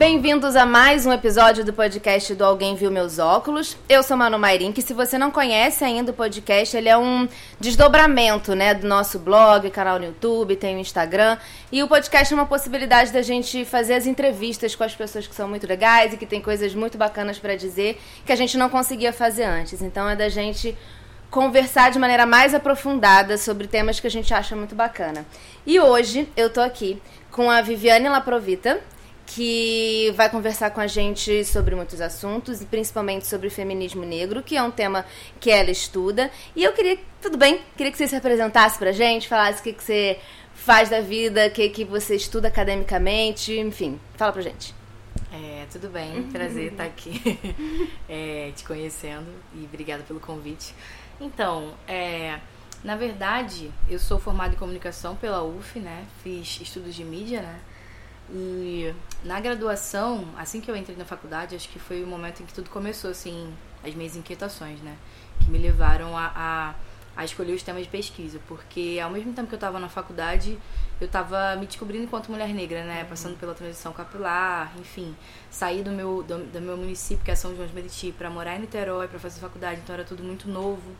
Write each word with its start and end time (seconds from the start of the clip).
bem-vindos 0.00 0.56
a 0.56 0.64
mais 0.64 1.04
um 1.04 1.12
episódio 1.12 1.62
do 1.62 1.74
podcast 1.74 2.34
do 2.34 2.42
Alguém 2.42 2.74
Viu 2.74 2.90
Meus 2.90 3.18
Óculos. 3.18 3.76
Eu 3.86 4.02
sou 4.02 4.16
Manu 4.16 4.38
Mairim, 4.38 4.72
que 4.72 4.80
se 4.80 4.94
você 4.94 5.18
não 5.18 5.30
conhece 5.30 5.84
ainda 5.84 6.10
o 6.10 6.14
podcast, 6.14 6.74
ele 6.74 6.88
é 6.88 6.96
um 6.96 7.28
desdobramento, 7.60 8.54
né, 8.54 8.72
do 8.72 8.88
nosso 8.88 9.18
blog, 9.18 9.68
canal 9.68 9.98
no 9.98 10.06
YouTube, 10.06 10.56
tem 10.56 10.74
o 10.74 10.78
Instagram. 10.78 11.36
E 11.70 11.82
o 11.82 11.86
podcast 11.86 12.32
é 12.32 12.34
uma 12.34 12.46
possibilidade 12.46 13.12
da 13.12 13.20
gente 13.20 13.62
fazer 13.66 13.92
as 13.92 14.06
entrevistas 14.06 14.74
com 14.74 14.82
as 14.84 14.94
pessoas 14.94 15.26
que 15.26 15.34
são 15.34 15.46
muito 15.46 15.66
legais 15.66 16.14
e 16.14 16.16
que 16.16 16.24
tem 16.24 16.40
coisas 16.40 16.74
muito 16.74 16.96
bacanas 16.96 17.38
para 17.38 17.54
dizer 17.54 18.00
que 18.24 18.32
a 18.32 18.36
gente 18.36 18.56
não 18.56 18.70
conseguia 18.70 19.12
fazer 19.12 19.44
antes. 19.44 19.82
Então 19.82 20.08
é 20.08 20.16
da 20.16 20.30
gente 20.30 20.74
conversar 21.30 21.90
de 21.90 21.98
maneira 21.98 22.24
mais 22.24 22.54
aprofundada 22.54 23.36
sobre 23.36 23.66
temas 23.66 24.00
que 24.00 24.06
a 24.06 24.10
gente 24.10 24.32
acha 24.32 24.56
muito 24.56 24.74
bacana. 24.74 25.26
E 25.66 25.78
hoje 25.78 26.26
eu 26.34 26.48
tô 26.48 26.62
aqui 26.62 26.98
com 27.30 27.50
a 27.50 27.60
Viviane 27.60 28.08
Laprovita, 28.08 28.80
que 29.34 30.12
vai 30.16 30.28
conversar 30.28 30.70
com 30.70 30.80
a 30.80 30.88
gente 30.88 31.44
sobre 31.44 31.74
muitos 31.76 32.00
assuntos, 32.00 32.60
e 32.60 32.66
principalmente 32.66 33.26
sobre 33.26 33.48
feminismo 33.48 34.04
negro, 34.04 34.42
que 34.42 34.56
é 34.56 34.62
um 34.62 34.70
tema 34.70 35.06
que 35.38 35.50
ela 35.50 35.70
estuda. 35.70 36.30
E 36.56 36.64
eu 36.64 36.72
queria, 36.72 36.98
tudo 37.22 37.38
bem, 37.38 37.60
queria 37.76 37.92
que 37.92 37.98
você 37.98 38.08
se 38.08 38.16
apresentasse 38.16 38.76
pra 38.76 38.90
gente, 38.90 39.28
falasse 39.28 39.60
o 39.60 39.62
que, 39.62 39.72
que 39.72 39.84
você 39.84 40.18
faz 40.52 40.90
da 40.90 41.00
vida, 41.00 41.46
o 41.46 41.50
que, 41.50 41.68
que 41.68 41.84
você 41.84 42.16
estuda 42.16 42.48
academicamente, 42.48 43.56
enfim, 43.56 44.00
fala 44.16 44.32
pra 44.32 44.42
gente. 44.42 44.74
É, 45.32 45.64
tudo 45.70 45.88
bem, 45.88 46.24
prazer 46.24 46.72
estar 46.72 46.84
aqui 46.84 47.38
é, 48.08 48.50
te 48.56 48.64
conhecendo 48.64 49.28
e 49.54 49.64
obrigada 49.64 50.02
pelo 50.02 50.18
convite. 50.18 50.74
Então, 51.20 51.72
é, 51.86 52.40
na 52.82 52.96
verdade, 52.96 53.70
eu 53.88 54.00
sou 54.00 54.18
formada 54.18 54.54
em 54.54 54.58
comunicação 54.58 55.14
pela 55.14 55.44
UF, 55.44 55.78
né? 55.78 56.04
Fiz 56.24 56.60
estudos 56.60 56.96
de 56.96 57.04
mídia, 57.04 57.42
né? 57.42 57.60
E 58.32 58.94
na 59.24 59.40
graduação, 59.40 60.24
assim 60.36 60.60
que 60.60 60.70
eu 60.70 60.76
entrei 60.76 60.96
na 60.96 61.04
faculdade, 61.04 61.56
acho 61.56 61.68
que 61.68 61.78
foi 61.78 62.02
o 62.02 62.06
momento 62.06 62.42
em 62.42 62.46
que 62.46 62.52
tudo 62.54 62.70
começou, 62.70 63.10
assim, 63.10 63.52
as 63.84 63.94
minhas 63.94 64.16
inquietações, 64.16 64.80
né? 64.80 64.96
Que 65.40 65.50
me 65.50 65.58
levaram 65.58 66.16
a, 66.16 66.32
a, 66.34 66.74
a 67.16 67.24
escolher 67.24 67.54
os 67.54 67.62
temas 67.62 67.82
de 67.82 67.88
pesquisa. 67.88 68.40
Porque 68.46 69.00
ao 69.02 69.10
mesmo 69.10 69.32
tempo 69.32 69.48
que 69.48 69.54
eu 69.54 69.58
estava 69.58 69.80
na 69.80 69.88
faculdade, 69.88 70.56
eu 71.00 71.06
estava 71.06 71.56
me 71.56 71.66
descobrindo 71.66 72.04
enquanto 72.04 72.30
mulher 72.30 72.50
negra, 72.50 72.84
né? 72.84 73.04
Passando 73.04 73.36
pela 73.36 73.52
transição 73.52 73.92
capilar, 73.92 74.72
enfim. 74.78 75.16
Saí 75.50 75.82
do 75.82 75.90
meu, 75.90 76.22
do, 76.22 76.38
do 76.44 76.60
meu 76.60 76.76
município, 76.76 77.24
que 77.24 77.32
é 77.32 77.34
São 77.34 77.54
João 77.56 77.66
de 77.66 77.74
Meriti, 77.74 78.12
para 78.12 78.30
morar 78.30 78.56
em 78.56 78.60
Niterói, 78.60 79.08
para 79.08 79.18
fazer 79.18 79.40
faculdade. 79.40 79.80
Então 79.82 79.94
era 79.94 80.04
tudo 80.04 80.22
muito 80.22 80.48
novo. 80.48 80.92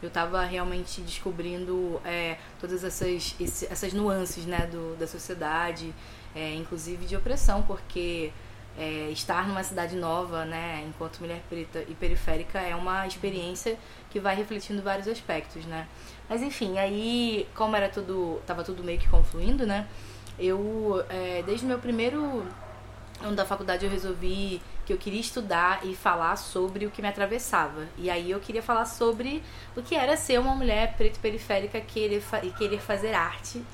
Eu 0.00 0.08
estava 0.08 0.44
realmente 0.44 1.00
descobrindo 1.00 2.00
é, 2.04 2.36
todas 2.60 2.84
essas, 2.84 3.34
essas 3.40 3.92
nuances, 3.92 4.44
né? 4.46 4.68
Do, 4.70 4.94
da 4.96 5.06
sociedade 5.08 5.92
é, 6.36 6.54
inclusive 6.54 7.06
de 7.06 7.16
opressão, 7.16 7.62
porque 7.62 8.30
é, 8.78 9.08
estar 9.10 9.48
numa 9.48 9.64
cidade 9.64 9.96
nova, 9.96 10.44
né, 10.44 10.84
enquanto 10.86 11.18
mulher 11.20 11.42
preta 11.48 11.82
e 11.88 11.94
periférica, 11.94 12.60
é 12.60 12.76
uma 12.76 13.06
experiência 13.06 13.78
que 14.10 14.20
vai 14.20 14.36
refletindo 14.36 14.82
vários 14.82 15.08
aspectos, 15.08 15.64
né. 15.64 15.88
Mas 16.28 16.42
enfim, 16.42 16.78
aí, 16.78 17.48
como 17.54 17.74
era 17.74 17.88
tudo, 17.88 18.40
tava 18.46 18.62
tudo 18.62 18.84
meio 18.84 18.98
que 18.98 19.08
confluindo, 19.08 19.66
né, 19.66 19.88
eu, 20.38 21.02
é, 21.08 21.42
desde 21.46 21.64
o 21.64 21.68
meu 21.68 21.78
primeiro 21.78 22.46
ano 23.22 23.34
da 23.34 23.46
faculdade, 23.46 23.86
eu 23.86 23.90
resolvi 23.90 24.60
que 24.84 24.92
eu 24.92 24.98
queria 24.98 25.20
estudar 25.20 25.80
e 25.86 25.96
falar 25.96 26.36
sobre 26.36 26.84
o 26.84 26.90
que 26.90 27.00
me 27.00 27.08
atravessava. 27.08 27.86
E 27.96 28.10
aí 28.10 28.30
eu 28.30 28.38
queria 28.38 28.62
falar 28.62 28.84
sobre 28.84 29.42
o 29.74 29.82
que 29.82 29.94
era 29.94 30.18
ser 30.18 30.38
uma 30.38 30.54
mulher 30.54 30.94
preta 30.98 31.16
e 31.16 31.20
periférica 31.20 31.80
querer 31.80 32.22
e 32.42 32.50
querer 32.50 32.78
fazer 32.78 33.14
arte 33.14 33.64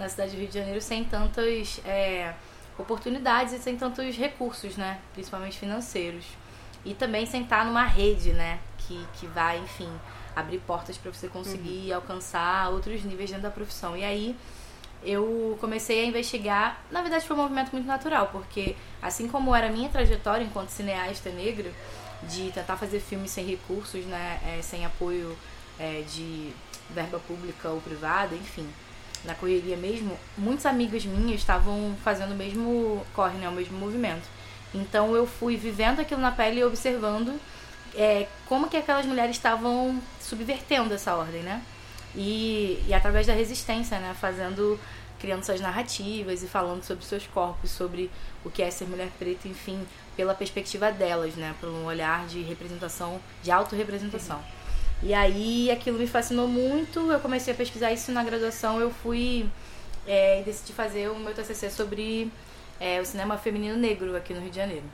na 0.00 0.08
cidade 0.08 0.32
do 0.32 0.38
Rio 0.38 0.48
de 0.48 0.54
Janeiro 0.54 0.80
sem 0.80 1.04
tantas 1.04 1.80
é, 1.84 2.32
oportunidades 2.78 3.52
e 3.52 3.58
sem 3.58 3.76
tantos 3.76 4.16
recursos, 4.16 4.76
né? 4.76 4.98
Principalmente 5.12 5.58
financeiros. 5.58 6.24
E 6.84 6.94
também 6.94 7.26
sem 7.26 7.42
estar 7.42 7.64
numa 7.66 7.84
rede, 7.84 8.32
né? 8.32 8.58
Que, 8.78 9.06
que 9.14 9.26
vai, 9.26 9.58
enfim, 9.58 9.90
abrir 10.34 10.58
portas 10.60 10.96
para 10.96 11.12
você 11.12 11.28
conseguir 11.28 11.90
uhum. 11.90 11.96
alcançar 11.96 12.70
outros 12.70 13.04
níveis 13.04 13.28
dentro 13.28 13.42
da 13.42 13.50
profissão. 13.50 13.94
E 13.94 14.02
aí 14.02 14.34
eu 15.04 15.56
comecei 15.60 16.02
a 16.02 16.06
investigar. 16.06 16.82
Na 16.90 17.02
verdade, 17.02 17.26
foi 17.26 17.36
um 17.36 17.40
movimento 17.42 17.70
muito 17.72 17.86
natural, 17.86 18.28
porque 18.32 18.74
assim 19.02 19.28
como 19.28 19.54
era 19.54 19.66
a 19.66 19.70
minha 19.70 19.90
trajetória 19.90 20.42
enquanto 20.42 20.70
cineasta 20.70 21.28
negro, 21.30 21.70
de 22.22 22.50
tentar 22.52 22.76
fazer 22.78 23.00
filmes 23.00 23.30
sem 23.30 23.44
recursos, 23.44 24.04
né? 24.06 24.40
É, 24.46 24.62
sem 24.62 24.86
apoio 24.86 25.36
é, 25.78 26.02
de 26.10 26.52
verba 26.88 27.20
pública 27.20 27.68
ou 27.68 27.82
privada, 27.82 28.34
enfim 28.34 28.66
na 29.24 29.34
correria 29.34 29.76
mesmo, 29.76 30.16
muitos 30.36 30.66
amigos 30.66 31.04
minhas 31.04 31.40
estavam 31.40 31.94
fazendo 32.02 32.32
o 32.32 32.36
mesmo 32.36 33.04
corre, 33.14 33.38
né, 33.38 33.48
o 33.48 33.52
mesmo 33.52 33.78
movimento. 33.78 34.26
Então 34.74 35.14
eu 35.14 35.26
fui 35.26 35.56
vivendo 35.56 36.00
aquilo 36.00 36.20
na 36.20 36.30
pele 36.30 36.60
e 36.60 36.64
observando 36.64 37.38
é, 37.94 38.28
como 38.46 38.68
que 38.68 38.76
aquelas 38.76 39.04
mulheres 39.04 39.36
estavam 39.36 40.00
subvertendo 40.20 40.94
essa 40.94 41.14
ordem, 41.14 41.42
né? 41.42 41.62
E, 42.14 42.82
e 42.86 42.94
através 42.94 43.26
da 43.26 43.32
resistência, 43.32 43.98
né, 43.98 44.14
fazendo 44.18 44.78
criando 45.20 45.44
suas 45.44 45.60
narrativas 45.60 46.42
e 46.42 46.48
falando 46.48 46.82
sobre 46.82 47.04
seus 47.04 47.26
corpos, 47.26 47.70
sobre 47.70 48.10
o 48.42 48.50
que 48.50 48.62
é 48.62 48.70
ser 48.70 48.86
mulher 48.86 49.10
preta, 49.18 49.46
enfim, 49.46 49.86
pela 50.16 50.34
perspectiva 50.34 50.90
delas, 50.90 51.34
né, 51.34 51.54
por 51.60 51.68
um 51.68 51.84
olhar 51.84 52.26
de 52.26 52.40
representação, 52.40 53.20
de 53.42 53.50
autorrepresentação. 53.50 54.38
Uhum. 54.38 54.59
E 55.02 55.14
aí 55.14 55.70
aquilo 55.70 55.98
me 55.98 56.06
fascinou 56.06 56.46
muito, 56.46 57.10
eu 57.10 57.20
comecei 57.20 57.54
a 57.54 57.56
pesquisar 57.56 57.90
isso 57.90 58.12
na 58.12 58.22
graduação, 58.22 58.78
eu 58.78 58.90
fui 58.90 59.48
é, 60.06 60.40
e 60.40 60.44
decidi 60.44 60.74
fazer 60.74 61.08
o 61.08 61.18
meu 61.18 61.32
TCC 61.32 61.70
sobre 61.70 62.30
é, 62.78 63.00
o 63.00 63.06
cinema 63.06 63.38
feminino 63.38 63.76
negro 63.76 64.14
aqui 64.14 64.34
no 64.34 64.40
Rio 64.40 64.50
de 64.50 64.56
Janeiro. 64.56 64.84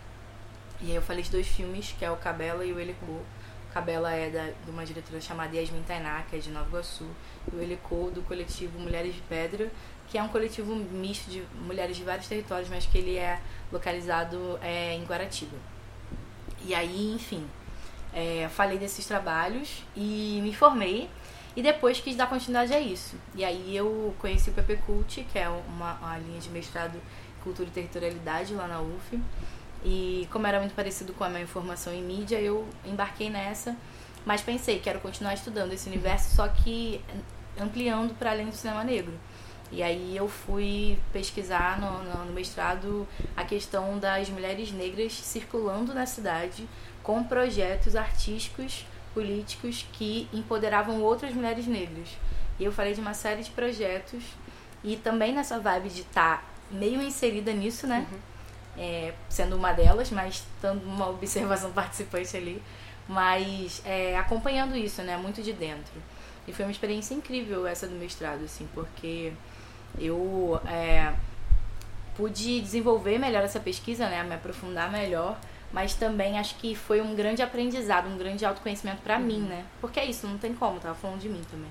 E 0.80 0.90
aí 0.90 0.94
eu 0.94 1.02
falei 1.02 1.22
de 1.22 1.30
dois 1.30 1.48
filmes, 1.48 1.94
que 1.98 2.04
é 2.04 2.10
o 2.10 2.16
Cabela 2.16 2.64
e 2.64 2.72
o 2.72 2.78
Elicô. 2.78 3.12
O 3.12 3.72
Cabela 3.72 4.12
é 4.12 4.30
da, 4.30 4.44
de 4.64 4.70
uma 4.70 4.84
diretora 4.84 5.20
chamada 5.20 5.56
Yasmin 5.56 5.82
Tainá, 5.82 6.22
que 6.28 6.36
é 6.36 6.38
de 6.38 6.50
Nova 6.50 6.68
Iguaçu, 6.68 7.06
e 7.52 7.56
o 7.56 7.60
Elicô 7.60 8.10
do 8.14 8.22
coletivo 8.22 8.78
Mulheres 8.78 9.14
de 9.14 9.20
Pedra, 9.22 9.70
que 10.08 10.16
é 10.18 10.22
um 10.22 10.28
coletivo 10.28 10.74
misto 10.74 11.28
de 11.30 11.42
mulheres 11.62 11.96
de 11.96 12.04
vários 12.04 12.28
territórios, 12.28 12.68
mas 12.68 12.86
que 12.86 12.98
ele 12.98 13.16
é 13.16 13.40
localizado 13.72 14.58
é, 14.62 14.94
em 14.94 15.04
Guaratiba. 15.04 15.56
E 16.64 16.74
aí, 16.74 17.12
enfim, 17.12 17.46
é, 18.12 18.48
falei 18.48 18.78
desses 18.78 19.06
trabalhos 19.06 19.82
e 19.96 20.40
me 20.42 20.54
formei. 20.54 21.08
E 21.56 21.62
depois 21.62 21.98
quis 22.00 22.14
dar 22.14 22.26
continuidade 22.26 22.74
a 22.74 22.80
isso. 22.80 23.16
E 23.34 23.42
aí 23.42 23.74
eu 23.74 24.14
conheci 24.18 24.50
o 24.50 24.52
PP 24.52 24.76
Cult, 24.84 25.26
que 25.32 25.38
é 25.38 25.48
uma, 25.48 25.94
uma 25.94 26.18
linha 26.18 26.38
de 26.38 26.50
mestrado 26.50 26.96
em 26.96 27.42
Cultura 27.42 27.68
e 27.68 27.72
Territorialidade 27.72 28.54
lá 28.54 28.68
na 28.68 28.80
UF. 28.80 29.18
E 29.82 30.28
como 30.30 30.46
era 30.46 30.60
muito 30.60 30.74
parecido 30.74 31.14
com 31.14 31.24
a 31.24 31.30
minha 31.30 31.46
formação 31.46 31.94
em 31.94 32.02
mídia, 32.02 32.38
eu 32.38 32.68
embarquei 32.84 33.30
nessa. 33.30 33.74
Mas 34.26 34.42
pensei, 34.42 34.80
quero 34.80 35.00
continuar 35.00 35.32
estudando 35.32 35.72
esse 35.72 35.88
universo, 35.88 36.34
só 36.34 36.46
que 36.48 37.00
ampliando 37.58 38.12
para 38.18 38.32
além 38.32 38.46
do 38.46 38.54
cinema 38.54 38.84
negro. 38.84 39.14
E 39.72 39.82
aí 39.82 40.16
eu 40.16 40.28
fui 40.28 40.98
pesquisar 41.12 41.80
no, 41.80 42.02
no, 42.04 42.24
no 42.26 42.32
mestrado 42.32 43.06
a 43.36 43.44
questão 43.44 43.98
das 43.98 44.28
mulheres 44.28 44.70
negras 44.72 45.12
circulando 45.12 45.92
na 45.92 46.06
cidade 46.06 46.68
com 47.06 47.22
projetos 47.22 47.94
artísticos, 47.94 48.84
políticos 49.14 49.86
que 49.92 50.28
empoderavam 50.32 51.00
outras 51.00 51.32
mulheres 51.32 51.64
negras. 51.64 52.08
E 52.58 52.64
eu 52.64 52.72
falei 52.72 52.94
de 52.94 53.00
uma 53.00 53.14
série 53.14 53.44
de 53.44 53.50
projetos 53.50 54.24
e 54.82 54.96
também 54.96 55.32
nessa 55.32 55.60
vibe 55.60 55.88
de 55.88 56.00
estar 56.00 56.38
tá 56.38 56.44
meio 56.68 57.00
inserida 57.00 57.52
nisso, 57.52 57.86
né? 57.86 58.08
Uhum. 58.10 58.18
É, 58.76 59.14
sendo 59.28 59.54
uma 59.54 59.72
delas, 59.72 60.10
mas 60.10 60.42
dando 60.60 60.84
uma 60.84 61.06
observação 61.08 61.70
participante 61.70 62.36
ali, 62.36 62.60
mas 63.06 63.80
é, 63.84 64.18
acompanhando 64.18 64.76
isso, 64.76 65.00
né? 65.02 65.16
Muito 65.16 65.40
de 65.44 65.52
dentro. 65.52 65.94
E 66.48 66.52
foi 66.52 66.64
uma 66.64 66.72
experiência 66.72 67.14
incrível 67.14 67.68
essa 67.68 67.86
do 67.86 67.94
mestrado, 67.94 68.42
assim, 68.44 68.68
porque 68.74 69.32
eu 69.96 70.60
é, 70.66 71.14
pude 72.16 72.60
desenvolver 72.60 73.16
melhor 73.16 73.44
essa 73.44 73.60
pesquisa, 73.60 74.08
né? 74.08 74.24
Me 74.24 74.34
aprofundar 74.34 74.90
melhor 74.90 75.38
mas 75.76 75.92
também 75.92 76.38
acho 76.38 76.54
que 76.54 76.74
foi 76.74 77.02
um 77.02 77.14
grande 77.14 77.42
aprendizado, 77.42 78.08
um 78.08 78.16
grande 78.16 78.46
autoconhecimento 78.46 79.02
para 79.02 79.18
mim, 79.18 79.42
uhum. 79.42 79.48
né? 79.48 79.66
Porque 79.78 80.00
é 80.00 80.06
isso, 80.06 80.26
não 80.26 80.38
tem 80.38 80.54
como, 80.54 80.80
tava 80.80 80.94
falando 80.94 81.20
de 81.20 81.28
mim 81.28 81.42
também. 81.50 81.68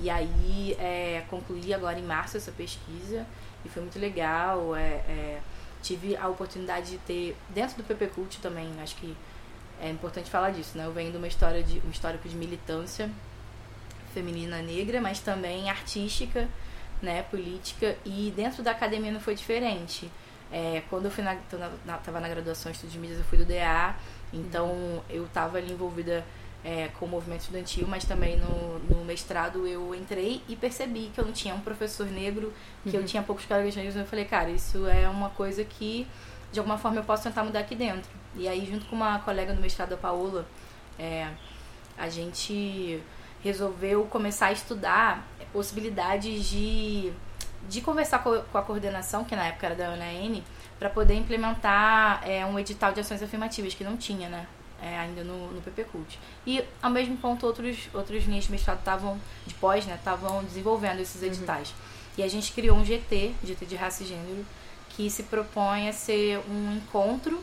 E 0.00 0.10
aí 0.10 0.76
é, 0.80 1.22
concluí 1.30 1.72
agora 1.72 1.96
em 1.96 2.02
março 2.02 2.36
essa 2.36 2.50
pesquisa 2.50 3.24
e 3.64 3.68
foi 3.68 3.82
muito 3.82 4.00
legal. 4.00 4.74
É, 4.74 4.80
é, 4.80 5.40
tive 5.80 6.16
a 6.16 6.26
oportunidade 6.26 6.90
de 6.90 6.98
ter, 6.98 7.36
dentro 7.50 7.76
do 7.76 7.84
PP 7.84 8.08
Cult 8.08 8.40
também, 8.40 8.68
acho 8.82 8.96
que 8.96 9.16
é 9.80 9.88
importante 9.88 10.28
falar 10.28 10.50
disso, 10.50 10.76
né? 10.76 10.84
Eu 10.84 10.92
venho 10.92 11.12
de 11.12 11.16
uma 11.16 11.28
história 11.28 11.62
de 11.62 11.80
um 11.86 11.90
histórico 11.90 12.28
de 12.28 12.34
militância 12.34 13.08
feminina 14.12 14.60
negra, 14.60 15.00
mas 15.00 15.20
também 15.20 15.70
artística, 15.70 16.48
né, 17.00 17.22
política, 17.22 17.96
e 18.04 18.32
dentro 18.34 18.60
da 18.60 18.72
academia 18.72 19.12
não 19.12 19.20
foi 19.20 19.36
diferente. 19.36 20.10
É, 20.52 20.82
quando 20.90 21.04
eu 21.04 21.10
fui 21.10 21.22
na, 21.22 21.36
na, 21.84 21.96
tava 21.98 22.20
na 22.20 22.28
graduação 22.28 22.70
em 22.70 22.72
estudos 22.72 22.92
de 22.92 22.98
mídias, 22.98 23.18
eu 23.18 23.24
fui 23.24 23.38
do 23.38 23.44
DA, 23.44 23.94
então 24.32 24.66
uhum. 24.66 25.00
eu 25.08 25.24
estava 25.24 25.58
ali 25.58 25.72
envolvida 25.72 26.24
é, 26.64 26.88
com 26.98 27.06
o 27.06 27.08
movimento 27.08 27.42
estudantil, 27.42 27.86
mas 27.86 28.04
também 28.04 28.36
no, 28.36 28.78
no, 28.80 29.04
mestrado 29.04 29.66
eu 29.66 29.94
entrei 29.94 30.42
e 30.48 30.56
percebi 30.56 31.10
que 31.14 31.20
eu 31.20 31.24
não 31.24 31.32
tinha 31.32 31.54
um 31.54 31.60
professor 31.60 32.06
negro, 32.06 32.52
que 32.82 32.90
uhum. 32.90 33.02
eu 33.02 33.04
tinha 33.04 33.22
poucos 33.22 33.46
colegas 33.46 33.76
negros, 33.76 33.96
eu 33.96 34.04
falei, 34.04 34.24
cara, 34.24 34.50
isso 34.50 34.86
é 34.86 35.08
uma 35.08 35.30
coisa 35.30 35.64
que 35.64 36.06
de 36.52 36.58
alguma 36.58 36.76
forma 36.76 36.98
eu 36.98 37.04
posso 37.04 37.22
tentar 37.22 37.44
mudar 37.44 37.60
aqui 37.60 37.74
dentro. 37.74 38.10
E 38.34 38.48
aí, 38.48 38.66
junto 38.66 38.86
com 38.86 38.96
uma 38.96 39.20
colega 39.20 39.54
do 39.54 39.60
mestrado, 39.60 39.92
a 39.92 39.96
Paola, 39.96 40.46
é, 40.98 41.28
a 41.96 42.08
gente 42.08 43.00
resolveu 43.42 44.04
começar 44.04 44.46
a 44.46 44.52
estudar 44.52 45.26
possibilidades 45.52 46.48
de, 46.48 47.12
de 47.68 47.80
conversar 47.80 48.20
com, 48.20 48.40
com 48.40 48.58
a 48.58 48.62
coordenação, 48.62 49.24
que 49.24 49.36
na 49.36 49.46
época 49.46 49.66
era 49.66 49.74
da 49.74 49.90
UNAN, 49.90 50.42
para 50.78 50.88
poder 50.88 51.14
implementar 51.14 52.22
é, 52.26 52.44
um 52.46 52.58
edital 52.58 52.92
de 52.92 53.00
ações 53.00 53.22
afirmativas, 53.22 53.74
que 53.74 53.84
não 53.84 53.96
tinha, 53.96 54.28
né? 54.28 54.46
É, 54.82 54.98
ainda 54.98 55.22
no, 55.22 55.52
no 55.52 55.60
PP 55.60 55.84
Cult. 55.84 56.18
E, 56.46 56.64
ao 56.82 56.90
mesmo 56.90 57.14
ponto, 57.18 57.44
outros, 57.46 57.90
outros 57.92 58.24
linhas 58.24 58.44
de 58.44 58.50
mestrado 58.50 58.78
estavam, 58.78 59.20
de 59.46 59.52
pós, 59.54 59.84
né, 59.84 59.94
estavam 59.94 60.42
desenvolvendo 60.42 61.00
esses 61.00 61.20
uhum. 61.20 61.28
editais. 61.28 61.68
Uhum. 61.68 61.74
E 62.16 62.22
a 62.22 62.28
gente 62.28 62.50
criou 62.52 62.78
um 62.78 62.84
GT, 62.84 63.34
GT 63.44 63.66
de 63.66 63.76
Raça 63.76 64.02
e 64.02 64.06
Gênero, 64.06 64.46
que 64.88 65.10
se 65.10 65.24
propõe 65.24 65.86
a 65.86 65.92
ser 65.92 66.40
um 66.48 66.76
encontro, 66.76 67.42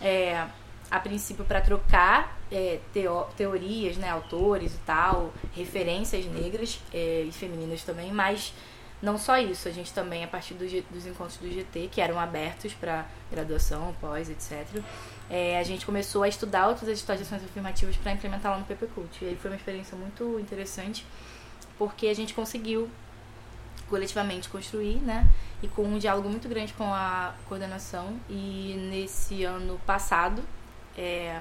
é, 0.00 0.46
a 0.88 1.00
princípio, 1.00 1.44
para 1.44 1.60
trocar 1.60 2.38
é, 2.50 2.78
teo, 2.92 3.26
teorias, 3.36 3.96
né, 3.96 4.08
autores 4.08 4.74
e 4.74 4.78
tal, 4.78 5.32
referências 5.54 6.24
negras 6.26 6.80
é, 6.92 7.24
e 7.26 7.32
femininas 7.32 7.82
também, 7.82 8.12
mas 8.12 8.52
não 9.02 9.16
só 9.16 9.38
isso, 9.38 9.66
a 9.68 9.70
gente 9.70 9.92
também, 9.92 10.22
a 10.24 10.28
partir 10.28 10.54
do, 10.54 10.64
dos 10.90 11.06
encontros 11.06 11.38
do 11.38 11.50
GT, 11.50 11.88
que 11.90 12.00
eram 12.00 12.18
abertos 12.18 12.74
para 12.74 13.06
graduação, 13.30 13.94
pós, 14.00 14.28
etc., 14.28 14.82
é, 15.30 15.58
a 15.58 15.62
gente 15.62 15.86
começou 15.86 16.24
a 16.24 16.28
estudar 16.28 16.66
outras 16.66 16.88
editais 16.88 17.20
de 17.20 17.24
ações 17.24 17.44
afirmativas 17.44 17.96
para 17.96 18.12
implementar 18.12 18.50
lá 18.50 18.58
no 18.58 18.64
PP 18.64 18.88
Cult. 18.88 19.24
E 19.24 19.28
aí 19.28 19.36
foi 19.36 19.50
uma 19.50 19.56
experiência 19.56 19.96
muito 19.96 20.40
interessante, 20.40 21.06
porque 21.78 22.08
a 22.08 22.14
gente 22.14 22.34
conseguiu 22.34 22.90
coletivamente 23.88 24.48
construir, 24.48 24.96
né? 24.96 25.28
E 25.62 25.68
com 25.68 25.82
um 25.82 25.98
diálogo 25.98 26.28
muito 26.28 26.48
grande 26.48 26.72
com 26.72 26.92
a 26.92 27.32
coordenação. 27.48 28.18
E 28.28 28.74
nesse 28.90 29.44
ano 29.44 29.80
passado, 29.86 30.42
é, 30.98 31.40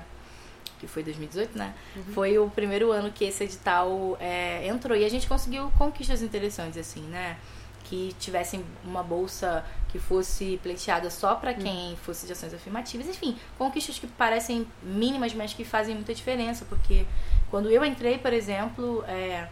que 0.80 0.88
foi 0.88 1.04
2018, 1.04 1.58
né? 1.58 1.74
Uhum. 1.96 2.04
Foi 2.14 2.40
o 2.40 2.50
primeiro 2.50 2.92
ano 2.92 3.12
que 3.12 3.26
esse 3.26 3.44
edital 3.44 4.18
é, 4.20 4.66
entrou 4.68 4.98
e 4.98 5.04
a 5.06 5.10
gente 5.10 5.28
conseguiu 5.28 5.72
conquistas 5.78 6.22
interessantes, 6.22 6.78
assim, 6.78 7.02
né? 7.02 7.38
Que 7.84 8.16
tivessem 8.20 8.64
uma 8.84 9.04
bolsa 9.04 9.66
que 9.90 10.00
fosse 10.00 10.60
pleiteada 10.64 11.10
só 11.10 11.36
para 11.36 11.52
uhum. 11.52 11.58
quem 11.58 11.96
fosse 11.98 12.26
de 12.26 12.34
ações 12.34 12.54
afirmativas. 12.54 13.08
Enfim, 13.08 13.38
conquistas 13.58 14.00
que 14.00 14.08
parecem 14.08 14.66
mínimas, 14.82 15.34
mas 15.34 15.54
que 15.54 15.66
fazem 15.66 15.96
muita 15.96 16.14
diferença, 16.14 16.66
porque 16.66 17.06
quando 17.50 17.70
eu 17.70 17.84
entrei, 17.84 18.18
por 18.18 18.32
exemplo, 18.32 19.04
é, 19.08 19.48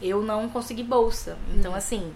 eu 0.00 0.22
não 0.22 0.48
consegui 0.48 0.82
bolsa. 0.82 1.36
Então, 1.54 1.72
uhum. 1.72 1.78
assim 1.78 2.14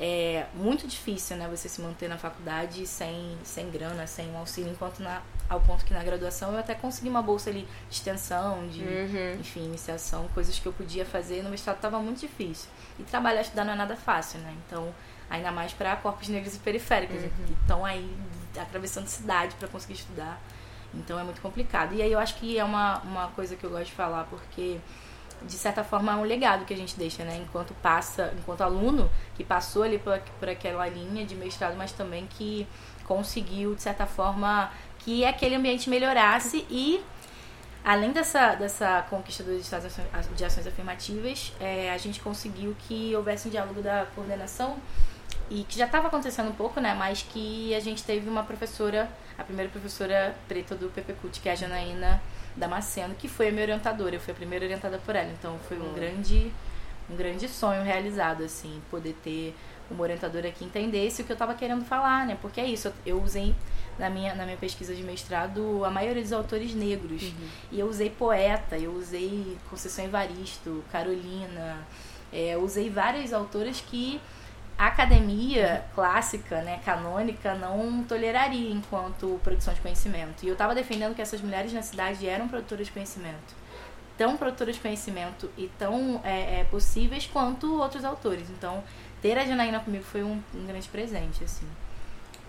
é 0.00 0.46
muito 0.54 0.86
difícil, 0.86 1.36
né, 1.36 1.48
você 1.48 1.68
se 1.68 1.80
manter 1.80 2.08
na 2.08 2.16
faculdade 2.16 2.86
sem, 2.86 3.36
sem 3.42 3.68
grana, 3.68 4.06
sem 4.06 4.30
um 4.30 4.38
auxílio, 4.38 4.70
enquanto 4.70 5.00
na, 5.00 5.20
ao 5.48 5.60
ponto 5.60 5.84
que 5.84 5.94
na 5.94 6.02
graduação 6.02 6.52
eu 6.52 6.58
até 6.58 6.74
consegui 6.74 7.08
uma 7.08 7.22
bolsa 7.22 7.50
ali 7.50 7.66
de 7.88 7.94
extensão, 7.94 8.68
de, 8.68 8.82
uhum. 8.82 9.36
enfim, 9.40 9.64
iniciação, 9.64 10.28
coisas 10.34 10.58
que 10.58 10.66
eu 10.66 10.72
podia 10.72 11.04
fazer 11.04 11.42
no 11.42 11.50
mestrado 11.50 11.76
estava 11.76 11.98
muito 12.00 12.20
difícil. 12.20 12.68
E 12.98 13.02
trabalhar 13.02 13.40
estudar 13.40 13.64
não 13.64 13.72
é 13.72 13.76
nada 13.76 13.96
fácil, 13.96 14.40
né? 14.40 14.54
Então, 14.66 14.94
ainda 15.30 15.50
mais 15.50 15.72
para 15.72 15.96
corpos 15.96 16.28
negros 16.28 16.54
e 16.54 16.58
periféricos, 16.58 17.22
uhum. 17.22 17.30
que 17.46 17.52
estão 17.52 17.84
aí 17.84 18.14
atravessando 18.58 19.06
cidade 19.06 19.54
para 19.56 19.68
conseguir 19.68 19.94
estudar. 19.94 20.40
Então 20.94 21.18
é 21.18 21.22
muito 21.22 21.40
complicado. 21.40 21.94
E 21.94 22.02
aí 22.02 22.12
eu 22.12 22.18
acho 22.18 22.36
que 22.36 22.58
é 22.58 22.64
uma, 22.64 22.98
uma 23.00 23.28
coisa 23.28 23.56
que 23.56 23.64
eu 23.64 23.70
gosto 23.70 23.86
de 23.86 23.92
falar, 23.92 24.24
porque 24.24 24.78
de 25.42 25.52
certa 25.52 25.84
forma, 25.84 26.12
é 26.12 26.14
um 26.16 26.22
legado 26.22 26.64
que 26.64 26.74
a 26.74 26.76
gente 26.76 26.98
deixa, 26.98 27.24
né? 27.24 27.36
Enquanto 27.36 27.72
passa, 27.74 28.32
enquanto 28.38 28.62
aluno 28.62 29.08
que 29.36 29.44
passou 29.44 29.82
ali 29.82 29.98
por, 29.98 30.18
por 30.38 30.48
aquela 30.48 30.88
linha 30.88 31.24
de 31.24 31.34
mestrado, 31.34 31.76
mas 31.76 31.92
também 31.92 32.26
que 32.26 32.66
conseguiu, 33.04 33.74
de 33.74 33.82
certa 33.82 34.04
forma, 34.04 34.70
que 34.98 35.24
aquele 35.24 35.54
ambiente 35.54 35.88
melhorasse 35.88 36.66
e 36.70 37.02
além 37.84 38.12
dessa, 38.12 38.54
dessa 38.54 39.02
conquista 39.08 39.42
dos 39.42 39.60
estados 39.60 39.96
de 40.36 40.44
ações 40.44 40.66
afirmativas, 40.66 41.52
é, 41.60 41.90
a 41.90 41.98
gente 41.98 42.20
conseguiu 42.20 42.76
que 42.86 43.14
houvesse 43.16 43.48
um 43.48 43.50
diálogo 43.50 43.80
da 43.80 44.06
coordenação 44.14 44.76
e 45.50 45.64
que 45.64 45.78
já 45.78 45.86
estava 45.86 46.08
acontecendo 46.08 46.50
um 46.50 46.54
pouco, 46.54 46.80
né? 46.80 46.94
Mas 46.94 47.22
que 47.22 47.74
a 47.74 47.80
gente 47.80 48.02
teve 48.04 48.28
uma 48.28 48.42
professora, 48.42 49.08
a 49.38 49.44
primeira 49.44 49.70
professora 49.70 50.34
preta 50.46 50.74
do 50.74 50.88
PPCUT, 50.90 51.40
que 51.40 51.48
é 51.48 51.52
a 51.52 51.54
Janaína 51.54 52.20
Damasceno, 52.56 53.14
que 53.14 53.28
foi 53.28 53.48
a 53.48 53.50
minha 53.50 53.62
orientadora, 53.62 54.16
eu 54.16 54.20
fui 54.20 54.32
a 54.32 54.36
primeira 54.36 54.64
orientada 54.64 54.98
por 54.98 55.16
ela. 55.16 55.30
Então 55.30 55.58
foi 55.66 55.78
um 55.78 55.92
grande 55.94 56.52
um 57.10 57.16
grande 57.16 57.48
sonho 57.48 57.82
realizado 57.82 58.44
assim, 58.44 58.82
poder 58.90 59.14
ter 59.24 59.56
uma 59.90 60.02
orientadora 60.02 60.50
que 60.50 60.64
entendesse 60.64 61.22
o 61.22 61.24
que 61.24 61.32
eu 61.32 61.34
estava 61.34 61.54
querendo 61.54 61.84
falar, 61.84 62.26
né? 62.26 62.36
Porque 62.40 62.60
é 62.60 62.66
isso, 62.66 62.92
eu 63.06 63.22
usei 63.22 63.54
na 63.98 64.08
minha, 64.08 64.34
na 64.34 64.44
minha 64.44 64.56
pesquisa 64.56 64.94
de 64.94 65.02
mestrado 65.02 65.84
a 65.84 65.90
maioria 65.90 66.22
dos 66.22 66.32
autores 66.32 66.74
negros. 66.74 67.22
Uhum. 67.22 67.48
E 67.72 67.80
eu 67.80 67.86
usei 67.88 68.10
poeta, 68.10 68.78
eu 68.78 68.92
usei 68.92 69.56
Conceição 69.68 70.04
Evaristo, 70.04 70.84
Carolina, 70.92 71.86
é, 72.32 72.56
usei 72.56 72.88
várias 72.90 73.32
autoras 73.32 73.80
que 73.80 74.20
a 74.78 74.86
academia 74.86 75.84
clássica, 75.92 76.62
né, 76.62 76.80
canônica, 76.84 77.54
não 77.56 78.04
toleraria 78.04 78.70
enquanto 78.70 79.40
produção 79.42 79.74
de 79.74 79.80
conhecimento. 79.80 80.44
E 80.44 80.48
eu 80.48 80.52
estava 80.52 80.72
defendendo 80.72 81.16
que 81.16 81.20
essas 81.20 81.40
mulheres 81.40 81.72
na 81.72 81.82
cidade 81.82 82.28
eram 82.28 82.46
produtoras 82.46 82.86
de 82.86 82.92
conhecimento. 82.92 83.58
Tão 84.16 84.36
produtoras 84.36 84.76
de 84.76 84.80
conhecimento 84.80 85.50
e 85.56 85.68
tão 85.78 86.20
é, 86.24 86.60
é, 86.60 86.64
possíveis 86.64 87.26
quanto 87.26 87.80
outros 87.80 88.04
autores. 88.04 88.48
Então, 88.50 88.84
ter 89.20 89.36
a 89.36 89.44
Janaína 89.44 89.80
comigo 89.80 90.04
foi 90.04 90.22
um, 90.22 90.40
um 90.54 90.66
grande 90.66 90.88
presente, 90.88 91.42
assim. 91.42 91.66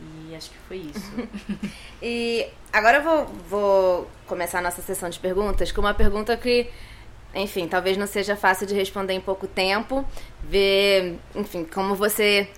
E 0.02 0.36
acho 0.36 0.50
que 0.50 0.58
foi 0.68 0.78
isso. 0.78 1.12
e 2.02 2.48
agora 2.72 2.98
eu 2.98 3.04
vou, 3.04 3.26
vou 3.50 4.12
começar 4.28 4.60
a 4.60 4.62
nossa 4.62 4.82
sessão 4.82 5.10
de 5.10 5.20
perguntas 5.20 5.72
com 5.72 5.82
uma 5.82 5.94
pergunta 5.94 6.36
que 6.38 6.70
enfim, 7.34 7.68
talvez 7.68 7.96
não 7.96 8.08
seja 8.08 8.36
fácil 8.36 8.66
de 8.66 8.74
responder 8.74 9.14
em 9.14 9.22
pouco 9.22 9.48
tempo. 9.48 10.06
Ver, 10.42 11.20
enfim, 11.36 11.64
como 11.64 11.94
você 11.96 12.50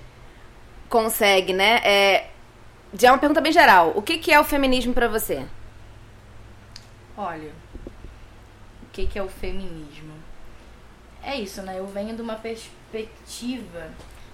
consegue, 0.90 1.54
né? 1.54 1.82
É, 1.84 2.30
já 2.94 3.10
é 3.10 3.12
uma 3.12 3.18
pergunta 3.18 3.42
bem 3.42 3.52
geral. 3.52 3.94
O 3.96 4.02
que, 4.02 4.18
que 4.18 4.32
é 4.32 4.40
o 4.40 4.44
feminismo 4.44 4.94
para 4.94 5.08
você? 5.08 5.46
Olha, 7.18 7.52
o 8.84 8.90
que, 8.94 9.08
que 9.08 9.20
é 9.20 9.24
o 9.24 9.28
feminismo? 9.28 10.14
É 11.24 11.36
isso, 11.36 11.62
né? 11.62 11.78
Eu 11.78 11.88
venho 11.88 12.16
de 12.16 12.22
uma 12.22 12.36
perspectiva 12.36 13.90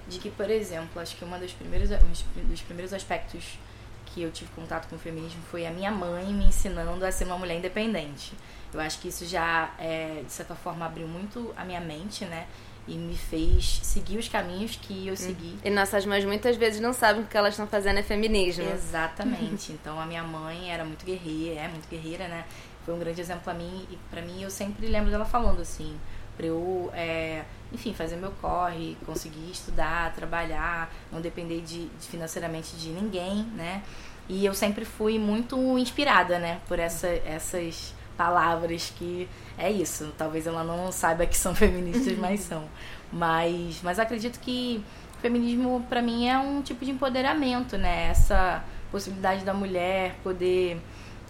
de 0.07 0.19
que, 0.19 0.30
por 0.30 0.50
exemplo, 0.50 1.01
acho 1.01 1.15
que 1.15 1.25
uma 1.25 1.38
dos 1.38 1.51
primeiros, 1.51 1.92
um 1.92 2.48
dos 2.48 2.62
primeiros 2.62 2.94
aspectos 2.94 3.57
que 4.06 4.21
eu 4.21 4.31
tive 4.31 4.50
contato 4.51 4.87
com 4.87 4.95
o 4.95 4.99
feminismo 4.99 5.42
foi 5.52 5.66
a 5.66 5.71
minha 5.71 5.92
mãe 5.92 6.26
me 6.33 6.45
ensinando 6.45 7.06
a 7.06 7.11
ser 7.11 7.26
uma 7.26 7.37
mulher 7.37 7.57
independente. 7.57 8.33
Eu 8.73 8.80
acho 8.80 8.99
que 8.99 9.09
isso 9.09 9.26
já, 9.26 9.71
é, 9.78 10.23
de 10.26 10.31
certa 10.31 10.56
forma, 10.56 10.85
abriu 10.85 11.07
muito 11.07 11.54
a 11.56 11.64
minha 11.64 11.80
mente, 11.80 12.26
né? 12.26 12.47
E 12.87 12.95
me 12.95 13.18
fez 13.18 13.81
seguir 13.83 14.18
os 14.18 14.30
caminhos 14.30 14.78
que 14.78 15.07
eu 15.07 15.14
hum. 15.14 15.18
segui. 15.18 15.59
E 15.64 15.69
nossas 15.69 16.06
mães 16.06 16.23
muitas 16.23 16.56
vezes 16.56 16.80
não 16.80 16.94
sabem 16.94 17.21
que 17.21 17.28
o 17.28 17.31
que 17.31 17.37
elas 17.37 17.54
estão 17.54 17.68
fazendo 17.68 17.99
é 17.99 18.04
feminismo. 18.04 18.64
Exatamente. 18.64 19.73
então 19.80 19.99
a 19.99 20.06
minha 20.06 20.23
mãe 20.23 20.71
era 20.71 20.85
muito 20.85 21.06
guerreira, 21.06 21.61
é 21.61 21.68
muito 21.68 21.87
guerreira, 21.90 22.28
né? 22.28 22.45
Foi 22.85 22.94
um 22.94 22.99
grande 22.99 23.19
exemplo 23.19 23.44
para 23.44 23.54
mim. 23.54 23.85
E 23.92 23.97
para 24.09 24.21
mim 24.21 24.42
eu 24.42 24.49
sempre 24.49 24.87
lembro 24.87 25.11
dela 25.11 25.26
falando 25.26 25.61
assim, 25.61 25.97
para 26.38 26.46
eu, 26.46 26.90
é, 26.94 27.44
enfim, 27.74 27.94
fazer 27.94 28.16
meu 28.16 28.32
corre, 28.40 28.96
conseguir 29.06 29.52
estudar, 29.52 30.14
trabalhar, 30.14 30.94
não 31.12 31.20
depender 31.20 31.62
de, 31.62 31.88
de 31.88 32.08
financeiramente 32.08 32.78
de 32.78 32.90
ninguém, 32.90 33.44
né? 33.56 33.84
E 34.30 34.46
eu 34.46 34.54
sempre 34.54 34.86
fui 34.86 35.18
muito 35.18 35.78
inspirada, 35.78 36.38
né, 36.38 36.60
por 36.68 36.80
essa, 36.80 37.08
essas 37.08 37.94
palavras 38.18 38.92
que 38.98 39.28
é 39.58 39.72
isso. 39.72 40.14
Talvez 40.18 40.46
ela 40.48 40.64
não 40.64 40.92
saiba 40.92 41.26
que 41.26 41.38
são 41.38 41.54
feministas, 41.56 42.16
mas 42.20 42.42
são. 42.42 42.66
Mas, 43.12 43.80
mas 43.82 44.00
acredito 44.00 44.40
que 44.40 44.84
o 45.18 45.22
feminismo 45.22 45.86
para 45.88 46.02
mim 46.02 46.28
é 46.28 46.38
um 46.38 46.62
tipo 46.62 46.84
de 46.84 46.92
empoderamento, 46.92 47.78
né? 47.78 48.10
Essa 48.10 48.64
possibilidade 48.92 49.44
da 49.44 49.54
mulher 49.54 50.16
poder, 50.24 50.78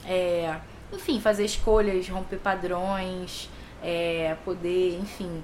é, 0.06 0.56
enfim, 0.92 1.20
fazer 1.20 1.46
escolhas, 1.46 2.08
romper 2.10 2.38
padrões, 2.38 3.50
é, 3.84 4.36
poder, 4.44 5.00
enfim, 5.00 5.44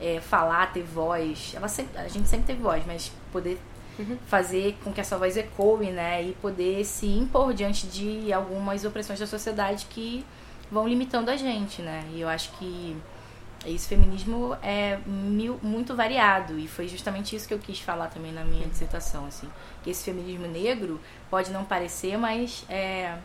é, 0.00 0.20
falar, 0.20 0.72
ter 0.72 0.82
voz. 0.82 1.52
Ela 1.54 1.68
sempre, 1.68 1.98
a 1.98 2.08
gente 2.08 2.28
sempre 2.28 2.46
teve 2.46 2.62
voz, 2.62 2.84
mas 2.86 3.12
poder 3.32 3.58
uhum. 3.98 4.18
fazer 4.26 4.76
com 4.82 4.92
que 4.92 5.00
essa 5.00 5.18
voz 5.18 5.36
ecoe, 5.36 5.90
né? 5.90 6.22
E 6.22 6.32
poder 6.34 6.84
se 6.84 7.06
impor 7.06 7.52
diante 7.52 7.86
de 7.86 8.32
algumas 8.32 8.84
opressões 8.84 9.18
da 9.18 9.26
sociedade 9.26 9.86
que 9.90 10.24
vão 10.70 10.86
limitando 10.86 11.30
a 11.30 11.36
gente, 11.36 11.82
né? 11.82 12.04
E 12.12 12.20
eu 12.20 12.28
acho 12.28 12.52
que 12.52 12.96
esse 13.66 13.88
feminismo 13.88 14.56
é 14.62 14.98
mil, 15.06 15.58
muito 15.62 15.94
variado 15.96 16.58
e 16.58 16.68
foi 16.68 16.86
justamente 16.86 17.34
isso 17.34 17.48
que 17.48 17.54
eu 17.54 17.58
quis 17.58 17.80
falar 17.80 18.06
também 18.06 18.32
na 18.32 18.44
minha 18.44 18.66
dissertação, 18.66 19.26
assim, 19.26 19.48
que 19.82 19.90
esse 19.90 20.04
feminismo 20.04 20.46
negro 20.46 21.00
pode 21.28 21.50
não 21.50 21.64
parecer, 21.64 22.16
mas 22.16 22.64
é, 22.68 23.16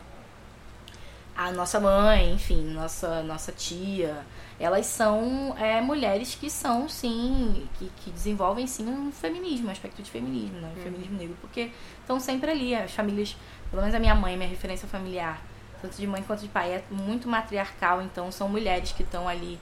a 1.36 1.50
nossa 1.50 1.80
mãe, 1.80 2.32
enfim, 2.32 2.62
nossa, 2.72 3.22
nossa 3.22 3.50
tia, 3.50 4.24
elas 4.58 4.86
são 4.86 5.54
é, 5.58 5.80
mulheres 5.80 6.34
que 6.34 6.48
são, 6.48 6.88
sim, 6.88 7.66
que, 7.78 7.90
que 7.96 8.10
desenvolvem, 8.10 8.66
sim, 8.66 8.88
um 8.88 9.10
feminismo, 9.10 9.68
um 9.68 9.70
aspecto 9.70 10.00
de 10.00 10.10
feminismo, 10.10 10.60
né? 10.60 10.68
Um 10.68 10.78
uhum. 10.78 10.84
feminismo 10.84 11.18
negro, 11.18 11.36
porque 11.40 11.70
estão 12.00 12.20
sempre 12.20 12.50
ali, 12.50 12.74
as 12.74 12.92
famílias, 12.92 13.36
pelo 13.68 13.82
menos 13.82 13.94
a 13.94 13.98
minha 13.98 14.14
mãe, 14.14 14.36
minha 14.36 14.48
referência 14.48 14.86
familiar, 14.86 15.42
tanto 15.82 15.96
de 15.96 16.06
mãe 16.06 16.22
quanto 16.22 16.40
de 16.40 16.48
pai, 16.48 16.72
é 16.72 16.84
muito 16.88 17.28
matriarcal, 17.28 18.00
então 18.00 18.30
são 18.30 18.48
mulheres 18.48 18.92
que 18.92 19.02
estão 19.02 19.28
ali 19.28 19.58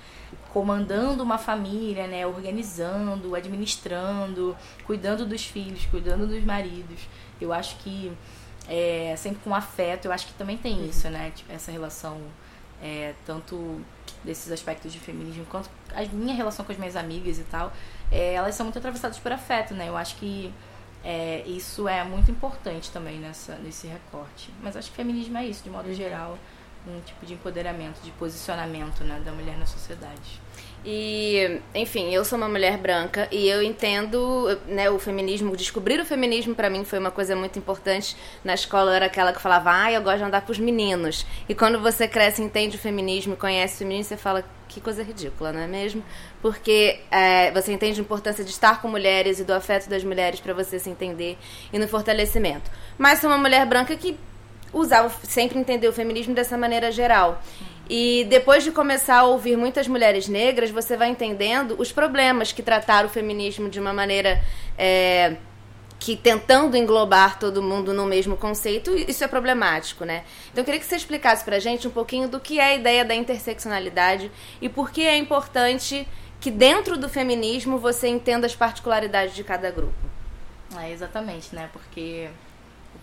comandando 0.53 1.23
uma 1.23 1.39
família, 1.39 2.07
né, 2.07 2.27
organizando, 2.27 3.35
administrando, 3.35 4.55
cuidando 4.85 5.25
dos 5.25 5.45
filhos, 5.45 5.87
cuidando 5.87 6.27
dos 6.27 6.45
maridos. 6.45 7.01
Eu 7.41 7.53
acho 7.53 7.77
que 7.79 8.13
é, 8.69 9.15
sempre 9.17 9.41
com 9.43 9.55
afeto, 9.55 10.07
eu 10.07 10.13
acho 10.13 10.27
que 10.27 10.35
também 10.35 10.57
tem 10.57 10.87
isso, 10.87 11.09
né, 11.11 11.33
tipo, 11.35 11.53
essa 11.53 11.71
relação 11.71 12.21
é, 12.83 13.15
tanto 13.25 13.81
desses 14.25 14.51
aspectos 14.51 14.93
de 14.93 14.99
feminismo 14.99 15.45
quanto 15.47 15.71
a 15.95 16.05
minha 16.15 16.35
relação 16.35 16.65
com 16.65 16.73
as 16.73 16.79
minhas 16.79 16.97
amigas 16.97 17.39
e 17.39 17.45
tal, 17.45 17.73
é, 18.11 18.35
elas 18.35 18.55
são 18.55 18.67
muito 18.67 18.79
atravessadas 18.79 19.19
por 19.19 19.33
afeto, 19.33 19.75
né? 19.75 19.89
Eu 19.89 19.97
acho 19.97 20.17
que 20.17 20.53
é, 21.05 21.43
isso 21.47 21.89
é 21.89 22.03
muito 22.05 22.31
importante 22.31 22.91
também 22.91 23.19
nessa, 23.19 23.57
nesse 23.57 23.87
recorte. 23.87 24.51
Mas 24.63 24.77
acho 24.77 24.91
que 24.91 24.97
feminismo 24.97 25.37
é 25.39 25.47
isso, 25.47 25.63
de 25.63 25.71
modo 25.71 25.93
geral, 25.95 26.39
um 26.87 27.01
tipo 27.01 27.25
de 27.25 27.35
empoderamento, 27.35 28.01
de 28.03 28.11
posicionamento 28.13 29.05
né, 29.05 29.21
da 29.25 29.33
mulher 29.33 29.57
na 29.59 29.67
sociedade. 29.67 30.41
E, 30.85 31.61
enfim, 31.75 32.13
eu 32.13 32.25
sou 32.25 32.37
uma 32.37 32.49
mulher 32.49 32.77
branca 32.77 33.29
e 33.31 33.49
eu 33.49 33.63
entendo, 33.63 34.59
né, 34.67 34.91
o 34.91 34.99
feminismo, 34.99 35.57
descobrir 35.57 36.01
o 36.01 36.05
feminismo 36.05 36.57
para 36.57 36.69
mim 36.69 36.85
foi 36.85 36.99
uma 36.99 37.11
coisa 37.11 37.37
muito 37.37 37.57
importante. 37.57 38.17
Na 38.43 38.55
escola 38.55 38.95
era 38.97 39.07
aquela 39.07 39.33
que 39.33 39.41
falava: 39.41 39.71
"Ah, 39.73 39.93
eu 39.93 40.03
gosto 40.03 40.19
de 40.19 40.25
andar 40.25 40.41
com 40.41 40.51
os 40.51 40.59
meninos". 40.59 41.25
E 41.49 41.55
quando 41.55 41.81
você 41.81 42.09
cresce, 42.09 42.43
entende 42.43 42.77
o 42.77 42.81
feminismo, 42.81 43.37
conhece 43.37 43.77
o 43.77 43.79
feminismo, 43.79 44.09
você 44.09 44.17
fala: 44.17 44.45
"Que 44.69 44.81
coisa 44.81 45.05
ridícula, 45.05 45.53
não 45.53 45.61
é 45.61 45.69
mesmo?" 45.69 46.03
Porque 46.41 46.99
é, 47.13 47.53
você 47.53 47.73
entende 47.73 48.01
a 48.01 48.03
importância 48.03 48.43
de 48.43 48.51
estar 48.51 48.83
com 48.83 48.89
mulheres 48.89 49.39
e 49.39 49.45
do 49.45 49.53
afeto 49.53 49.89
das 49.89 50.03
mulheres 50.03 50.41
para 50.41 50.53
você 50.53 50.81
se 50.81 50.91
entender 50.91 51.39
e 51.73 51.79
no 51.79 51.87
fortalecimento. 51.87 52.69
Mas 52.99 53.21
sou 53.21 53.31
uma 53.31 53.39
mulher 53.39 53.65
branca 53.67 53.95
que 53.95 54.19
usava 54.73 55.15
sempre 55.23 55.59
entender 55.59 55.87
o 55.87 55.93
feminismo 55.93 56.35
dessa 56.35 56.59
maneira 56.59 56.91
geral. 56.91 57.41
E 57.89 58.27
depois 58.29 58.65
de 58.65 58.71
começar 58.71 59.19
a 59.19 59.25
ouvir 59.25 59.57
muitas 59.57 59.89
mulheres 59.89 60.29
negras, 60.29 60.71
você 60.71 60.97
vai 60.97 61.09
entendendo 61.09 61.75
os 61.79 61.93
problemas 61.93 62.53
que 62.53 62.63
trataram 62.63 63.09
o 63.09 63.11
feminismo 63.11 63.69
de 63.69 63.81
uma 63.81 63.93
maneira 63.93 64.43
é, 64.79 65.37
que 66.03 66.17
tentando 66.17 66.77
englobar 66.77 67.39
todo 67.39 67.63
mundo 67.63 67.93
no 67.93 68.05
mesmo 68.07 68.37
conceito, 68.37 68.93
isso 69.09 69.23
é 69.23 69.29
problemático, 69.29 70.05
né? 70.05 70.25
Então 70.51 70.63
eu 70.63 70.65
queria 70.65 70.81
que 70.81 70.87
você 70.87 70.97
explicasse 70.97 71.45
pra 71.45 71.61
gente 71.61 71.87
um 71.87 71.91
pouquinho 71.91 72.29
do 72.29 72.41
que 72.41 72.59
é 72.59 72.65
a 72.65 72.75
ideia 72.75 73.05
da 73.05 73.15
interseccionalidade 73.15 74.29
e 74.61 74.69
por 74.69 74.91
que 74.91 75.03
é 75.03 75.17
importante 75.17 76.07
que 76.41 76.51
dentro 76.51 76.99
do 76.99 77.09
feminismo 77.09 77.79
você 77.79 78.09
entenda 78.09 78.47
as 78.47 78.57
particularidades 78.57 79.35
de 79.35 79.45
cada 79.45 79.71
grupo. 79.71 79.95
É, 80.77 80.91
exatamente, 80.91 81.55
né? 81.55 81.71
Porque 81.73 82.29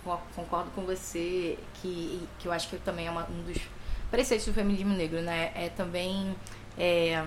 eu 0.04 0.20
concordo 0.36 0.70
com 0.72 0.82
você 0.82 1.56
que, 1.80 2.28
que 2.38 2.46
eu 2.46 2.52
acho 2.52 2.68
que 2.68 2.76
também 2.76 3.06
é 3.06 3.10
uma, 3.10 3.26
um 3.30 3.42
dos 3.44 3.58
preceitos 4.10 4.46
do 4.46 4.52
feminismo 4.52 4.94
negro, 4.94 5.20
né? 5.20 5.52
É 5.54 5.68
também 5.68 6.34
é, 6.78 7.24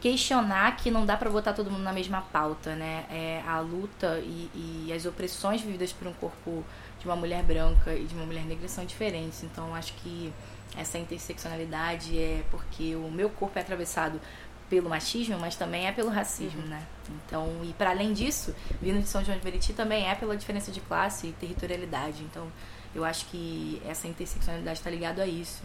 questionar 0.00 0.76
que 0.76 0.90
não 0.90 1.04
dá 1.04 1.16
para 1.16 1.30
botar 1.30 1.52
todo 1.52 1.70
mundo 1.70 1.82
na 1.82 1.92
mesma 1.92 2.22
pauta, 2.22 2.74
né? 2.74 3.04
É, 3.10 3.42
a 3.46 3.60
luta 3.60 4.18
e, 4.20 4.50
e, 4.86 4.92
as 4.92 5.04
opressões 5.06 5.60
vividas 5.60 5.92
por 5.92 6.06
um 6.06 6.12
corpo 6.12 6.64
de 6.98 7.06
uma 7.06 7.16
mulher 7.16 7.42
branca 7.42 7.94
e 7.94 8.04
de 8.04 8.14
uma 8.14 8.24
mulher 8.24 8.44
negra 8.44 8.68
são 8.68 8.84
diferentes. 8.84 9.42
Então, 9.42 9.74
acho 9.74 9.92
que 9.94 10.32
essa 10.76 10.98
interseccionalidade 10.98 12.18
é 12.18 12.44
porque 12.50 12.94
o 12.94 13.10
meu 13.10 13.30
corpo 13.30 13.58
é 13.58 13.62
atravessado 13.62 14.20
pelo 14.68 14.90
machismo, 14.90 15.38
mas 15.38 15.54
também 15.56 15.86
é 15.86 15.92
pelo 15.92 16.08
racismo, 16.08 16.60
uhum. 16.62 16.68
né? 16.68 16.82
Então, 17.24 17.48
e 17.62 17.72
para 17.72 17.90
além 17.90 18.12
disso, 18.12 18.54
vindo 18.82 19.00
de 19.00 19.08
São 19.08 19.24
João 19.24 19.38
de 19.38 19.44
Meriti 19.44 19.72
também 19.72 20.08
é 20.08 20.14
pela 20.14 20.36
diferença 20.36 20.72
de 20.72 20.80
classe 20.80 21.28
e 21.28 21.32
territorialidade. 21.32 22.22
Então, 22.24 22.50
eu 22.96 23.04
acho 23.04 23.26
que 23.26 23.80
essa 23.86 24.08
interseccionalidade 24.08 24.78
está 24.78 24.90
ligada 24.90 25.22
a 25.22 25.26
isso. 25.26 25.62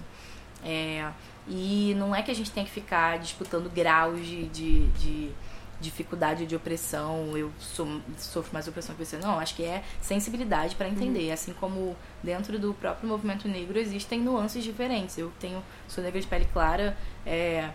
É, 0.63 1.09
e 1.47 1.95
não 1.97 2.15
é 2.15 2.21
que 2.21 2.29
a 2.29 2.35
gente 2.35 2.51
tem 2.51 2.63
que 2.65 2.71
ficar 2.71 3.17
disputando 3.17 3.71
graus 3.73 4.19
de, 4.19 4.47
de, 4.49 4.87
de 4.89 5.31
dificuldade 5.79 6.45
de 6.45 6.55
opressão, 6.55 7.35
eu 7.35 7.51
sou, 7.57 7.99
sofro 8.17 8.53
mais 8.53 8.67
opressão 8.67 8.95
que 8.95 9.03
você. 9.03 9.17
Não, 9.17 9.39
acho 9.39 9.55
que 9.55 9.63
é 9.63 9.83
sensibilidade 10.01 10.75
para 10.75 10.87
entender. 10.87 11.27
Uhum. 11.27 11.33
Assim 11.33 11.53
como 11.53 11.95
dentro 12.21 12.59
do 12.59 12.73
próprio 12.73 13.09
movimento 13.09 13.47
negro 13.47 13.79
existem 13.79 14.19
nuances 14.19 14.63
diferentes. 14.63 15.17
Eu 15.17 15.31
tenho, 15.39 15.63
sou 15.87 16.03
negra 16.03 16.21
de 16.21 16.27
pele 16.27 16.47
clara, 16.53 16.95
é, 17.25 17.71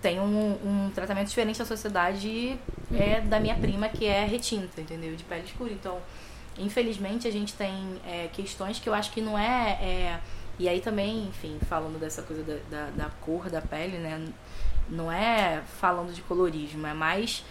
tenho 0.00 0.22
um, 0.22 0.86
um, 0.86 0.90
tratamento 0.94 1.28
diferente 1.28 1.58
da 1.58 1.64
sociedade 1.64 2.56
é, 2.94 3.20
da 3.20 3.40
minha 3.40 3.56
prima, 3.56 3.88
que 3.88 4.06
é 4.06 4.24
retinta, 4.24 4.80
entendeu? 4.80 5.16
De 5.16 5.24
pele 5.24 5.44
escura. 5.44 5.72
Então, 5.72 5.98
infelizmente, 6.60 7.26
a 7.26 7.32
gente 7.32 7.54
tem 7.54 8.00
é, 8.06 8.28
questões 8.32 8.78
que 8.78 8.88
eu 8.88 8.94
acho 8.94 9.10
que 9.10 9.20
não 9.20 9.38
é, 9.38 9.78
é, 9.82 10.20
E 10.58 10.68
aí 10.68 10.80
também, 10.80 11.26
enfim, 11.28 11.58
falando 11.68 11.98
dessa 11.98 12.22
coisa 12.22 12.42
da, 12.42 12.56
da, 12.70 12.90
da, 12.90 13.10
cor 13.20 13.48
da 13.48 13.60
pele, 13.60 13.98
né? 13.98 14.28
Não 14.88 15.10
é 15.10 15.62
falando 15.80 16.12
de 16.12 16.20
colorismo, 16.22 16.86
é 16.86 16.94
mais 16.94 17.44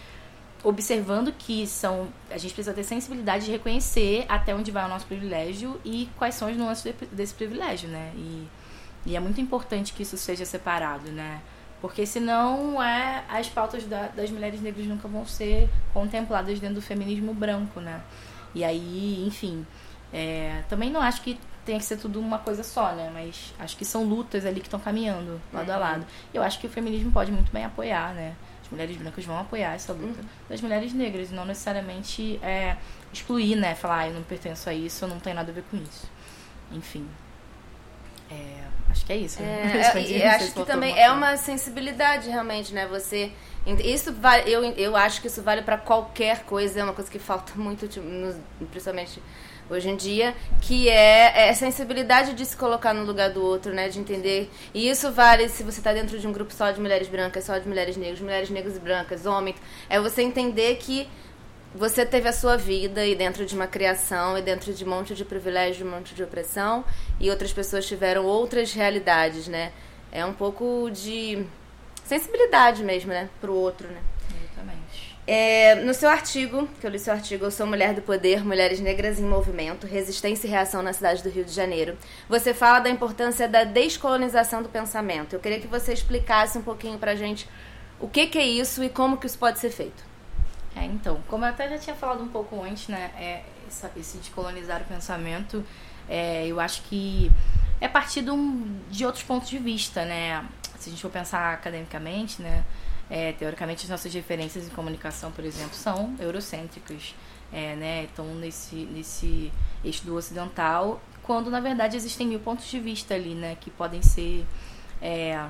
observando 0.62 1.32
que 1.32 1.66
são. 1.66 2.08
A 2.30 2.38
gente 2.38 2.54
precisa 2.54 2.74
ter 2.74 2.84
sensibilidade 2.84 3.46
de 3.46 3.50
reconhecer 3.50 4.24
até 4.28 4.54
onde 4.54 4.70
vai 4.70 4.84
o 4.84 4.88
nosso 4.88 5.06
privilégio 5.06 5.80
e 5.84 6.08
quais 6.16 6.34
são 6.34 6.50
os 6.50 6.56
nuances 6.56 6.84
de, 6.84 7.06
desse 7.06 7.34
privilégio, 7.34 7.88
né? 7.88 8.12
E, 8.14 8.48
e 9.06 9.16
é 9.16 9.20
muito 9.20 9.40
importante 9.40 9.92
que 9.92 10.02
isso 10.02 10.16
seja 10.16 10.44
separado, 10.44 11.10
né? 11.10 11.40
Porque 11.80 12.04
senão 12.04 12.82
é, 12.82 13.24
as 13.28 13.48
pautas 13.48 13.84
da, 13.84 14.08
das 14.08 14.30
mulheres 14.30 14.60
negras 14.60 14.86
nunca 14.86 15.08
vão 15.08 15.26
ser 15.26 15.68
contempladas 15.94 16.60
dentro 16.60 16.76
do 16.76 16.82
feminismo 16.82 17.32
branco, 17.32 17.80
né? 17.80 18.02
E 18.54 18.64
aí, 18.64 19.24
enfim, 19.26 19.66
é, 20.12 20.62
também 20.68 20.90
não 20.90 21.00
acho 21.00 21.22
que 21.22 21.38
tenha 21.64 21.78
que 21.78 21.84
ser 21.84 21.96
tudo 21.98 22.18
uma 22.18 22.38
coisa 22.38 22.62
só, 22.62 22.92
né? 22.92 23.10
Mas 23.12 23.54
acho 23.58 23.76
que 23.76 23.84
são 23.84 24.04
lutas 24.04 24.44
ali 24.44 24.60
que 24.60 24.66
estão 24.66 24.80
caminhando 24.80 25.40
lado 25.52 25.68
uhum. 25.68 25.74
a 25.74 25.78
lado. 25.78 26.06
E 26.32 26.36
eu 26.36 26.42
acho 26.42 26.58
que 26.58 26.66
o 26.66 26.70
feminismo 26.70 27.12
pode 27.12 27.30
muito 27.30 27.52
bem 27.52 27.64
apoiar, 27.64 28.14
né? 28.14 28.34
As 28.62 28.70
mulheres 28.70 28.96
brancas 28.96 29.24
vão 29.24 29.38
apoiar 29.38 29.74
essa 29.74 29.92
luta 29.92 30.20
uhum. 30.20 30.28
das 30.48 30.60
mulheres 30.60 30.92
negras 30.92 31.30
e 31.30 31.34
não 31.34 31.44
necessariamente 31.44 32.40
é, 32.42 32.76
excluir, 33.12 33.56
né? 33.56 33.74
Falar, 33.74 34.00
ah, 34.00 34.08
eu 34.08 34.14
não 34.14 34.22
pertenço 34.22 34.68
a 34.68 34.74
isso, 34.74 35.04
eu 35.04 35.08
não 35.08 35.20
tenho 35.20 35.36
nada 35.36 35.50
a 35.50 35.54
ver 35.54 35.64
com 35.70 35.76
isso. 35.76 36.08
Enfim. 36.72 37.06
É, 38.30 38.90
acho 38.90 39.04
que 39.04 39.12
é 39.12 39.16
isso. 39.16 39.42
Né? 39.42 39.82
É, 40.20 40.28
acho 40.36 40.52
que 40.52 40.64
também 40.64 40.98
é 40.98 41.10
uma 41.10 41.36
sensibilidade 41.36 42.28
realmente, 42.28 42.72
né? 42.72 42.86
Você 42.86 43.32
isso 43.84 44.12
vale, 44.14 44.50
eu, 44.50 44.64
eu 44.64 44.96
acho 44.96 45.20
que 45.20 45.26
isso 45.26 45.42
vale 45.42 45.62
para 45.62 45.76
qualquer 45.76 46.44
coisa, 46.44 46.80
é 46.80 46.84
uma 46.84 46.94
coisa 46.94 47.10
que 47.10 47.18
falta 47.18 47.52
muito, 47.60 47.86
tipo, 47.86 48.06
principalmente 48.70 49.22
hoje 49.68 49.88
em 49.88 49.96
dia, 49.96 50.34
que 50.60 50.88
é, 50.88 51.46
é 51.46 51.50
a 51.50 51.54
sensibilidade 51.54 52.34
de 52.34 52.44
se 52.44 52.56
colocar 52.56 52.92
no 52.92 53.04
lugar 53.04 53.30
do 53.30 53.40
outro, 53.40 53.72
né? 53.72 53.88
De 53.88 54.00
entender. 54.00 54.50
E 54.74 54.88
isso 54.88 55.12
vale 55.12 55.48
se 55.48 55.62
você 55.62 55.78
está 55.78 55.92
dentro 55.92 56.18
de 56.18 56.26
um 56.26 56.32
grupo 56.32 56.52
só 56.52 56.70
de 56.72 56.80
mulheres 56.80 57.06
brancas, 57.06 57.44
só 57.44 57.56
de 57.56 57.68
mulheres 57.68 57.96
negras, 57.96 58.20
mulheres 58.20 58.50
negras 58.50 58.76
e 58.76 58.80
brancas, 58.80 59.26
homens. 59.26 59.56
É 59.88 60.00
você 60.00 60.22
entender 60.22 60.76
que 60.76 61.08
você 61.74 62.04
teve 62.04 62.28
a 62.28 62.32
sua 62.32 62.56
vida 62.56 63.06
e 63.06 63.14
dentro 63.14 63.46
de 63.46 63.54
uma 63.54 63.66
criação 63.66 64.36
e 64.36 64.42
dentro 64.42 64.74
de 64.74 64.84
um 64.84 64.88
monte 64.88 65.14
de 65.14 65.24
privilégio, 65.24 65.86
um 65.86 65.90
monte 65.90 66.14
de 66.14 66.22
opressão, 66.22 66.84
e 67.18 67.30
outras 67.30 67.52
pessoas 67.52 67.86
tiveram 67.86 68.24
outras 68.24 68.72
realidades, 68.72 69.46
né? 69.46 69.72
É 70.10 70.24
um 70.24 70.32
pouco 70.32 70.90
de 70.90 71.44
sensibilidade 72.04 72.82
mesmo, 72.82 73.10
né? 73.10 73.28
Pro 73.40 73.54
outro, 73.54 73.86
né? 73.88 74.00
Exatamente. 74.42 75.16
É, 75.26 75.76
no 75.76 75.94
seu 75.94 76.10
artigo, 76.10 76.68
que 76.80 76.86
eu 76.86 76.90
li 76.90 76.98
seu 76.98 77.12
artigo, 77.12 77.44
Eu 77.44 77.52
Sou 77.52 77.64
Mulher 77.64 77.94
do 77.94 78.02
Poder, 78.02 78.44
Mulheres 78.44 78.80
Negras 78.80 79.20
em 79.20 79.24
Movimento, 79.24 79.86
Resistência 79.86 80.48
e 80.48 80.50
Reação 80.50 80.82
na 80.82 80.92
Cidade 80.92 81.22
do 81.22 81.30
Rio 81.30 81.44
de 81.44 81.52
Janeiro, 81.52 81.96
você 82.28 82.52
fala 82.52 82.80
da 82.80 82.90
importância 82.90 83.46
da 83.46 83.62
descolonização 83.62 84.60
do 84.60 84.68
pensamento. 84.68 85.34
Eu 85.34 85.40
queria 85.40 85.60
que 85.60 85.68
você 85.68 85.92
explicasse 85.92 86.58
um 86.58 86.62
pouquinho 86.62 86.98
pra 86.98 87.14
gente 87.14 87.48
o 88.00 88.08
que, 88.08 88.26
que 88.26 88.38
é 88.38 88.44
isso 88.44 88.82
e 88.82 88.88
como 88.88 89.18
que 89.18 89.26
isso 89.26 89.38
pode 89.38 89.60
ser 89.60 89.70
feito. 89.70 90.09
É, 90.80 90.86
então, 90.86 91.20
como 91.28 91.44
eu 91.44 91.50
até 91.50 91.68
já 91.68 91.78
tinha 91.78 91.94
falado 91.94 92.22
um 92.22 92.28
pouco 92.28 92.62
antes, 92.62 92.88
né, 92.88 93.10
é, 93.18 93.42
essa, 93.68 93.90
esse 93.96 94.16
descolonizar 94.16 94.80
o 94.80 94.84
pensamento, 94.84 95.62
é, 96.08 96.46
eu 96.46 96.58
acho 96.58 96.82
que 96.84 97.30
é 97.80 97.86
partir 97.86 98.22
de, 98.22 98.30
de 98.90 99.04
outros 99.04 99.22
pontos 99.22 99.50
de 99.50 99.58
vista, 99.58 100.04
né? 100.06 100.42
se 100.78 100.88
a 100.88 100.92
gente 100.92 101.02
for 101.02 101.10
pensar 101.10 101.52
academicamente, 101.52 102.40
né, 102.40 102.64
é, 103.10 103.32
teoricamente 103.32 103.84
as 103.84 103.90
nossas 103.90 104.14
referências 104.14 104.66
em 104.66 104.70
comunicação, 104.70 105.30
por 105.30 105.44
exemplo, 105.44 105.74
são 105.74 106.14
eurocêntricas, 106.18 107.14
é, 107.52 107.76
né, 107.76 108.04
estão 108.04 108.24
nesse, 108.36 108.76
nesse 108.76 109.52
eixo 109.84 110.06
do 110.06 110.16
ocidental, 110.16 111.02
quando 111.22 111.50
na 111.50 111.60
verdade 111.60 111.94
existem 111.96 112.26
mil 112.26 112.40
pontos 112.40 112.66
de 112.70 112.80
vista 112.80 113.14
ali, 113.14 113.34
né, 113.34 113.56
que 113.60 113.70
podem 113.70 114.00
ser 114.00 114.46
é, 115.02 115.46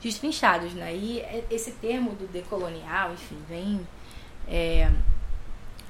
destrinchados, 0.00 0.72
né, 0.72 0.96
e 0.96 1.22
esse 1.50 1.72
termo 1.72 2.12
do 2.12 2.26
decolonial, 2.26 3.12
enfim, 3.12 3.36
vem, 3.46 3.86
é, 4.50 4.90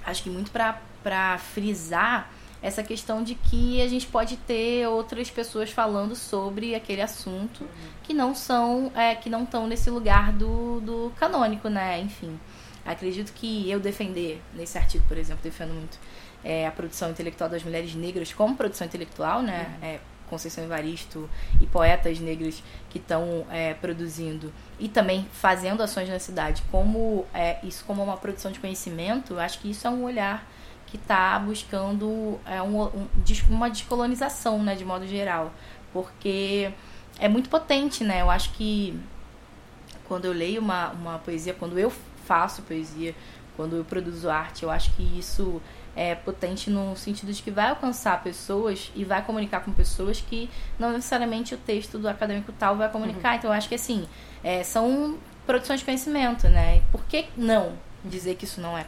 acho 0.04 0.22
que 0.22 0.30
muito 0.30 0.50
para 0.50 1.38
frisar 1.38 2.30
essa 2.60 2.82
questão 2.82 3.22
de 3.22 3.34
que 3.34 3.80
a 3.80 3.88
gente 3.88 4.06
pode 4.06 4.36
ter 4.36 4.86
outras 4.88 5.30
pessoas 5.30 5.70
falando 5.70 6.16
sobre 6.16 6.74
aquele 6.74 7.00
assunto 7.00 7.62
uhum. 7.62 7.68
que 8.02 8.12
não 8.12 8.34
são, 8.34 8.90
é, 8.96 9.14
que 9.14 9.30
não 9.30 9.44
estão 9.44 9.66
nesse 9.66 9.88
lugar 9.90 10.32
do, 10.32 10.80
do 10.80 11.12
canônico, 11.16 11.68
né? 11.68 12.00
Enfim, 12.00 12.38
acredito 12.84 13.32
que 13.32 13.70
eu 13.70 13.78
defender, 13.78 14.42
nesse 14.54 14.76
artigo, 14.76 15.04
por 15.06 15.16
exemplo, 15.16 15.42
defendo 15.42 15.72
muito 15.72 15.98
é, 16.42 16.66
a 16.66 16.70
produção 16.72 17.10
intelectual 17.10 17.48
das 17.48 17.62
mulheres 17.62 17.94
negras 17.94 18.32
como 18.32 18.56
produção 18.56 18.86
intelectual, 18.86 19.40
né? 19.40 19.76
Uhum. 19.80 19.88
É, 19.88 20.00
Conceição 20.28 20.64
Evaristo 20.64 21.28
e 21.60 21.66
poetas 21.66 22.20
negros 22.20 22.62
que 22.90 22.98
estão 22.98 23.46
é, 23.50 23.74
produzindo 23.74 24.52
e 24.78 24.88
também 24.88 25.26
fazendo 25.32 25.82
ações 25.82 26.08
na 26.08 26.18
cidade, 26.18 26.62
como 26.70 27.26
é, 27.34 27.58
isso 27.62 27.84
como 27.84 28.02
uma 28.02 28.16
produção 28.16 28.52
de 28.52 28.60
conhecimento, 28.60 29.38
acho 29.38 29.58
que 29.58 29.70
isso 29.70 29.86
é 29.86 29.90
um 29.90 30.04
olhar 30.04 30.46
que 30.86 30.96
está 30.96 31.38
buscando 31.38 32.38
é, 32.46 32.62
um, 32.62 32.82
um, 32.82 33.08
uma 33.50 33.68
descolonização, 33.68 34.62
né, 34.62 34.74
de 34.74 34.84
modo 34.84 35.06
geral, 35.06 35.52
porque 35.92 36.72
é 37.18 37.28
muito 37.28 37.48
potente, 37.50 38.04
né? 38.04 38.22
Eu 38.22 38.30
acho 38.30 38.52
que 38.52 38.98
quando 40.06 40.24
eu 40.24 40.32
leio 40.32 40.60
uma, 40.60 40.90
uma 40.90 41.18
poesia, 41.18 41.52
quando 41.52 41.78
eu 41.78 41.92
faço 42.24 42.62
poesia, 42.62 43.14
quando 43.56 43.76
eu 43.76 43.84
produzo 43.84 44.30
arte, 44.30 44.62
eu 44.62 44.70
acho 44.70 44.92
que 44.94 45.02
isso 45.18 45.60
é 45.98 46.14
potente 46.14 46.70
no 46.70 46.94
sentido 46.94 47.32
de 47.32 47.42
que 47.42 47.50
vai 47.50 47.70
alcançar 47.70 48.22
pessoas 48.22 48.92
e 48.94 49.04
vai 49.04 49.20
comunicar 49.20 49.64
com 49.64 49.72
pessoas 49.72 50.20
que 50.20 50.48
não 50.78 50.92
necessariamente 50.92 51.56
o 51.56 51.58
texto 51.58 51.98
do 51.98 52.08
acadêmico 52.08 52.52
tal 52.52 52.76
vai 52.76 52.88
comunicar. 52.88 53.32
Uhum. 53.32 53.38
Então, 53.38 53.50
eu 53.50 53.54
acho 53.54 53.68
que 53.68 53.74
assim, 53.74 54.08
é, 54.44 54.62
são 54.62 55.18
produções 55.44 55.80
de 55.80 55.84
conhecimento, 55.84 56.48
né? 56.48 56.82
Por 56.92 57.04
que 57.04 57.26
não? 57.36 57.76
dizer 58.04 58.36
que 58.36 58.44
isso 58.44 58.60
não 58.60 58.78
é, 58.78 58.86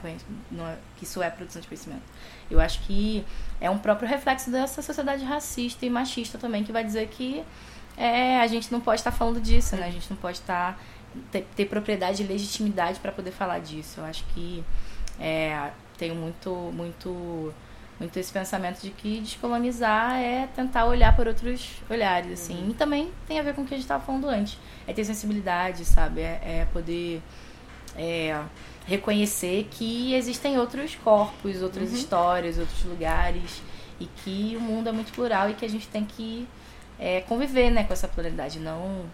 não 0.53 0.65
é, 0.69 0.77
que 0.97 1.03
isso 1.03 1.21
é 1.21 1.29
produção 1.29 1.61
de 1.61 1.67
conhecimento. 1.67 2.05
Eu 2.49 2.61
acho 2.61 2.81
que 2.83 3.25
é 3.61 3.69
um 3.69 3.77
próprio 3.77 4.09
reflexo 4.09 4.53
dessa 4.53 4.81
sociedade 4.81 5.25
racista 5.25 5.85
e 5.85 5.91
machista 5.91 6.39
também 6.39 6.63
que 6.63 6.71
vai 6.71 6.85
dizer 6.85 7.09
que 7.09 7.45
é, 7.97 8.41
a 8.41 8.47
gente 8.47 8.71
não 8.71 8.81
pode 8.81 9.01
estar 9.01 9.11
falando 9.11 9.41
disso, 9.41 9.75
né? 9.75 9.89
A 9.89 9.91
gente 9.91 10.09
não 10.09 10.17
pode 10.17 10.39
estar 10.39 10.81
ter, 11.33 11.45
ter 11.57 11.67
propriedade 11.67 12.23
e 12.23 12.27
legitimidade 12.27 13.01
para 13.01 13.11
poder 13.11 13.33
falar 13.33 13.59
disso. 13.59 13.99
Eu 13.99 14.05
acho 14.05 14.25
que 14.33 14.65
é, 15.19 15.73
tenho 16.01 16.15
muito 16.15 16.51
muito 16.75 17.53
muito 18.01 18.19
esse 18.19 18.33
pensamento 18.33 18.81
de 18.81 18.91
que 18.91 19.21
descolonizar 19.21 20.17
é 20.17 20.49
tentar 20.57 20.87
olhar 20.87 21.15
por 21.15 21.29
outros 21.29 21.83
olhares, 21.91 22.33
assim. 22.33 22.55
Uhum. 22.65 22.71
E 22.71 22.75
também 22.75 23.13
tem 23.29 23.39
a 23.39 23.43
ver 23.43 23.55
com 23.55 23.61
o 23.61 23.67
que 23.67 23.75
a 23.75 23.77
gente 23.77 23.85
estava 23.85 24.03
falando 24.03 24.27
antes. 24.27 24.57
É 24.87 24.93
ter 24.95 25.05
sensibilidade, 25.05 25.85
sabe? 25.85 26.23
É, 26.23 26.41
é 26.43 26.69
poder 26.73 27.21
é, 27.95 28.43
reconhecer 28.87 29.69
que 29.71 30.15
existem 30.15 30.59
outros 30.59 30.95
corpos, 30.95 31.61
outras 31.61 31.91
uhum. 31.91 31.97
histórias, 31.97 32.59
outros 32.59 32.83
lugares 32.85 33.63
e 34.01 34.07
que 34.07 34.57
o 34.57 34.61
mundo 34.61 34.89
é 34.89 34.93
muito 34.93 35.13
plural 35.13 35.51
e 35.51 35.55
que 35.55 35.67
a 35.67 35.69
gente 35.69 35.87
tem 35.87 36.07
que 36.07 36.49
é, 36.99 37.21
conviver 37.21 37.71
né, 37.71 37.85
com 37.85 37.93
essa 37.93 38.09
pluralidade, 38.09 38.59
não 38.59 39.05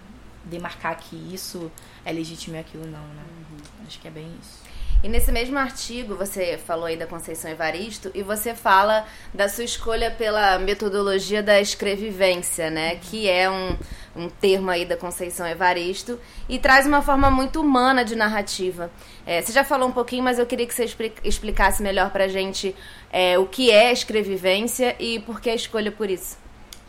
demarcar 0.44 0.96
que 0.96 1.16
isso 1.34 1.72
é 2.04 2.12
legítimo 2.12 2.54
e 2.54 2.60
aquilo 2.60 2.84
não, 2.84 3.00
né? 3.00 3.22
Uhum. 3.50 3.84
Acho 3.84 3.98
que 3.98 4.06
é 4.06 4.12
bem 4.12 4.32
isso. 4.40 4.62
E 5.04 5.08
nesse 5.08 5.30
mesmo 5.30 5.58
artigo, 5.58 6.16
você 6.16 6.58
falou 6.58 6.86
aí 6.86 6.96
da 6.96 7.06
Conceição 7.06 7.50
Evaristo 7.50 8.10
e 8.14 8.22
você 8.22 8.54
fala 8.54 9.06
da 9.32 9.48
sua 9.48 9.62
escolha 9.62 10.10
pela 10.10 10.58
metodologia 10.58 11.42
da 11.42 11.60
escrevivência, 11.60 12.70
né? 12.70 12.96
Que 12.96 13.28
é 13.28 13.48
um, 13.48 13.76
um 14.16 14.28
termo 14.28 14.70
aí 14.70 14.84
da 14.84 14.96
Conceição 14.96 15.46
Evaristo 15.46 16.18
e 16.48 16.58
traz 16.58 16.86
uma 16.86 17.02
forma 17.02 17.30
muito 17.30 17.60
humana 17.60 18.04
de 18.04 18.16
narrativa. 18.16 18.90
É, 19.26 19.42
você 19.42 19.52
já 19.52 19.62
falou 19.62 19.88
um 19.88 19.92
pouquinho, 19.92 20.24
mas 20.24 20.38
eu 20.38 20.46
queria 20.46 20.66
que 20.66 20.74
você 20.74 20.86
explicasse 21.22 21.82
melhor 21.82 22.10
pra 22.10 22.26
gente 22.26 22.74
é, 23.12 23.38
o 23.38 23.46
que 23.46 23.70
é 23.70 23.92
escrevivência 23.92 24.96
e 24.98 25.20
por 25.20 25.40
que 25.40 25.50
a 25.50 25.54
escolha 25.54 25.92
por 25.92 26.10
isso. 26.10 26.38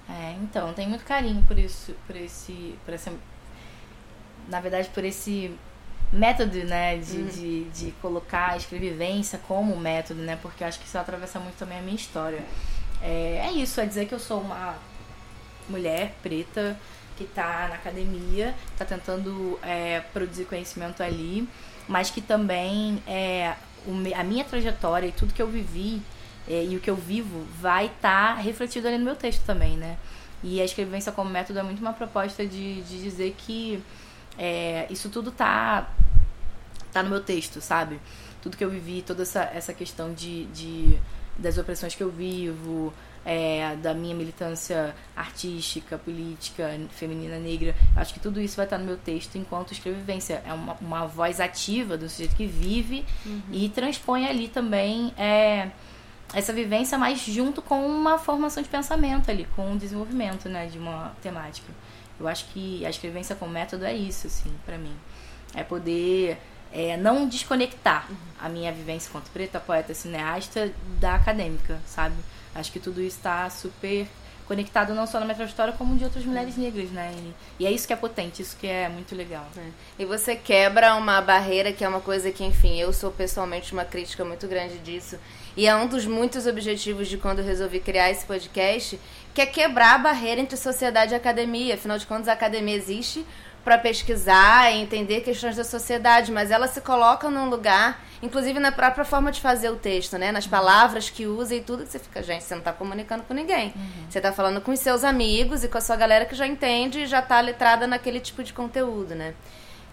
É, 0.10 0.34
então, 0.42 0.74
tem 0.74 0.88
muito 0.88 1.04
carinho 1.04 1.44
por 1.44 1.60
isso, 1.60 1.94
por 2.08 2.16
esse, 2.16 2.76
por 2.86 2.94
essa, 2.94 3.12
na 4.48 4.62
verdade, 4.62 4.90
por 4.94 5.04
esse 5.04 5.52
método, 6.12 6.58
né, 6.64 6.98
de, 6.98 7.18
uhum. 7.18 7.28
de, 7.28 7.64
de, 7.66 7.92
colocar 8.02 8.52
a 8.52 8.58
escrevivência 8.58 9.40
como 9.48 9.76
método, 9.78 10.22
né, 10.22 10.38
porque 10.42 10.64
acho 10.64 10.80
que 10.80 10.86
isso 10.86 10.98
atravessa 10.98 11.40
muito 11.40 11.56
também 11.56 11.80
a 11.80 11.82
minha 11.82 11.96
história. 11.96 12.42
É, 13.02 13.46
é 13.46 13.52
isso, 13.52 13.80
é 13.82 13.86
dizer 13.86 14.08
que 14.08 14.14
eu 14.14 14.20
sou 14.20 14.42
uma 14.42 14.76
mulher 15.70 16.16
preta 16.24 16.78
que 17.18 17.24
está 17.24 17.68
na 17.68 17.76
academia, 17.76 18.56
está 18.72 18.86
tentando 18.86 19.60
é, 19.64 20.02
produzir 20.14 20.46
conhecimento 20.46 21.02
ali, 21.02 21.48
mas 21.88 22.10
que 22.10 22.22
também 22.22 23.02
é, 23.08 23.56
a 24.16 24.24
minha 24.24 24.44
trajetória 24.44 25.08
e 25.08 25.12
tudo 25.12 25.34
que 25.34 25.42
eu 25.42 25.48
vivi 25.48 26.02
é, 26.48 26.64
e 26.64 26.78
o 26.78 26.80
que 26.80 26.90
eu 26.90 26.96
vivo 26.96 27.46
vai 27.60 27.88
estar 27.88 28.36
tá 28.36 28.42
refletido 28.42 28.88
ali 28.88 28.98
no 28.98 29.06
meu 29.06 29.16
texto 29.16 29.44
também, 29.46 29.76
né? 29.76 29.98
E 30.44 30.62
a 30.62 30.66
escrevência 30.66 31.12
como 31.12 31.30
método 31.30 31.60
é 31.60 31.64
muito 31.64 31.80
uma 31.80 31.94
proposta 31.94 32.46
de, 32.46 32.82
de 32.84 33.02
dizer 33.02 33.36
que 33.38 33.84
é, 34.38 34.88
isso 34.90 35.10
tudo 35.10 35.32
tá, 35.32 35.90
tá 36.92 37.02
no 37.04 37.10
meu 37.10 37.22
texto, 37.22 37.62
sabe? 37.62 38.00
Tudo 38.42 38.58
que 38.58 38.64
eu 38.64 38.70
vivi, 38.70 39.02
toda 39.02 39.24
essa, 39.24 39.44
essa 39.54 39.74
questão 39.74 40.14
de, 40.14 40.46
de 40.46 41.00
das 41.38 41.58
opressões 41.58 41.94
que 41.94 42.02
eu 42.02 42.10
vivo, 42.10 42.94
é, 43.26 43.76
da 43.76 43.94
minha 43.94 44.16
militância 44.16 44.96
artística, 45.16 45.98
política, 45.98 46.80
feminina, 46.92 47.38
negra. 47.38 47.76
Acho 47.96 48.14
que 48.14 48.20
tudo 48.20 48.40
isso 48.40 48.56
vai 48.56 48.66
estar 48.66 48.78
no 48.78 48.86
meu 48.86 48.98
texto 48.98 49.36
enquanto 49.38 49.74
escrevivência. 49.74 50.42
É 50.46 50.54
uma, 50.54 50.78
uma 50.80 51.06
voz 51.06 51.40
ativa 51.40 51.98
do 51.98 52.08
sujeito 52.10 52.36
que 52.36 52.46
vive 52.46 53.06
uhum. 53.26 53.42
e 53.52 53.70
transpõe 53.70 54.28
ali 54.28 54.48
também 54.48 55.14
é, 55.18 55.70
essa 56.34 56.54
vivência, 56.54 56.98
mas 56.98 57.20
junto 57.20 57.62
com 57.62 57.86
uma 57.86 58.18
formação 58.18 58.64
de 58.64 58.70
pensamento 58.70 59.30
ali, 59.30 59.46
com 59.56 59.72
um 59.72 59.78
desenvolvimento 59.78 60.48
né, 60.48 60.68
de 60.68 60.78
uma 60.78 61.14
temática. 61.22 61.72
Eu 62.20 62.28
acho 62.28 62.46
que 62.46 62.86
a 62.86 62.90
escrevência 62.90 63.36
como 63.36 63.52
método 63.52 63.86
é 63.86 63.94
isso, 63.94 64.28
assim, 64.28 64.52
para 64.66 64.78
mim. 64.78 64.96
É 65.54 65.64
poder 65.64 66.38
é, 66.72 66.98
não 66.98 67.28
desconectar 67.28 68.08
uhum. 68.10 68.18
a 68.40 68.50
minha 68.50 68.72
vivência 68.72 69.10
enquanto 69.10 69.30
preta, 69.32 69.60
poeta, 69.60 69.94
cineasta 69.94 70.72
da 71.00 71.16
acadêmica, 71.16 71.80
sabe? 71.86 72.16
Acho 72.54 72.72
que 72.72 72.80
tudo 72.80 73.02
isso 73.02 73.18
está 73.18 73.50
super 73.50 74.08
conectado 74.48 74.96
não 74.96 75.06
só 75.06 75.20
na 75.20 75.26
minha 75.26 75.36
trajetória, 75.36 75.74
como 75.74 75.98
de 75.98 76.06
outras 76.06 76.24
mulheres 76.24 76.56
negras, 76.56 76.90
né? 76.90 77.14
E, 77.18 77.64
e, 77.64 77.68
é 77.68 77.72
isso 77.72 77.86
que 77.86 77.94
é 77.94 77.96
potente, 77.96 78.42
isso 78.42 78.56
que 78.58 78.66
é 78.66 78.88
muito 78.88 79.14
legal. 79.14 79.46
É. 79.58 79.70
E 80.00 80.06
você 80.06 80.36
quebra 80.36 80.96
uma 80.96 81.22
barreira 81.22 81.74
que 81.74 81.84
é 81.84 81.88
uma 81.88 82.00
coisa 82.00 82.32
que, 82.32 82.44
enfim, 82.44 82.80
eu 82.80 82.94
sou 82.94 83.12
pessoalmente 83.12 83.74
uma 83.74 83.84
crítica 83.84 84.24
muito 84.24 84.48
grande 84.48 84.78
disso. 84.80 85.20
E 85.58 85.66
é 85.66 85.76
um 85.76 85.88
dos 85.88 86.06
muitos 86.06 86.46
objetivos 86.46 87.08
de 87.08 87.18
quando 87.18 87.40
eu 87.40 87.46
resolvi 87.46 87.80
criar 87.80 88.12
esse 88.12 88.24
podcast, 88.24 89.00
que 89.34 89.42
é 89.42 89.46
quebrar 89.48 89.96
a 89.96 89.98
barreira 89.98 90.40
entre 90.40 90.56
sociedade 90.56 91.14
e 91.14 91.16
academia. 91.16 91.74
Afinal 91.74 91.98
de 91.98 92.06
contas, 92.06 92.28
a 92.28 92.34
academia 92.34 92.76
existe 92.76 93.26
para 93.66 93.76
pesquisar 93.78 94.72
e 94.72 94.80
entender 94.80 95.22
questões 95.22 95.56
da 95.56 95.64
sociedade, 95.64 96.32
mas 96.32 96.52
ela 96.52 96.68
se 96.68 96.80
coloca 96.80 97.28
num 97.30 97.50
lugar, 97.50 98.02
inclusive 98.22 98.60
na 98.60 98.72
própria 98.72 99.04
forma 99.04 99.32
de 99.32 99.42
fazer 99.42 99.72
o 99.72 99.76
texto, 99.76 100.16
né? 100.18 100.32
Nas 100.32 100.46
palavras 100.46 101.10
que 101.10 101.26
usa 101.26 101.56
e 101.56 101.62
tudo 101.62 101.84
que 101.84 101.90
você 101.90 102.00
fica, 102.00 102.22
gente, 102.22 102.44
você 102.44 102.54
não 102.54 102.60
está 102.60 102.72
comunicando 102.72 103.24
com 103.24 103.34
ninguém. 103.34 103.74
Uhum. 103.76 104.06
Você 104.10 104.20
está 104.20 104.32
falando 104.32 104.62
com 104.62 104.72
os 104.72 104.80
seus 104.80 105.04
amigos 105.04 105.64
e 105.64 105.68
com 105.68 105.80
a 105.80 105.82
sua 105.82 105.96
galera 105.96 106.24
que 106.24 106.36
já 106.36 106.46
entende 106.46 107.00
e 107.00 107.06
já 107.08 107.20
está 107.20 107.42
letrada 107.42 107.88
naquele 107.88 108.20
tipo 108.20 108.44
de 108.44 108.54
conteúdo, 108.54 109.16
né? 109.16 109.34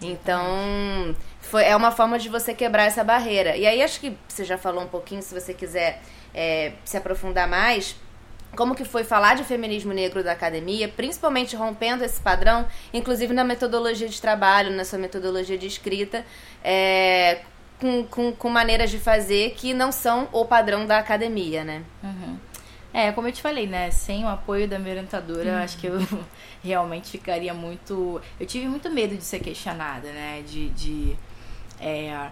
Então, 0.01 1.15
foi, 1.39 1.63
é 1.63 1.75
uma 1.75 1.91
forma 1.91 2.19
de 2.19 2.29
você 2.29 2.53
quebrar 2.53 2.85
essa 2.85 3.03
barreira. 3.03 3.55
E 3.55 3.65
aí, 3.65 3.81
acho 3.81 3.99
que 3.99 4.17
você 4.27 4.43
já 4.43 4.57
falou 4.57 4.83
um 4.83 4.87
pouquinho, 4.87 5.21
se 5.21 5.33
você 5.33 5.53
quiser 5.53 6.01
é, 6.33 6.73
se 6.83 6.97
aprofundar 6.97 7.47
mais, 7.47 7.95
como 8.55 8.75
que 8.75 8.85
foi 8.85 9.03
falar 9.03 9.35
de 9.35 9.43
feminismo 9.43 9.93
negro 9.93 10.23
da 10.23 10.31
academia, 10.31 10.87
principalmente 10.87 11.55
rompendo 11.55 12.03
esse 12.03 12.19
padrão, 12.19 12.65
inclusive 12.93 13.33
na 13.33 13.43
metodologia 13.43 14.07
de 14.07 14.19
trabalho, 14.21 14.71
na 14.71 14.85
sua 14.85 14.97
metodologia 14.97 15.57
de 15.57 15.67
escrita, 15.67 16.25
é, 16.63 17.41
com, 17.79 18.03
com, 18.05 18.31
com, 18.31 18.49
maneiras 18.49 18.89
de 18.89 18.97
fazer 18.97 19.51
que 19.51 19.73
não 19.73 19.91
são 19.91 20.29
o 20.31 20.45
padrão 20.45 20.85
da 20.85 20.97
academia, 20.97 21.63
né? 21.63 21.83
Uhum. 22.01 22.37
É, 22.95 23.11
como 23.11 23.27
eu 23.27 23.31
te 23.33 23.41
falei, 23.41 23.67
né? 23.67 23.91
Sem 23.91 24.23
o 24.23 24.29
apoio 24.29 24.69
da 24.69 24.79
minha 24.79 24.91
orientadora, 24.91 25.51
uhum. 25.51 25.57
acho 25.57 25.77
que 25.77 25.85
eu 25.85 25.99
realmente 26.63 27.11
ficaria 27.11 27.53
muito. 27.53 28.21
Eu 28.39 28.47
tive 28.47 28.69
muito 28.69 28.89
medo 28.89 29.17
de 29.17 29.23
ser 29.23 29.39
questionada, 29.41 30.09
né? 30.13 30.41
De. 30.47 30.69
de 30.69 31.17
é, 31.77 32.29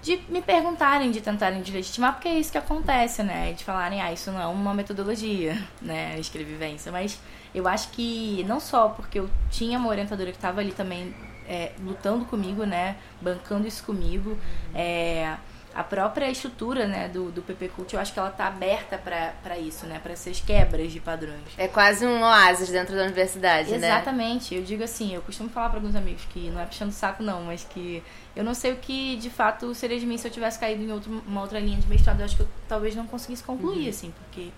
de 0.00 0.20
me 0.28 0.40
perguntarem, 0.40 1.10
de 1.10 1.20
tentarem 1.20 1.60
deslegitimar, 1.60 2.12
porque 2.14 2.28
é 2.28 2.38
isso 2.38 2.52
que 2.52 2.58
acontece, 2.58 3.24
né? 3.24 3.52
De 3.52 3.64
falarem, 3.64 4.00
ah, 4.00 4.12
isso 4.12 4.30
não 4.30 4.40
é 4.40 4.46
uma 4.46 4.72
metodologia, 4.72 5.60
né? 5.82 6.16
Escrevivência. 6.20 6.92
Mas 6.92 7.20
eu 7.52 7.66
acho 7.66 7.88
que 7.88 8.44
não 8.46 8.60
só 8.60 8.90
porque 8.90 9.18
eu 9.18 9.28
tinha 9.50 9.76
uma 9.80 9.88
orientadora 9.88 10.30
que 10.30 10.38
estava 10.38 10.60
ali 10.60 10.70
também 10.70 11.12
é, 11.48 11.72
lutando 11.80 12.24
comigo, 12.24 12.64
né? 12.64 12.96
Bancando 13.20 13.66
isso 13.66 13.82
comigo. 13.82 14.38
É, 14.72 15.36
a 15.78 15.84
própria 15.84 16.28
estrutura 16.28 16.88
né, 16.88 17.06
do, 17.06 17.30
do 17.30 17.40
PP 17.40 17.68
Cult, 17.68 17.94
eu 17.94 18.00
acho 18.00 18.12
que 18.12 18.18
ela 18.18 18.32
tá 18.32 18.48
aberta 18.48 18.98
para 18.98 19.56
isso, 19.56 19.86
né? 19.86 20.00
Para 20.02 20.12
essas 20.12 20.40
quebras 20.40 20.90
de 20.90 20.98
padrões. 20.98 21.38
É 21.56 21.68
quase 21.68 22.04
um 22.04 22.20
oásis 22.20 22.68
dentro 22.68 22.96
da 22.96 23.04
universidade, 23.04 23.68
Exatamente. 23.68 23.80
né? 23.80 23.88
Exatamente. 23.88 24.54
Eu 24.56 24.62
digo 24.64 24.82
assim, 24.82 25.14
eu 25.14 25.22
costumo 25.22 25.48
falar 25.48 25.68
para 25.68 25.78
alguns 25.78 25.94
amigos 25.94 26.24
que 26.30 26.50
não 26.50 26.60
é 26.60 26.66
puxando 26.66 26.90
saco 26.90 27.22
não, 27.22 27.42
mas 27.42 27.62
que 27.62 28.02
eu 28.34 28.42
não 28.42 28.54
sei 28.54 28.72
o 28.72 28.76
que 28.78 29.14
de 29.18 29.30
fato 29.30 29.72
seria 29.72 30.00
de 30.00 30.04
mim 30.04 30.18
se 30.18 30.26
eu 30.26 30.32
tivesse 30.32 30.58
caído 30.58 30.82
em 30.82 30.90
outro, 30.90 31.22
uma 31.24 31.42
outra 31.42 31.60
linha 31.60 31.78
de 31.78 31.86
mestrado. 31.86 32.18
Eu 32.18 32.24
acho 32.24 32.34
que 32.34 32.42
eu 32.42 32.48
talvez 32.68 32.96
não 32.96 33.06
conseguisse 33.06 33.44
concluir, 33.44 33.84
uhum. 33.84 33.88
assim, 33.88 34.12
porque 34.18 34.48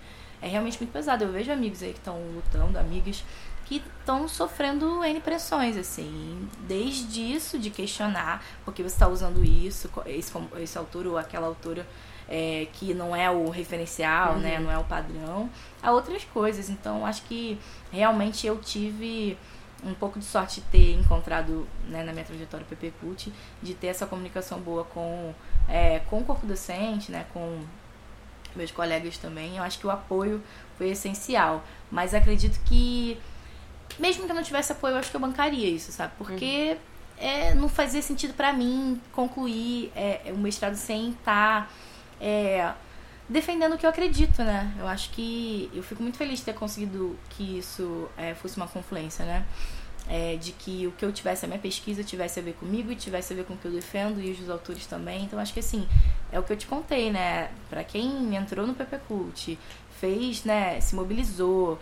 é 0.41 0.47
realmente 0.47 0.79
muito 0.79 0.91
pesado. 0.91 1.23
Eu 1.23 1.31
vejo 1.31 1.51
amigos 1.51 1.83
aí 1.83 1.93
que 1.93 1.99
estão 1.99 2.19
lutando, 2.33 2.79
amigas 2.79 3.23
que 3.79 3.81
estão 3.99 4.27
sofrendo 4.27 5.01
N 5.01 5.21
pressões, 5.21 5.77
assim, 5.77 6.45
desde 6.67 7.21
isso 7.21 7.57
de 7.57 7.69
questionar 7.69 8.43
porque 8.65 8.83
você 8.83 8.95
está 8.95 9.07
usando 9.07 9.45
isso, 9.45 9.89
esse, 10.05 10.33
esse 10.59 10.77
autor 10.77 11.07
ou 11.07 11.17
aquela 11.17 11.47
autora 11.47 11.87
é, 12.27 12.67
que 12.73 12.93
não 12.93 13.15
é 13.15 13.31
o 13.31 13.49
referencial, 13.49 14.35
né, 14.35 14.57
uhum. 14.57 14.59
né, 14.59 14.59
não 14.59 14.71
é 14.71 14.77
o 14.77 14.83
padrão, 14.83 15.49
a 15.81 15.89
outras 15.93 16.25
coisas. 16.25 16.69
Então, 16.69 17.05
acho 17.05 17.21
que 17.23 17.57
realmente 17.93 18.45
eu 18.45 18.57
tive 18.57 19.37
um 19.85 19.93
pouco 19.93 20.19
de 20.19 20.25
sorte 20.25 20.59
de 20.59 20.67
ter 20.67 20.93
encontrado 20.93 21.65
né, 21.87 22.03
na 22.03 22.11
minha 22.11 22.25
trajetória 22.25 22.65
PP 22.65 22.93
Cult, 22.99 23.31
de 23.63 23.73
ter 23.73 23.87
essa 23.87 24.05
comunicação 24.05 24.59
boa 24.59 24.83
com, 24.83 25.33
é, 25.69 25.99
com 26.09 26.19
o 26.19 26.25
corpo 26.25 26.45
docente, 26.45 27.09
né, 27.09 27.25
com 27.33 27.61
meus 28.53 28.71
colegas 28.71 29.17
também. 29.17 29.55
Eu 29.55 29.63
acho 29.63 29.79
que 29.79 29.87
o 29.87 29.91
apoio 29.91 30.43
foi 30.77 30.89
essencial. 30.89 31.63
Mas 31.89 32.13
acredito 32.13 32.59
que 32.65 33.17
mesmo 33.99 34.25
que 34.25 34.31
eu 34.31 34.35
não 34.35 34.43
tivesse 34.43 34.71
apoio, 34.71 34.93
eu 34.93 34.99
acho 34.99 35.09
que 35.09 35.15
eu 35.15 35.21
bancaria 35.21 35.69
isso, 35.69 35.91
sabe? 35.91 36.13
Porque 36.17 36.77
uhum. 37.19 37.27
é, 37.27 37.55
não 37.55 37.69
fazia 37.69 38.01
sentido 38.01 38.33
para 38.33 38.53
mim 38.53 38.99
concluir 39.11 39.91
é, 39.95 40.31
o 40.33 40.37
mestrado 40.37 40.75
sem 40.75 41.11
estar 41.11 41.67
tá, 41.67 41.69
é, 42.19 42.73
defendendo 43.27 43.73
o 43.73 43.77
que 43.77 43.85
eu 43.85 43.89
acredito, 43.89 44.43
né? 44.43 44.73
Eu 44.79 44.87
acho 44.87 45.09
que 45.11 45.69
eu 45.73 45.83
fico 45.83 46.01
muito 46.01 46.17
feliz 46.17 46.39
de 46.39 46.45
ter 46.45 46.53
conseguido 46.53 47.17
que 47.29 47.59
isso 47.59 48.09
é, 48.17 48.33
fosse 48.33 48.57
uma 48.57 48.67
confluência, 48.67 49.25
né? 49.25 49.45
É, 50.09 50.35
de 50.35 50.51
que 50.51 50.87
o 50.87 50.91
que 50.91 51.05
eu 51.05 51.11
tivesse, 51.13 51.45
a 51.45 51.47
minha 51.47 51.59
pesquisa 51.59 52.03
tivesse 52.03 52.39
a 52.39 52.43
ver 52.43 52.53
comigo 52.53 52.91
e 52.91 52.95
tivesse 52.95 53.33
a 53.33 53.35
ver 53.35 53.45
com 53.45 53.53
o 53.53 53.57
que 53.57 53.65
eu 53.65 53.71
defendo 53.71 54.19
e 54.19 54.31
os 54.31 54.49
autores 54.49 54.85
também. 54.85 55.23
Então, 55.23 55.39
acho 55.39 55.53
que 55.53 55.59
assim, 55.59 55.87
é 56.31 56.39
o 56.39 56.43
que 56.43 56.51
eu 56.51 56.57
te 56.57 56.65
contei, 56.65 57.11
né? 57.11 57.51
Para 57.69 57.83
quem 57.83 58.35
entrou 58.35 58.65
no 58.65 58.73
PP 58.73 58.99
Cult, 59.07 59.57
fez, 60.01 60.43
né, 60.43 60.81
se 60.81 60.95
mobilizou, 60.95 61.79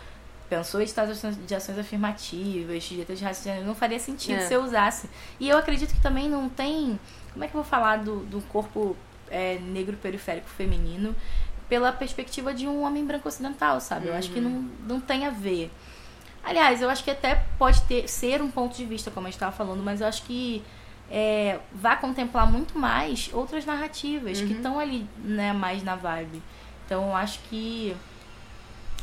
pensou 0.49 0.81
em 0.81 0.83
estados 0.83 1.21
de 1.45 1.55
ações 1.55 1.77
afirmativas, 1.77 2.83
dietas 2.83 3.19
de 3.19 3.23
raciocínio, 3.23 3.65
não 3.65 3.75
faria 3.75 3.99
sentido 3.99 4.39
é. 4.39 4.47
se 4.47 4.53
eu 4.53 4.63
usasse. 4.63 5.09
E 5.39 5.47
eu 5.47 5.57
acredito 5.57 5.93
que 5.93 6.01
também 6.01 6.29
não 6.29 6.49
tem. 6.49 6.99
Como 7.31 7.45
é 7.45 7.47
que 7.47 7.55
eu 7.55 7.61
vou 7.61 7.69
falar 7.69 7.97
do, 7.97 8.21
do 8.21 8.41
corpo 8.49 8.97
é, 9.29 9.59
negro 9.59 9.95
periférico 9.97 10.49
feminino 10.49 11.15
pela 11.69 11.91
perspectiva 11.91 12.53
de 12.53 12.67
um 12.67 12.81
homem 12.81 13.05
branco 13.05 13.27
ocidental, 13.27 13.79
sabe? 13.79 14.07
Eu 14.07 14.15
acho 14.15 14.31
que 14.31 14.41
não, 14.41 14.49
uhum. 14.49 14.71
não 14.87 14.99
tem 14.99 15.27
a 15.27 15.29
ver. 15.29 15.71
Aliás, 16.43 16.81
eu 16.81 16.89
acho 16.89 17.03
que 17.03 17.11
até 17.11 17.43
pode 17.59 17.81
ter, 17.83 18.07
ser 18.07 18.41
um 18.41 18.49
ponto 18.49 18.75
de 18.75 18.85
vista, 18.85 19.11
como 19.11 19.27
a 19.27 19.29
gente 19.29 19.35
estava 19.35 19.51
falando, 19.51 19.83
mas 19.83 20.01
eu 20.01 20.07
acho 20.07 20.23
que 20.23 20.63
é, 21.11 21.59
vai 21.71 21.99
contemplar 21.99 22.51
muito 22.51 22.77
mais 22.77 23.29
outras 23.33 23.65
narrativas 23.65 24.39
uhum. 24.39 24.47
que 24.47 24.53
estão 24.53 24.79
ali, 24.79 25.07
né, 25.23 25.53
mais 25.53 25.83
na 25.83 25.95
vibe. 25.95 26.41
Então, 26.85 27.09
eu 27.09 27.15
acho 27.15 27.39
que 27.49 27.95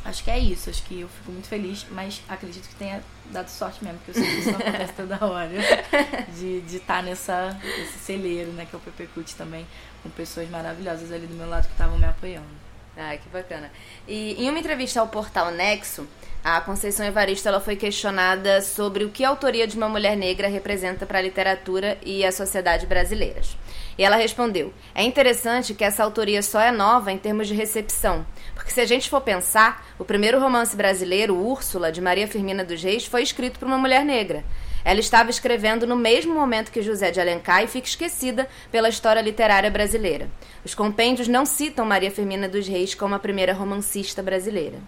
Acho 0.07 0.23
que 0.23 0.31
é 0.31 0.39
isso, 0.39 0.69
acho 0.69 0.83
que 0.83 1.01
eu 1.01 1.09
fico 1.09 1.33
muito 1.33 1.49
feliz, 1.49 1.85
mas 1.91 2.21
acredito 2.29 2.69
que 2.69 2.75
tenha 2.75 3.03
dado 3.25 3.49
sorte 3.49 3.83
mesmo, 3.83 3.99
porque 3.99 4.17
eu 4.17 4.23
sei 4.23 4.33
que 4.33 4.39
isso 4.39 4.51
não 4.51 4.59
acontece 4.59 4.93
toda 4.93 5.25
hora. 5.25 5.49
De 6.39 6.63
estar 6.77 7.03
de 7.03 7.13
tá 7.17 7.51
nesse 7.75 7.99
celeiro, 7.99 8.53
né, 8.53 8.65
que 8.65 8.73
é 8.73 8.79
o 8.79 8.81
PP 8.81 9.09
Cult 9.13 9.35
também, 9.35 9.67
com 10.01 10.09
pessoas 10.09 10.49
maravilhosas 10.49 11.11
ali 11.11 11.27
do 11.27 11.35
meu 11.35 11.49
lado 11.49 11.65
que 11.65 11.73
estavam 11.73 11.99
me 11.99 12.05
apoiando. 12.05 12.47
Ah, 12.95 13.17
que 13.17 13.27
bacana. 13.27 13.69
E 14.07 14.41
em 14.41 14.49
uma 14.49 14.57
entrevista 14.57 15.01
ao 15.01 15.09
portal 15.09 15.51
Nexo, 15.51 16.07
a 16.41 16.61
Conceição 16.61 17.05
Evaristo 17.05 17.47
ela 17.47 17.59
foi 17.59 17.75
questionada 17.75 18.61
sobre 18.61 19.03
o 19.03 19.09
que 19.09 19.25
a 19.25 19.29
autoria 19.29 19.67
de 19.67 19.75
uma 19.75 19.89
mulher 19.89 20.15
negra 20.15 20.47
representa 20.47 21.05
para 21.05 21.19
a 21.19 21.21
literatura 21.21 21.97
e 22.01 22.25
a 22.25 22.31
sociedade 22.31 22.87
brasileiras. 22.87 23.57
E 23.97 24.03
ela 24.03 24.15
respondeu: 24.15 24.73
É 24.95 25.03
interessante 25.03 25.73
que 25.73 25.83
essa 25.83 26.03
autoria 26.03 26.41
só 26.41 26.61
é 26.61 26.71
nova 26.71 27.11
em 27.11 27.17
termos 27.17 27.47
de 27.47 27.53
recepção, 27.53 28.25
porque 28.67 28.73
se 28.73 28.81
a 28.81 28.85
gente 28.85 29.09
for 29.09 29.21
pensar, 29.21 29.87
o 29.97 30.03
primeiro 30.03 30.41
romance 30.41 30.75
brasileiro, 30.75 31.37
Úrsula, 31.37 31.89
de 31.89 32.01
Maria 32.01 32.27
Firmina 32.27 32.65
dos 32.65 32.83
Reis, 32.83 33.05
foi 33.05 33.23
escrito 33.23 33.57
por 33.57 33.65
uma 33.65 33.77
mulher 33.77 34.03
negra. 34.03 34.43
Ela 34.83 34.99
estava 34.99 35.29
escrevendo 35.29 35.87
no 35.87 35.95
mesmo 35.95 36.35
momento 36.35 36.69
que 36.69 36.81
José 36.81 37.09
de 37.09 37.21
Alencar 37.21 37.63
e 37.63 37.67
fica 37.67 37.87
esquecida 37.87 38.45
pela 38.69 38.89
história 38.89 39.21
literária 39.21 39.71
brasileira. 39.71 40.29
Os 40.65 40.75
compêndios 40.75 41.29
não 41.29 41.45
citam 41.45 41.85
Maria 41.85 42.11
Firmina 42.11 42.49
dos 42.49 42.67
Reis 42.67 42.93
como 42.93 43.15
a 43.15 43.19
primeira 43.19 43.53
romancista 43.53 44.21
brasileira. 44.21 44.79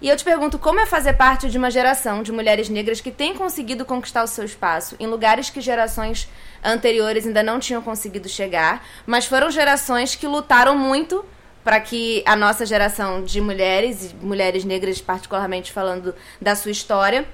E 0.00 0.08
eu 0.08 0.16
te 0.16 0.24
pergunto 0.24 0.58
como 0.58 0.80
é 0.80 0.86
fazer 0.86 1.12
parte 1.12 1.50
de 1.50 1.58
uma 1.58 1.70
geração 1.70 2.22
de 2.22 2.32
mulheres 2.32 2.70
negras 2.70 3.02
que 3.02 3.10
tem 3.10 3.34
conseguido 3.34 3.84
conquistar 3.84 4.22
o 4.22 4.26
seu 4.26 4.44
espaço 4.44 4.96
em 4.98 5.06
lugares 5.06 5.50
que 5.50 5.60
gerações 5.60 6.30
anteriores 6.64 7.26
ainda 7.26 7.42
não 7.42 7.60
tinham 7.60 7.82
conseguido 7.82 8.26
chegar, 8.26 8.82
mas 9.04 9.26
foram 9.26 9.50
gerações 9.50 10.14
que 10.16 10.26
lutaram 10.26 10.78
muito 10.78 11.22
para 11.64 11.80
que 11.80 12.22
a 12.26 12.34
nossa 12.34 12.66
geração 12.66 13.22
de 13.22 13.40
mulheres, 13.40 14.14
mulheres 14.20 14.64
negras 14.64 15.00
particularmente 15.00 15.72
falando 15.72 16.14
da 16.40 16.54
sua 16.54 16.70
história, 16.70 17.26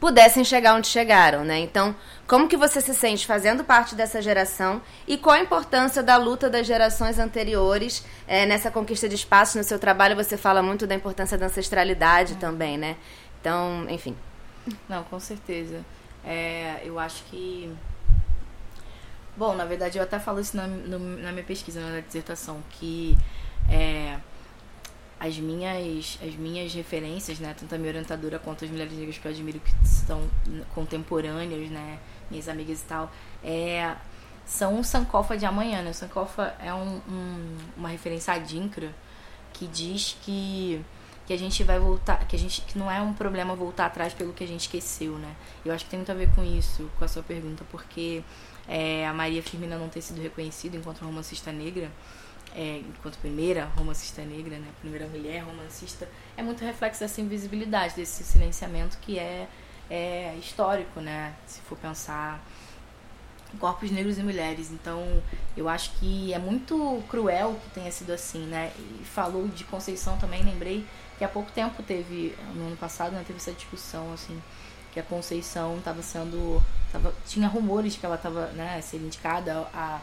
pudessem 0.00 0.44
chegar 0.44 0.74
onde 0.74 0.86
chegaram, 0.86 1.44
né? 1.44 1.58
Então, 1.60 1.94
como 2.26 2.48
que 2.48 2.56
você 2.56 2.80
se 2.80 2.94
sente 2.94 3.26
fazendo 3.26 3.64
parte 3.64 3.94
dessa 3.94 4.20
geração 4.20 4.82
e 5.06 5.16
qual 5.16 5.36
a 5.36 5.40
importância 5.40 6.02
da 6.02 6.16
luta 6.16 6.50
das 6.50 6.66
gerações 6.66 7.18
anteriores 7.18 8.04
é, 8.26 8.44
nessa 8.44 8.70
conquista 8.70 9.08
de 9.08 9.14
espaço 9.14 9.56
no 9.56 9.64
seu 9.64 9.78
trabalho? 9.78 10.16
Você 10.16 10.36
fala 10.36 10.62
muito 10.62 10.86
da 10.86 10.94
importância 10.94 11.38
da 11.38 11.46
ancestralidade 11.46 12.34
é. 12.34 12.36
também, 12.36 12.76
né? 12.76 12.96
Então, 13.40 13.86
enfim. 13.88 14.16
Não, 14.88 15.04
com 15.04 15.18
certeza. 15.20 15.84
É, 16.24 16.80
eu 16.84 16.98
acho 16.98 17.22
que 17.24 17.74
Bom, 19.36 19.54
na 19.54 19.64
verdade 19.64 19.98
eu 19.98 20.04
até 20.04 20.18
falo 20.18 20.40
isso 20.40 20.56
na, 20.56 20.66
no, 20.66 20.98
na 20.98 21.32
minha 21.32 21.44
pesquisa, 21.44 21.80
na 21.80 22.00
dissertação, 22.00 22.62
que 22.70 23.16
é, 23.68 24.18
as 25.18 25.38
minhas 25.38 26.18
as 26.22 26.34
minhas 26.34 26.74
referências, 26.74 27.38
né, 27.38 27.54
tanto 27.58 27.74
a 27.74 27.78
minha 27.78 27.90
orientadora 27.90 28.38
quanto 28.38 28.64
as 28.64 28.70
mulheres 28.70 28.92
negras 28.92 29.18
que 29.18 29.26
eu 29.26 29.32
admiro 29.32 29.60
que 29.60 29.88
são 29.88 30.28
contemporâneas, 30.74 31.70
né, 31.70 31.98
minhas 32.30 32.48
amigas 32.48 32.80
e 32.80 32.84
tal, 32.84 33.10
é, 33.42 33.94
são 34.44 34.78
um 34.78 34.82
Sankofa 34.84 35.36
de 35.36 35.46
amanhã, 35.46 35.82
né? 35.82 35.90
O 35.90 35.94
Sankofa 35.94 36.54
é 36.60 36.72
um, 36.74 37.00
um, 37.08 37.56
uma 37.76 37.88
referência 37.88 38.34
adinkra 38.34 38.94
que 39.52 39.66
diz 39.66 40.16
que 40.22 40.84
que 41.26 41.32
a 41.32 41.38
gente 41.38 41.64
vai 41.64 41.78
voltar, 41.78 42.18
que 42.28 42.36
a 42.36 42.38
gente 42.38 42.60
que 42.60 42.78
não 42.78 42.90
é 42.90 43.00
um 43.00 43.14
problema 43.14 43.54
voltar 43.54 43.86
atrás 43.86 44.12
pelo 44.12 44.32
que 44.32 44.44
a 44.44 44.46
gente 44.46 44.62
esqueceu, 44.62 45.12
né? 45.12 45.34
Eu 45.64 45.72
acho 45.72 45.84
que 45.84 45.90
tem 45.90 45.98
muito 45.98 46.12
a 46.12 46.14
ver 46.14 46.28
com 46.34 46.44
isso, 46.44 46.90
com 46.98 47.04
a 47.04 47.08
sua 47.08 47.22
pergunta, 47.22 47.64
porque 47.70 48.22
é, 48.68 49.06
a 49.06 49.14
Maria 49.14 49.42
Firmina 49.42 49.78
não 49.78 49.88
ter 49.88 50.02
sido 50.02 50.20
reconhecida 50.20 50.76
enquanto 50.76 51.02
romancista 51.02 51.50
negra, 51.50 51.90
é, 52.54 52.78
enquanto 52.78 53.18
primeira 53.18 53.64
romancista 53.76 54.22
negra, 54.22 54.58
né, 54.58 54.68
primeira 54.80 55.06
mulher 55.08 55.42
romancista, 55.42 56.08
é 56.36 56.42
muito 56.42 56.64
reflexo 56.64 57.00
dessa 57.00 57.20
invisibilidade, 57.20 57.96
desse 57.96 58.22
silenciamento 58.22 58.98
que 58.98 59.18
é, 59.18 59.48
é 59.90 60.36
histórico, 60.38 61.00
né, 61.00 61.34
se 61.46 61.60
for 61.62 61.76
pensar 61.76 62.40
corpos 63.58 63.90
negros 63.90 64.18
e 64.18 64.22
mulheres. 64.22 64.70
Então, 64.70 65.22
eu 65.56 65.68
acho 65.68 65.92
que 65.92 66.32
é 66.32 66.38
muito 66.38 67.02
cruel 67.08 67.58
que 67.62 67.70
tenha 67.70 67.90
sido 67.90 68.12
assim, 68.12 68.46
né? 68.46 68.72
E 68.78 69.04
falou 69.04 69.46
de 69.48 69.64
Conceição 69.64 70.18
também, 70.18 70.42
lembrei 70.42 70.84
que 71.16 71.24
há 71.24 71.28
pouco 71.28 71.50
tempo 71.52 71.82
teve, 71.82 72.36
no 72.54 72.66
ano 72.66 72.76
passado, 72.76 73.12
né, 73.12 73.22
teve 73.26 73.38
essa 73.38 73.52
discussão, 73.52 74.12
assim, 74.12 74.40
que 74.92 74.98
a 74.98 75.02
Conceição 75.02 75.78
estava 75.78 76.02
sendo. 76.02 76.62
Tava, 76.90 77.14
tinha 77.26 77.48
rumores 77.48 77.96
que 77.96 78.04
ela 78.04 78.16
estava 78.16 78.46
né, 78.48 78.80
ser 78.80 78.98
indicada 78.98 79.66
a 79.72 80.00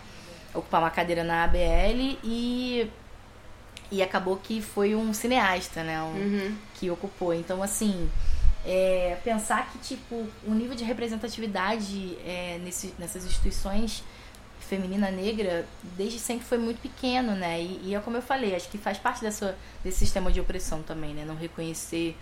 ocupar 0.53 0.81
uma 0.81 0.89
cadeira 0.89 1.23
na 1.23 1.43
ABL 1.43 2.17
e 2.23 2.89
e 3.91 4.01
acabou 4.01 4.37
que 4.37 4.61
foi 4.61 4.95
um 4.95 5.13
cineasta, 5.13 5.83
né, 5.83 6.01
um, 6.01 6.05
uhum. 6.05 6.55
que 6.75 6.89
ocupou. 6.89 7.33
Então, 7.33 7.61
assim, 7.61 8.09
é, 8.65 9.17
pensar 9.21 9.69
que 9.69 9.79
tipo 9.79 10.25
o 10.47 10.53
nível 10.53 10.75
de 10.75 10.85
representatividade 10.85 12.17
é, 12.25 12.57
nesse, 12.63 12.93
nessas 12.97 13.25
instituições 13.25 14.01
feminina 14.61 15.11
negra 15.11 15.65
desde 15.97 16.17
sempre 16.17 16.45
foi 16.45 16.57
muito 16.57 16.79
pequeno, 16.79 17.33
né? 17.33 17.61
E, 17.61 17.81
e, 17.89 17.95
é 17.95 17.99
como 17.99 18.15
eu 18.15 18.21
falei, 18.21 18.55
acho 18.55 18.69
que 18.69 18.77
faz 18.77 18.97
parte 18.97 19.21
dessa, 19.21 19.57
desse 19.83 19.99
sistema 19.99 20.31
de 20.31 20.39
opressão 20.39 20.81
também, 20.81 21.13
né? 21.13 21.25
Não 21.25 21.35
reconhecer, 21.35 22.15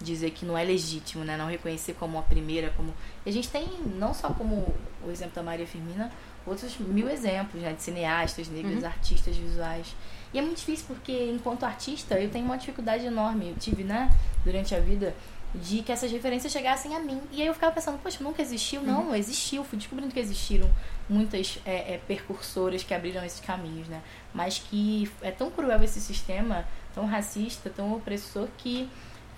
dizer 0.00 0.30
que 0.30 0.44
não 0.44 0.56
é 0.56 0.64
legítimo, 0.64 1.24
né? 1.24 1.36
Não 1.36 1.46
reconhecer 1.46 1.94
como 1.94 2.18
a 2.18 2.22
primeira, 2.22 2.70
como 2.76 2.92
e 3.24 3.30
a 3.30 3.32
gente 3.32 3.48
tem 3.48 3.66
não 3.98 4.12
só 4.12 4.30
como 4.30 4.74
o 5.06 5.10
exemplo 5.10 5.34
da 5.34 5.42
Maria 5.42 5.66
Firmina, 5.66 6.10
outros 6.46 6.76
mil 6.78 7.08
exemplos 7.08 7.62
né, 7.62 7.72
de 7.72 7.82
cineastas 7.82 8.48
negros, 8.48 8.82
uhum. 8.82 8.86
artistas 8.86 9.36
visuais. 9.36 9.94
E 10.32 10.38
é 10.38 10.42
muito 10.42 10.58
difícil 10.58 10.86
porque, 10.88 11.30
enquanto 11.30 11.64
artista, 11.64 12.18
eu 12.18 12.28
tenho 12.28 12.44
uma 12.44 12.58
dificuldade 12.58 13.06
enorme. 13.06 13.50
Eu 13.50 13.56
tive, 13.56 13.84
né, 13.84 14.10
durante 14.44 14.74
a 14.74 14.80
vida, 14.80 15.14
de 15.54 15.82
que 15.82 15.92
essas 15.92 16.10
referências 16.10 16.52
chegassem 16.52 16.94
a 16.94 16.98
mim. 16.98 17.20
E 17.30 17.40
aí 17.40 17.46
eu 17.46 17.54
ficava 17.54 17.72
pensando, 17.72 17.98
poxa, 17.98 18.22
nunca 18.22 18.42
existiu? 18.42 18.82
Não, 18.82 19.08
uhum. 19.08 19.14
existiu. 19.14 19.62
Fui 19.62 19.78
descobrindo 19.78 20.12
que 20.12 20.18
existiram 20.18 20.68
muitas 21.08 21.60
é, 21.64 21.94
é, 21.94 22.00
percursoras 22.08 22.82
que 22.82 22.92
abriram 22.92 23.24
esses 23.24 23.40
caminhos, 23.40 23.86
né? 23.88 24.02
Mas 24.34 24.58
que 24.58 25.10
é 25.22 25.30
tão 25.30 25.50
cruel 25.50 25.82
esse 25.84 26.00
sistema, 26.00 26.66
tão 26.92 27.06
racista, 27.06 27.70
tão 27.70 27.94
opressor, 27.94 28.48
que 28.58 28.90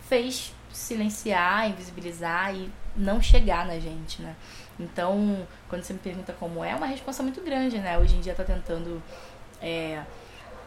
fez 0.08 0.54
silenciar, 0.72 1.70
invisibilizar 1.70 2.54
e 2.54 2.70
não 2.96 3.20
chegar 3.20 3.66
na 3.66 3.78
gente, 3.78 4.22
né? 4.22 4.34
Então, 4.78 5.46
quando 5.68 5.82
você 5.82 5.92
me 5.92 5.98
pergunta 5.98 6.32
como 6.32 6.62
é, 6.62 6.70
é 6.70 6.74
uma 6.74 6.86
resposta 6.86 7.22
muito 7.22 7.40
grande, 7.40 7.78
né? 7.78 7.98
Hoje 7.98 8.14
em 8.14 8.20
dia 8.20 8.34
tá 8.34 8.44
tentando 8.44 9.02
é, 9.60 10.02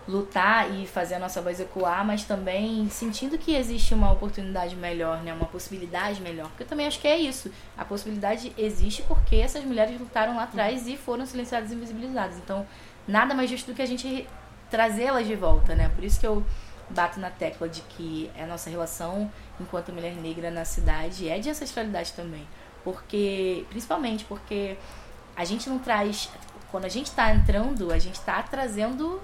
lutar 0.07 0.71
e 0.71 0.87
fazer 0.87 1.15
a 1.15 1.19
nossa 1.19 1.41
voz 1.41 1.59
ecoar, 1.59 2.03
mas 2.03 2.23
também 2.23 2.89
sentindo 2.89 3.37
que 3.37 3.55
existe 3.55 3.93
uma 3.93 4.11
oportunidade 4.11 4.75
melhor, 4.75 5.21
né? 5.21 5.31
Uma 5.31 5.45
possibilidade 5.45 6.21
melhor. 6.21 6.47
Porque 6.49 6.63
eu 6.63 6.67
também 6.67 6.87
acho 6.87 6.99
que 6.99 7.07
é 7.07 7.17
isso. 7.17 7.51
A 7.77 7.85
possibilidade 7.85 8.51
existe 8.57 9.03
porque 9.03 9.35
essas 9.35 9.63
mulheres 9.63 9.99
lutaram 9.99 10.35
lá 10.35 10.43
atrás 10.43 10.87
e 10.87 10.97
foram 10.97 11.25
silenciadas 11.25 11.71
e 11.71 11.75
invisibilizadas. 11.75 12.37
Então, 12.37 12.65
nada 13.07 13.35
mais 13.35 13.49
justo 13.49 13.71
do 13.71 13.75
que 13.75 13.81
a 13.81 13.87
gente 13.87 14.27
trazê-las 14.71 15.27
de 15.27 15.35
volta, 15.35 15.75
né? 15.75 15.89
Por 15.95 16.03
isso 16.03 16.19
que 16.19 16.27
eu 16.27 16.43
bato 16.89 17.19
na 17.19 17.29
tecla 17.29 17.69
de 17.69 17.81
que 17.81 18.31
a 18.37 18.45
nossa 18.45 18.69
relação 18.69 19.31
enquanto 19.59 19.91
mulher 19.91 20.15
negra 20.15 20.49
na 20.49 20.65
cidade 20.65 21.29
é 21.29 21.39
de 21.39 21.49
ancestralidade 21.49 22.13
também. 22.13 22.47
Porque, 22.83 23.65
principalmente 23.69 24.25
porque 24.25 24.77
a 25.35 25.45
gente 25.45 25.69
não 25.69 25.79
traz. 25.79 26.29
Quando 26.71 26.85
a 26.85 26.89
gente 26.89 27.07
está 27.07 27.33
entrando, 27.33 27.91
a 27.91 27.99
gente 27.99 28.15
está 28.15 28.41
trazendo 28.43 29.21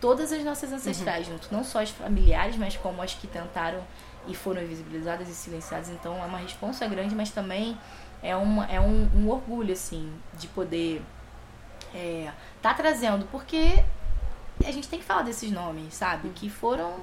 todas 0.00 0.32
as 0.32 0.42
nossas 0.44 0.72
ancestrais 0.72 1.26
uhum. 1.26 1.34
junto, 1.34 1.48
não 1.52 1.62
só 1.62 1.82
as 1.82 1.90
familiares, 1.90 2.56
mas 2.56 2.76
como 2.76 3.02
as 3.02 3.14
que 3.14 3.26
tentaram 3.26 3.82
e 4.26 4.34
foram 4.34 4.62
invisibilizadas 4.62 5.28
e 5.28 5.34
silenciadas. 5.34 5.88
Então 5.88 6.22
é 6.22 6.26
uma 6.26 6.38
responsa 6.38 6.86
grande, 6.86 7.14
mas 7.14 7.30
também 7.30 7.78
é, 8.22 8.34
uma, 8.36 8.66
é 8.66 8.80
um, 8.80 9.08
um 9.14 9.28
orgulho, 9.28 9.72
assim, 9.72 10.12
de 10.38 10.46
poder 10.48 11.02
é, 11.94 12.30
tá 12.62 12.74
trazendo, 12.74 13.26
porque 13.30 13.82
a 14.64 14.72
gente 14.72 14.88
tem 14.88 14.98
que 14.98 15.04
falar 15.04 15.22
desses 15.22 15.50
nomes, 15.50 15.94
sabe? 15.94 16.30
Que 16.30 16.48
foram. 16.48 16.94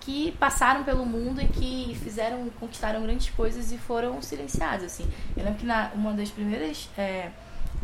que 0.00 0.32
passaram 0.32 0.84
pelo 0.84 1.04
mundo 1.04 1.40
e 1.40 1.48
que 1.48 1.94
fizeram, 2.02 2.48
conquistaram 2.60 3.02
grandes 3.02 3.30
coisas 3.30 3.72
e 3.72 3.78
foram 3.78 4.20
silenciados, 4.22 4.84
assim. 4.86 5.08
Eu 5.36 5.44
lembro 5.44 5.58
que 5.58 5.66
na, 5.66 5.90
uma 5.94 6.12
das 6.12 6.30
primeiras 6.30 6.88
é, 6.96 7.30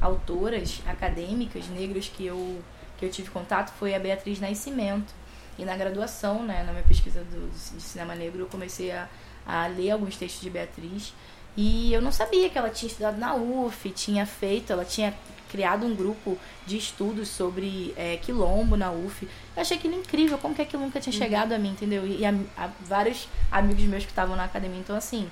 autoras 0.01 0.83
acadêmicas 0.87 1.69
negras 1.69 2.09
que 2.09 2.27
eu 2.27 2.63
que 2.97 3.05
eu 3.05 3.11
tive 3.11 3.31
contato 3.31 3.73
foi 3.73 3.95
a 3.95 3.99
Beatriz 3.99 4.41
Nascimento. 4.41 5.13
E 5.59 5.65
na 5.65 5.77
graduação, 5.77 6.43
né, 6.43 6.63
na 6.65 6.73
minha 6.73 6.85
pesquisa 6.85 7.23
do, 7.25 7.51
de 7.51 7.83
cinema 7.83 8.15
negro, 8.15 8.41
eu 8.41 8.47
comecei 8.47 8.91
a, 8.91 9.09
a 9.47 9.67
ler 9.67 9.93
alguns 9.93 10.17
textos 10.17 10.41
de 10.41 10.51
Beatriz. 10.51 11.13
E 11.57 11.93
eu 11.93 12.03
não 12.03 12.11
sabia 12.11 12.51
que 12.51 12.59
ela 12.59 12.71
tinha 12.71 12.91
estudado 12.91 13.19
na 13.19 13.35
UF, 13.35 13.89
tinha 13.91 14.27
feito, 14.27 14.73
ela 14.73 14.85
tinha 14.85 15.15
criado 15.55 15.87
um 15.87 15.95
grupo 15.95 16.37
de 16.67 16.77
estudos 16.77 17.29
sobre 17.29 17.95
é, 17.97 18.17
quilombo 18.17 18.77
na 18.77 18.91
UF. 18.91 19.23
Eu 19.55 19.63
achei 19.63 19.77
aquilo 19.77 19.95
incrível, 19.95 20.37
como 20.37 20.53
que 20.53 20.61
aquilo 20.61 20.83
nunca 20.83 20.99
tinha 20.99 21.13
uhum. 21.13 21.19
chegado 21.19 21.53
a 21.53 21.59
mim, 21.59 21.69
entendeu? 21.69 22.05
E 22.05 22.27
a, 22.27 22.35
a 22.57 22.69
vários 22.81 23.29
amigos 23.53 23.85
meus 23.85 24.03
que 24.05 24.11
estavam 24.11 24.35
na 24.35 24.43
academia. 24.43 24.81
Então, 24.81 24.97
assim, 24.97 25.31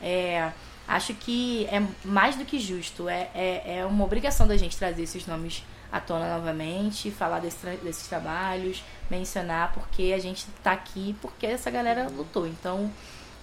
é, 0.00 0.52
acho 0.86 1.12
que 1.14 1.66
é 1.66 1.82
mais 2.04 2.36
do 2.36 2.44
que 2.44 2.56
justo. 2.60 3.08
É, 3.08 3.30
é, 3.34 3.78
é 3.78 3.84
uma 3.84 4.04
obrigação 4.04 4.46
da 4.46 4.56
gente 4.56 4.76
trazer 4.76 5.02
esses 5.02 5.26
nomes 5.26 5.64
à 5.90 5.98
tona 5.98 6.32
novamente, 6.38 7.10
falar 7.10 7.40
desse, 7.40 7.66
desses 7.82 8.06
trabalhos, 8.06 8.80
mencionar 9.10 9.72
porque 9.72 10.12
a 10.14 10.20
gente 10.20 10.46
está 10.56 10.70
aqui 10.70 11.16
porque 11.20 11.46
essa 11.46 11.68
galera 11.68 12.06
lutou. 12.16 12.46
Então, 12.46 12.92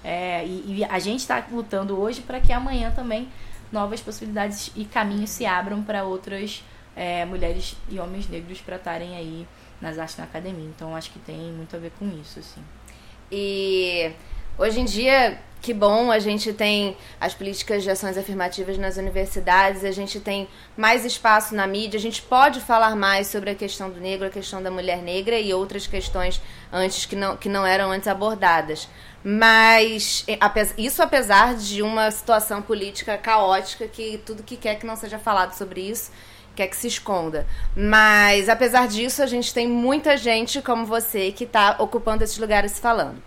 é, 0.02 0.46
e, 0.46 0.78
e, 0.78 0.86
a 0.86 0.98
gente 0.98 1.20
está 1.20 1.46
lutando 1.52 2.00
hoje 2.00 2.22
para 2.22 2.40
que 2.40 2.54
amanhã 2.54 2.90
também 2.90 3.28
novas 3.72 4.02
possibilidades 4.02 4.72
e 4.76 4.86
caminhos 4.86 5.30
se 5.30 5.46
abram 5.46 5.82
para 5.82 6.04
outras 6.04 6.64
é, 6.96 7.26
mulheres 7.26 7.76
e 7.90 8.00
homens 8.00 8.28
negros 8.28 8.62
para 8.62 8.76
estarem 8.76 9.16
aí 9.16 9.48
nas 9.80 9.98
artes 9.98 10.18
na 10.18 10.26
academia. 10.26 10.70
Então, 10.76 10.96
acho 10.96 11.12
que 11.12 11.20
tem 11.20 11.38
muito 11.38 11.76
a 11.76 11.80
ver 11.80 11.92
com 11.98 12.08
isso, 12.22 12.40
assim. 12.40 12.62
E 13.32 14.12
hoje 14.58 14.80
em 14.80 14.86
dia 14.86 15.40
que 15.62 15.74
bom, 15.76 16.12
a 16.12 16.18
gente 16.18 16.52
tem 16.52 16.98
as 17.20 17.36
políticas 17.36 17.84
de 17.84 17.92
ações 17.92 18.18
afirmativas 18.18 18.80
nas 18.80 18.98
universidades, 18.98 19.86
a 19.86 19.92
gente 19.92 20.20
tem 20.20 20.48
mais 20.76 21.06
espaço 21.06 21.54
na 21.54 21.68
mídia, 21.68 22.00
a 22.00 22.02
gente 22.02 22.20
pode 22.24 22.60
falar 22.60 22.96
mais 22.96 23.28
sobre 23.28 23.52
a 23.52 23.56
questão 23.56 23.92
do 23.92 24.00
negro, 24.00 24.26
a 24.26 24.32
questão 24.32 24.62
da 24.62 24.72
mulher 24.72 25.04
negra 25.04 25.40
e 25.40 25.54
outras 25.54 25.86
questões 25.86 26.42
antes 26.74 27.06
que 27.06 27.16
não, 27.16 27.38
que 27.38 27.48
não 27.48 27.64
eram 27.64 27.92
antes 27.92 28.08
abordadas. 28.08 28.90
Mas 29.24 30.26
isso 30.78 31.04
apesar 31.04 31.56
de 31.56 31.82
uma 31.82 32.10
situação 32.10 32.62
política 32.62 33.18
caótica 33.18 33.88
que 33.88 34.20
tudo 34.26 34.42
que 34.42 34.58
quer 34.58 34.76
que 34.76 34.86
não 34.86 34.96
seja 34.96 35.20
falado 35.20 35.54
sobre 35.54 35.82
isso 35.82 36.12
quer 36.56 36.68
que 36.68 36.76
se 36.76 36.88
esconda. 36.88 37.48
Mas 37.76 38.50
apesar 38.50 38.88
disso, 38.88 39.24
a 39.24 39.28
gente 39.28 39.54
tem 39.54 39.68
muita 39.68 40.18
gente 40.18 40.62
como 40.62 40.86
você 40.86 41.32
que 41.32 41.44
está 41.44 41.78
ocupando 41.80 42.24
esses 42.24 42.38
lugares 42.38 42.78
falando. 42.80 43.22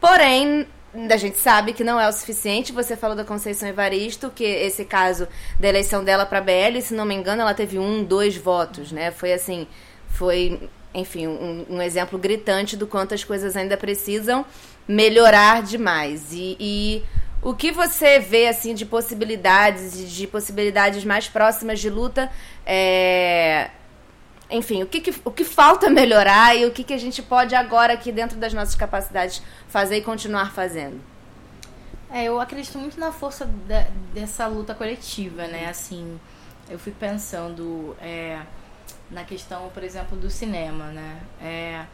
Porém, 0.00 0.66
a 1.10 1.16
gente 1.16 1.38
sabe 1.38 1.72
que 1.72 1.84
não 1.84 2.00
é 2.00 2.08
o 2.08 2.12
suficiente. 2.12 2.72
Você 2.72 2.96
falou 2.96 3.16
da 3.16 3.24
Conceição 3.24 3.68
Evaristo, 3.68 4.30
que 4.30 4.44
esse 4.44 4.84
caso 4.84 5.28
da 5.60 5.68
eleição 5.68 6.02
dela 6.02 6.26
para 6.26 6.40
BL, 6.40 6.80
se 6.82 6.94
não 6.94 7.04
me 7.04 7.14
engano, 7.14 7.42
ela 7.42 7.54
teve 7.54 7.78
um, 7.78 8.02
dois 8.02 8.36
votos, 8.36 8.90
né? 8.90 9.10
Foi 9.10 9.32
assim, 9.32 9.66
foi, 10.08 10.68
enfim, 10.94 11.26
um, 11.26 11.66
um 11.70 11.82
exemplo 11.82 12.18
gritante 12.18 12.76
do 12.76 12.86
quanto 12.86 13.14
as 13.14 13.22
coisas 13.22 13.56
ainda 13.56 13.76
precisam 13.76 14.44
melhorar 14.86 15.62
demais. 15.62 16.32
E, 16.32 16.56
e 16.58 17.04
o 17.42 17.54
que 17.54 17.72
você 17.72 18.18
vê 18.18 18.48
assim 18.48 18.74
de 18.74 18.84
possibilidades, 18.84 20.10
de 20.10 20.26
possibilidades 20.26 21.04
mais 21.04 21.28
próximas 21.28 21.80
de 21.80 21.90
luta, 21.90 22.30
é, 22.64 23.70
enfim, 24.50 24.82
o 24.82 24.86
que, 24.86 25.00
que, 25.00 25.14
o 25.24 25.30
que 25.30 25.44
falta 25.44 25.90
melhorar 25.90 26.56
e 26.56 26.64
o 26.66 26.70
que, 26.70 26.84
que 26.84 26.94
a 26.94 26.98
gente 26.98 27.22
pode 27.22 27.54
agora 27.54 27.92
aqui 27.92 28.12
dentro 28.12 28.36
das 28.36 28.52
nossas 28.52 28.74
capacidades 28.74 29.42
fazer 29.68 29.96
e 29.96 30.02
continuar 30.02 30.52
fazendo? 30.52 31.00
É, 32.10 32.24
eu 32.24 32.40
acredito 32.40 32.78
muito 32.78 32.98
na 32.98 33.10
força 33.10 33.44
de, 33.44 33.84
dessa 34.14 34.46
luta 34.46 34.74
coletiva, 34.74 35.48
né? 35.48 35.68
Assim, 35.68 36.18
eu 36.70 36.78
fui 36.78 36.92
pensando 36.92 37.96
é, 38.00 38.40
na 39.10 39.24
questão, 39.24 39.68
por 39.74 39.82
exemplo, 39.82 40.16
do 40.16 40.30
cinema, 40.30 40.86
né? 40.86 41.20
É, 41.42 41.84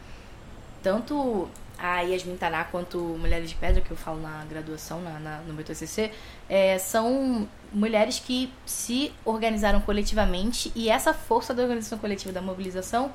tanto 0.83 1.49
a 1.83 1.99
Yasmin 1.99 2.37
Taná 2.37 2.63
quanto 2.63 2.97
Mulheres 2.97 3.49
de 3.49 3.55
Pedra, 3.55 3.81
que 3.81 3.91
eu 3.91 3.97
falo 3.97 4.21
na 4.21 4.45
graduação, 4.45 5.01
na, 5.01 5.19
na 5.19 5.37
no 5.39 5.53
meu 5.53 5.65
TCC, 5.65 6.11
é, 6.47 6.77
são 6.77 7.45
mulheres 7.73 8.19
que 8.19 8.49
se 8.65 9.11
organizaram 9.25 9.81
coletivamente 9.81 10.71
e 10.77 10.89
essa 10.89 11.13
força 11.13 11.53
da 11.53 11.61
organização 11.61 11.97
coletiva, 11.97 12.31
da 12.31 12.41
mobilização, 12.41 13.11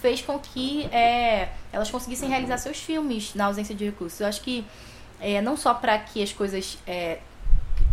fez 0.00 0.22
com 0.22 0.38
que 0.38 0.84
é, 0.92 1.48
elas 1.72 1.90
conseguissem 1.90 2.28
realizar 2.28 2.56
seus 2.58 2.78
filmes 2.78 3.34
na 3.34 3.46
ausência 3.46 3.74
de 3.74 3.84
recursos. 3.84 4.20
Eu 4.20 4.28
acho 4.28 4.42
que 4.42 4.64
é, 5.20 5.42
não 5.42 5.56
só 5.56 5.74
para 5.74 5.98
que 5.98 6.22
as 6.22 6.32
coisas 6.32 6.78
é, 6.86 7.18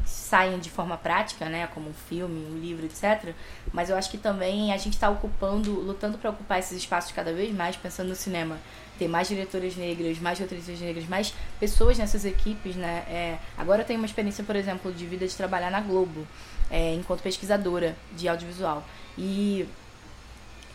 saiam 0.05 0.59
de 0.59 0.69
forma 0.69 0.97
prática, 0.97 1.45
né, 1.45 1.67
como 1.73 1.89
um 1.89 1.93
filme, 1.93 2.45
um 2.45 2.59
livro, 2.59 2.85
etc. 2.85 3.33
Mas 3.73 3.89
eu 3.89 3.97
acho 3.97 4.11
que 4.11 4.19
também 4.19 4.71
a 4.71 4.77
gente 4.77 4.93
está 4.93 5.09
ocupando, 5.09 5.71
lutando 5.71 6.19
para 6.19 6.29
ocupar 6.29 6.59
esses 6.59 6.77
espaços 6.77 7.11
cada 7.11 7.33
vez 7.33 7.51
mais, 7.55 7.75
pensando 7.75 8.09
no 8.09 8.15
cinema 8.15 8.59
ter 9.01 9.07
mais 9.07 9.27
diretoras 9.27 9.75
negras, 9.75 10.19
mais 10.19 10.39
roteiristas 10.39 10.79
negras, 10.79 11.07
mais 11.07 11.33
pessoas 11.59 11.97
nessas 11.97 12.23
equipes, 12.23 12.75
né? 12.75 13.03
É, 13.09 13.39
agora 13.57 13.81
eu 13.81 13.85
tenho 13.85 13.99
uma 13.99 14.05
experiência, 14.05 14.43
por 14.43 14.55
exemplo, 14.55 14.93
de 14.93 15.07
vida 15.07 15.27
de 15.27 15.35
trabalhar 15.35 15.71
na 15.71 15.81
Globo, 15.81 16.27
é, 16.69 16.93
enquanto 16.93 17.23
pesquisadora 17.23 17.95
de 18.15 18.27
audiovisual. 18.27 18.85
E 19.17 19.67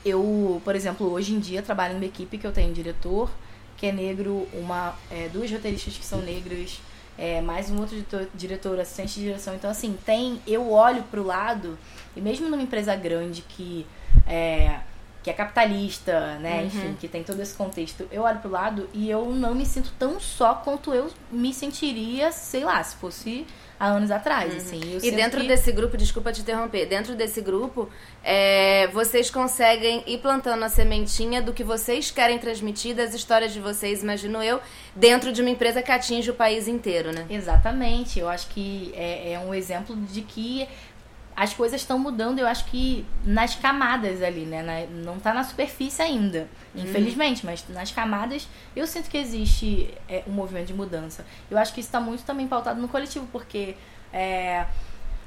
eu, 0.05 0.61
por 0.65 0.75
exemplo, 0.75 1.09
hoje 1.09 1.35
em 1.35 1.39
dia 1.39 1.63
trabalho 1.63 1.95
numa 1.95 2.05
equipe 2.05 2.37
que 2.37 2.45
eu 2.45 2.51
tenho 2.51 2.71
um 2.71 2.73
diretor 2.73 3.31
que 3.77 3.87
é 3.87 3.93
negro, 3.93 4.49
uma, 4.53 4.97
é, 5.09 5.29
duas 5.29 5.49
roteiristas 5.49 5.97
que 5.97 6.05
são 6.05 6.21
negras, 6.21 6.81
é, 7.17 7.41
mais 7.41 7.71
um 7.71 7.79
outro 7.79 7.95
diretor, 7.95 8.29
diretor, 8.35 8.81
assistente 8.81 9.15
de 9.15 9.27
direção. 9.27 9.55
Então, 9.55 9.71
assim, 9.71 9.97
tem. 10.05 10.41
Eu 10.49 10.73
olho 10.73 11.05
pro 11.05 11.23
lado, 11.23 11.79
e 12.17 12.21
mesmo 12.21 12.49
numa 12.49 12.63
empresa 12.63 12.97
grande 12.97 13.43
que. 13.43 13.87
É, 14.27 14.81
que 15.27 15.31
é 15.31 15.33
capitalista, 15.33 16.39
né? 16.39 16.61
Uhum. 16.61 16.67
Enfim, 16.67 16.97
que 17.01 17.09
tem 17.09 17.25
todo 17.25 17.43
esse 17.43 17.53
contexto. 17.53 18.07
Eu 18.13 18.23
olho 18.23 18.39
pro 18.39 18.49
lado 18.49 18.89
e 18.95 19.11
eu 19.11 19.27
não 19.33 19.57
me 19.57 19.67
sinto 19.67 19.93
tão 19.99 20.21
só 20.21 20.55
quanto 20.55 20.95
eu 20.95 21.11
me 21.33 21.53
sentiria, 21.53 22.31
sei 22.31 22.63
lá, 22.63 22.81
se 22.85 22.95
fosse 22.95 23.45
há 23.79 23.89
anos 23.89 24.11
atrás, 24.11 24.53
uhum. 24.53 24.59
assim. 24.59 24.81
e 25.03 25.11
dentro 25.11 25.41
que... 25.41 25.49
desse 25.49 25.71
grupo, 25.71 25.97
desculpa 25.97 26.33
te 26.33 26.41
interromper, 26.41 26.87
dentro 26.87 27.15
desse 27.15 27.41
grupo, 27.43 27.91
é, 28.25 28.87
vocês 28.89 29.29
conseguem 29.29 30.03
ir 30.07 30.19
plantando 30.19 30.63
a 30.63 30.69
sementinha 30.69 31.43
do 31.43 31.53
que 31.53 31.63
vocês 31.63 32.11
querem 32.11 32.39
transmitir, 32.39 32.95
das 32.95 33.13
histórias 33.13 33.53
de 33.53 33.61
vocês, 33.61 34.03
imagino 34.03 34.43
eu, 34.43 34.61
dentro 34.95 35.33
de 35.33 35.43
uma 35.43 35.51
empresa 35.51 35.83
que 35.83 35.93
atinge 35.93 36.31
o 36.31 36.35
país 36.35 36.69
inteiro, 36.69 37.13
né? 37.13 37.27
Exatamente. 37.29 38.19
Eu 38.19 38.29
acho 38.29 38.47
que 38.49 38.93
é, 38.95 39.33
é 39.33 39.39
um 39.39 39.53
exemplo 39.53 39.95
de 39.95 40.23
que 40.23 40.67
as 41.37 41.53
coisas 41.53 41.83
estão 41.83 41.99
mudando, 41.99 42.39
eu 42.39 42.47
acho 42.47 42.65
que 42.65 43.05
nas 43.23 43.55
camadas 43.55 44.23
ali, 44.23 44.47
né? 44.47 44.63
Na, 44.63 45.05
não 45.05 45.21
tá 45.21 45.35
na 45.35 45.45
superfície 45.45 46.01
ainda, 46.01 46.49
uhum. 46.75 46.83
infelizmente, 46.83 47.45
mas 47.45 47.63
nas 47.69 47.93
camadas 47.93 48.49
eu 48.75 48.87
sinto 48.87 49.11
que 49.11 49.19
existe 49.19 49.93
é, 50.09 50.23
um 50.27 50.33
movimento 50.33 50.69
de 50.69 50.75
mudança. 50.75 51.27
Eu 51.51 51.59
acho 51.59 51.75
que 51.75 51.81
isso 51.81 51.89
está 51.89 52.01
muito 52.01 52.25
também 52.25 52.49
pautado 52.49 52.81
no 52.81 52.89
coletivo, 52.89 53.29
porque, 53.31 53.77
é, 54.11 54.65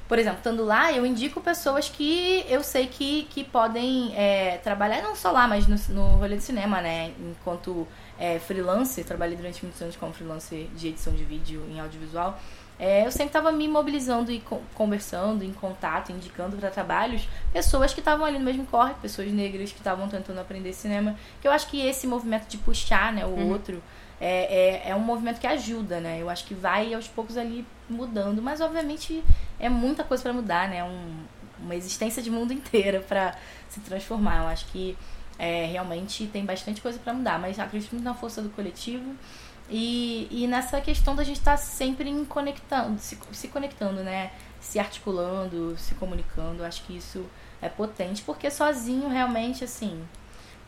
por 0.08 0.18
exemplo, 0.18 0.38
estando 0.38 0.64
lá, 0.64 0.92
eu 0.92 1.06
indico 1.06 1.40
pessoas 1.40 1.88
que 1.88 2.44
eu 2.48 2.64
sei 2.64 2.88
que, 2.88 3.28
que 3.30 3.44
podem 3.44 4.12
é, 4.16 4.58
trabalhar, 4.64 5.02
não 5.02 5.14
só 5.14 5.30
lá, 5.30 5.46
mas 5.46 5.68
no, 5.68 5.76
no 5.94 6.16
rolê 6.16 6.36
de 6.36 6.42
cinema, 6.42 6.80
né? 6.80 7.12
Enquanto 7.20 7.86
é, 8.20 8.38
freelance, 8.38 9.02
trabalhei 9.02 9.34
durante 9.34 9.64
muitos 9.64 9.80
anos 9.80 9.96
como 9.96 10.12
freelance 10.12 10.68
de 10.76 10.88
edição 10.88 11.14
de 11.14 11.24
vídeo 11.24 11.64
em 11.70 11.80
audiovisual. 11.80 12.38
É, 12.78 13.04
eu 13.04 13.10
sempre 13.10 13.28
estava 13.28 13.50
me 13.50 13.66
mobilizando 13.66 14.30
e 14.30 14.42
conversando, 14.74 15.42
em 15.42 15.52
contato, 15.52 16.12
indicando 16.12 16.56
para 16.56 16.70
trabalhos 16.70 17.28
pessoas 17.52 17.92
que 17.92 18.00
estavam 18.00 18.24
ali 18.24 18.38
no 18.38 18.44
mesmo 18.44 18.64
corre, 18.66 18.94
pessoas 19.02 19.30
negras 19.32 19.72
que 19.72 19.78
estavam 19.78 20.08
tentando 20.08 20.38
aprender 20.38 20.72
cinema. 20.72 21.16
Que 21.40 21.48
eu 21.48 21.52
acho 21.52 21.66
que 21.68 21.80
esse 21.86 22.06
movimento 22.06 22.46
de 22.46 22.56
puxar 22.58 23.12
né, 23.12 23.24
o 23.24 23.30
uhum. 23.30 23.50
outro 23.50 23.82
é, 24.20 24.84
é, 24.86 24.90
é, 24.90 24.94
um 24.94 25.00
movimento 25.00 25.40
que 25.40 25.46
ajuda, 25.46 25.98
né? 25.98 26.18
Eu 26.20 26.28
acho 26.28 26.44
que 26.44 26.54
vai 26.54 26.92
aos 26.92 27.08
poucos 27.08 27.38
ali 27.38 27.66
mudando, 27.88 28.42
mas 28.42 28.60
obviamente 28.60 29.24
é 29.58 29.68
muita 29.68 30.04
coisa 30.04 30.22
para 30.22 30.32
mudar, 30.32 30.68
né? 30.68 30.84
Um, 30.84 31.24
uma 31.58 31.74
existência 31.74 32.22
de 32.22 32.30
mundo 32.30 32.52
inteira 32.54 33.00
para 33.00 33.34
se 33.68 33.80
transformar. 33.80 34.42
Eu 34.42 34.48
acho 34.48 34.66
que 34.66 34.96
é, 35.40 35.64
realmente 35.64 36.26
tem 36.26 36.44
bastante 36.44 36.82
coisa 36.82 36.98
para 36.98 37.14
mudar, 37.14 37.40
mas 37.40 37.58
acredito 37.58 37.92
muito 37.92 38.04
na 38.04 38.12
força 38.12 38.42
do 38.42 38.50
coletivo. 38.50 39.14
E, 39.70 40.28
e 40.30 40.46
nessa 40.46 40.82
questão 40.82 41.16
da 41.16 41.24
gente 41.24 41.38
estar 41.38 41.52
tá 41.52 41.56
sempre 41.56 42.12
conectando, 42.28 42.98
se, 42.98 43.18
se 43.32 43.48
conectando, 43.48 44.02
né? 44.04 44.32
Se 44.60 44.78
articulando, 44.78 45.74
se 45.78 45.94
comunicando. 45.94 46.62
Acho 46.62 46.84
que 46.84 46.94
isso 46.94 47.24
é 47.62 47.70
potente, 47.70 48.22
porque 48.22 48.50
sozinho 48.50 49.08
realmente, 49.08 49.64
assim, 49.64 50.04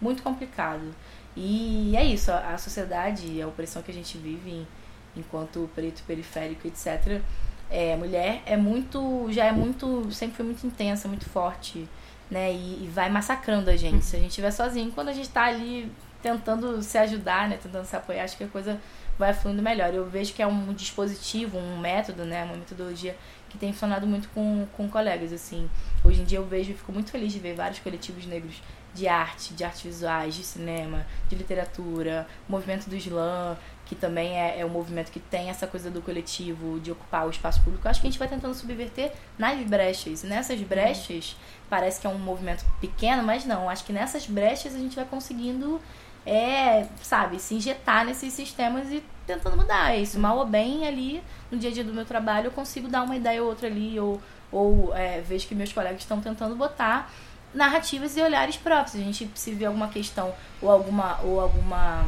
muito 0.01 0.23
complicado. 0.23 0.95
E 1.37 1.95
é 1.95 2.05
isso, 2.05 2.33
a, 2.33 2.55
a 2.55 2.59
sociedade, 2.59 3.43
a 3.43 3.49
opressão 3.49 3.83
que 3.83 3.91
a 3.91 3.95
gente 3.95 4.17
vive 4.17 4.67
enquanto 5.15 5.69
preto 5.75 6.03
periférico, 6.05 6.67
etc. 6.67 7.21
É, 7.69 7.95
mulher 7.97 8.43
é 8.47 8.57
muito, 8.57 9.31
já 9.31 9.45
é 9.45 9.53
muito, 9.53 10.11
sempre 10.13 10.37
foi 10.37 10.47
muito 10.47 10.67
intensa, 10.67 11.09
muito 11.09 11.29
forte, 11.29 11.87
né? 12.33 12.51
E, 12.51 12.85
e 12.85 12.91
vai 12.93 13.11
massacrando 13.11 13.71
a 13.71 13.77
gente. 13.77 14.05
Se 14.05 14.17
a 14.17 14.19
gente 14.19 14.31
estiver 14.31 14.51
sozinho, 14.51 14.91
quando 14.91 15.09
a 15.09 15.13
gente 15.13 15.29
está 15.29 15.45
ali 15.45 15.93
tentando 16.23 16.83
se 16.83 16.97
ajudar, 16.97 17.49
né? 17.49 17.59
Tentando 17.63 17.85
se 17.85 17.95
apoiar, 17.95 18.25
acho 18.25 18.37
que 18.39 18.45
a 18.45 18.49
coisa 18.49 18.81
vai 19.19 19.35
fluindo 19.35 19.63
melhor. 19.63 19.93
Eu 19.93 20.09
vejo 20.09 20.33
que 20.33 20.43
é 20.43 20.47
um 20.47 20.73
dispositivo, 20.73 21.59
um 21.59 21.79
método, 21.79 22.25
né? 22.25 22.45
Uma 22.45 22.57
metodologia 22.57 23.15
que 23.53 23.59
tem 23.59 23.71
funcionado 23.71 24.07
muito 24.07 24.31
com, 24.31 24.67
com 24.75 24.89
colegas, 24.89 25.31
assim. 25.31 25.69
Hoje 26.03 26.23
em 26.23 26.25
dia 26.25 26.39
eu 26.39 26.47
vejo 26.47 26.71
e 26.71 26.75
fico 26.75 26.91
muito 26.91 27.11
feliz 27.11 27.31
de 27.31 27.39
ver 27.39 27.55
vários 27.55 27.81
coletivos 27.81 28.25
negros 28.25 28.63
de 28.95 29.07
arte, 29.07 29.53
de 29.53 29.63
artes 29.63 29.83
visuais, 29.83 30.35
de 30.35 30.43
cinema, 30.43 31.07
de 31.29 31.37
literatura, 31.37 32.27
movimento 32.49 32.89
do 32.89 32.97
slam, 32.97 33.57
que 33.85 33.95
também 33.95 34.39
é, 34.39 34.61
é 34.61 34.65
um 34.65 34.71
movimento 34.71 35.13
que 35.13 35.21
tem 35.21 35.51
essa 35.51 35.67
coisa 35.67 35.91
do 35.91 36.01
coletivo, 36.01 36.81
de 36.81 36.91
ocupar 36.91 37.27
o 37.27 37.31
espaço 37.31 37.63
público. 37.63 37.87
Eu 37.87 37.91
acho 37.91 38.01
que 38.01 38.07
a 38.07 38.11
gente 38.11 38.19
vai 38.19 38.29
tentando 38.29 38.55
subverter 38.55 39.13
nas 39.39 39.63
brechas. 39.67 40.23
Nessas 40.23 40.59
brechas, 40.63 41.37
parece 41.69 42.01
que 42.01 42.07
é 42.07 42.11
um 42.11 42.19
movimento 42.19 42.65
pequeno, 42.81 43.23
mas 43.23 43.45
não. 43.45 43.69
Acho 43.69 43.85
que 43.85 43.93
nessas 43.93 44.27
brechas 44.27 44.75
a 44.75 44.79
gente 44.79 44.97
vai 44.97 45.05
conseguindo 45.05 45.79
é, 46.27 46.87
sabe, 47.03 47.39
se 47.39 47.55
injetar 47.55 48.05
nesses 48.05 48.33
sistemas 48.33 48.91
e 48.91 49.03
tentando 49.27 49.57
mudar. 49.57 49.95
É 49.95 50.01
isso, 50.01 50.19
mal 50.19 50.39
ou 50.39 50.47
bem, 50.47 50.87
ali 50.87 51.23
no 51.51 51.59
dia 51.59 51.71
a 51.71 51.73
dia 51.73 51.85
do 51.85 51.93
meu 51.93 52.05
trabalho, 52.05 52.47
eu 52.47 52.53
consigo 52.53 52.89
dar 52.89 53.03
uma 53.03 53.17
ideia 53.17 53.43
ou 53.43 53.49
outra 53.49 53.67
ali, 53.67 53.99
ou, 53.99 54.21
ou 54.51 54.95
é, 54.95 55.21
vejo 55.21 55.47
que 55.47 55.55
meus 55.55 55.73
colegas 55.73 56.01
estão 56.01 56.21
tentando 56.21 56.55
botar 56.55 57.11
narrativas 57.55 58.17
e 58.17 58.23
olhares 58.23 58.57
próprios. 58.57 58.97
A 58.97 59.05
gente 59.05 59.31
se 59.35 59.53
vê 59.53 59.67
alguma 59.67 59.89
questão 59.89 60.35
ou 60.61 60.71
alguma 60.71 61.21
ou 61.23 61.41
alguma 61.41 62.07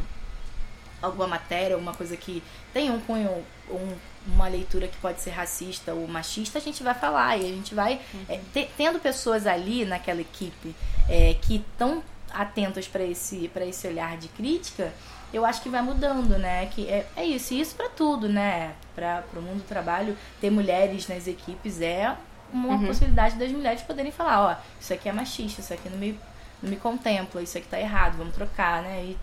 alguma 1.03 1.27
matéria, 1.27 1.75
alguma 1.75 1.93
coisa 1.93 2.17
que 2.17 2.43
tem 2.73 2.91
um 2.91 2.99
cunho, 3.01 3.45
um, 3.69 3.97
uma 4.27 4.49
leitura 4.49 4.89
que 4.89 4.97
pode 4.97 5.21
ser 5.21 5.31
racista 5.31 5.93
ou 5.93 6.09
machista, 6.09 6.59
a 6.59 6.63
gente 6.63 6.83
vai 6.83 6.95
falar 6.95 7.37
e 7.37 7.43
a 7.43 7.49
gente 7.49 7.75
vai 7.75 8.01
uhum. 8.15 8.25
é, 8.29 8.41
te, 8.53 8.71
tendo 8.77 8.99
pessoas 8.99 9.47
ali 9.47 9.85
naquela 9.85 10.23
equipe 10.23 10.75
é, 11.09 11.35
que 11.43 11.57
estão 11.57 12.03
atentos 12.35 12.89
para 12.89 13.05
esse, 13.05 13.49
para 13.49 13.65
esse 13.65 13.87
olhar 13.87 14.17
de 14.17 14.29
crítica, 14.29 14.93
eu 15.33 15.45
acho 15.45 15.63
que 15.63 15.69
vai 15.69 15.83
mudando, 15.83 16.39
né? 16.39 16.67
Que 16.67 16.89
é, 16.89 17.07
é 17.17 17.25
isso, 17.25 17.55
e 17.55 17.61
isso 17.61 17.75
para 17.75 17.89
tudo, 17.89 18.29
né? 18.29 18.75
Para 18.95 19.25
o 19.35 19.43
mundo 19.43 19.59
do 19.59 19.69
trabalho, 19.69 20.17
ter 20.41 20.51
mulheres 20.51 21.09
nas 21.09 21.27
equipes 21.27 21.81
é 21.81 22.17
uma 22.53 22.75
uhum. 22.75 22.87
possibilidade 22.87 23.37
das 23.37 23.51
mulheres 23.51 23.83
poderem 23.83 24.13
falar, 24.13 24.41
ó, 24.41 24.57
isso 24.81 24.93
aqui 24.93 25.09
é 25.09 25.13
machista, 25.13 25.61
isso 25.61 25.75
aqui 25.75 25.89
não 25.89 25.99
me, 25.99 26.19
não 26.63 26.71
me 26.71 26.77
contempla, 26.77 27.43
isso 27.43 27.59
aqui 27.59 27.67
tá 27.67 27.81
errado, 27.81 28.17
vamos 28.17 28.35
trocar, 28.35 28.83
né? 28.83 29.05
E 29.05 29.19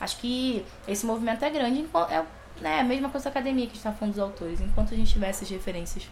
acho 0.00 0.18
que 0.18 0.64
esse 0.88 1.06
movimento 1.06 1.44
é 1.44 1.50
grande, 1.50 1.86
é 2.10 2.24
né, 2.60 2.80
a 2.80 2.84
mesma 2.84 3.08
coisa 3.08 3.24
da 3.24 3.30
academia 3.30 3.66
que 3.66 3.72
a 3.72 3.74
gente 3.74 3.82
tá 3.84 3.92
falando 3.92 4.14
dos 4.14 4.22
autores. 4.22 4.60
Enquanto 4.60 4.92
a 4.92 4.96
gente 4.96 5.12
tiver 5.12 5.28
essas 5.28 5.48
referências 5.48 6.08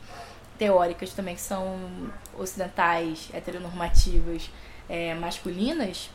teóricas 0.59 1.12
também 1.12 1.35
que 1.35 1.40
são 1.40 1.78
ocidentais, 2.38 3.28
heteronormativas, 3.33 4.50
é, 4.88 5.14
masculinas, 5.14 6.11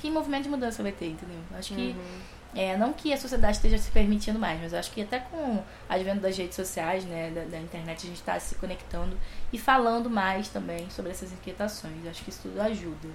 que 0.00 0.10
movimento 0.10 0.44
de 0.44 0.48
mudança 0.48 0.82
vai 0.82 0.92
ter, 0.92 1.06
entendeu? 1.06 1.38
Acho 1.56 1.74
que. 1.74 1.90
Uhum. 1.90 2.40
É, 2.52 2.76
não 2.76 2.92
que 2.92 3.12
a 3.12 3.16
sociedade 3.16 3.58
esteja 3.58 3.78
se 3.78 3.92
permitindo 3.92 4.36
mais, 4.36 4.60
mas 4.60 4.74
acho 4.74 4.90
que 4.90 5.00
até 5.02 5.20
com 5.20 5.36
o 5.36 5.64
advento 5.88 6.18
das 6.20 6.36
redes 6.36 6.56
sociais, 6.56 7.04
né, 7.04 7.30
da, 7.30 7.44
da 7.44 7.60
internet, 7.60 7.98
a 7.98 8.06
gente 8.08 8.16
está 8.16 8.40
se 8.40 8.56
conectando 8.56 9.16
e 9.52 9.58
falando 9.58 10.10
mais 10.10 10.48
também 10.48 10.90
sobre 10.90 11.12
essas 11.12 11.30
inquietações. 11.32 12.04
Acho 12.08 12.24
que 12.24 12.30
isso 12.30 12.40
tudo 12.42 12.60
ajuda. 12.60 13.08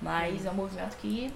Mas 0.00 0.42
uhum. 0.42 0.46
é 0.46 0.50
um 0.52 0.54
movimento 0.54 0.96
que 0.98 1.32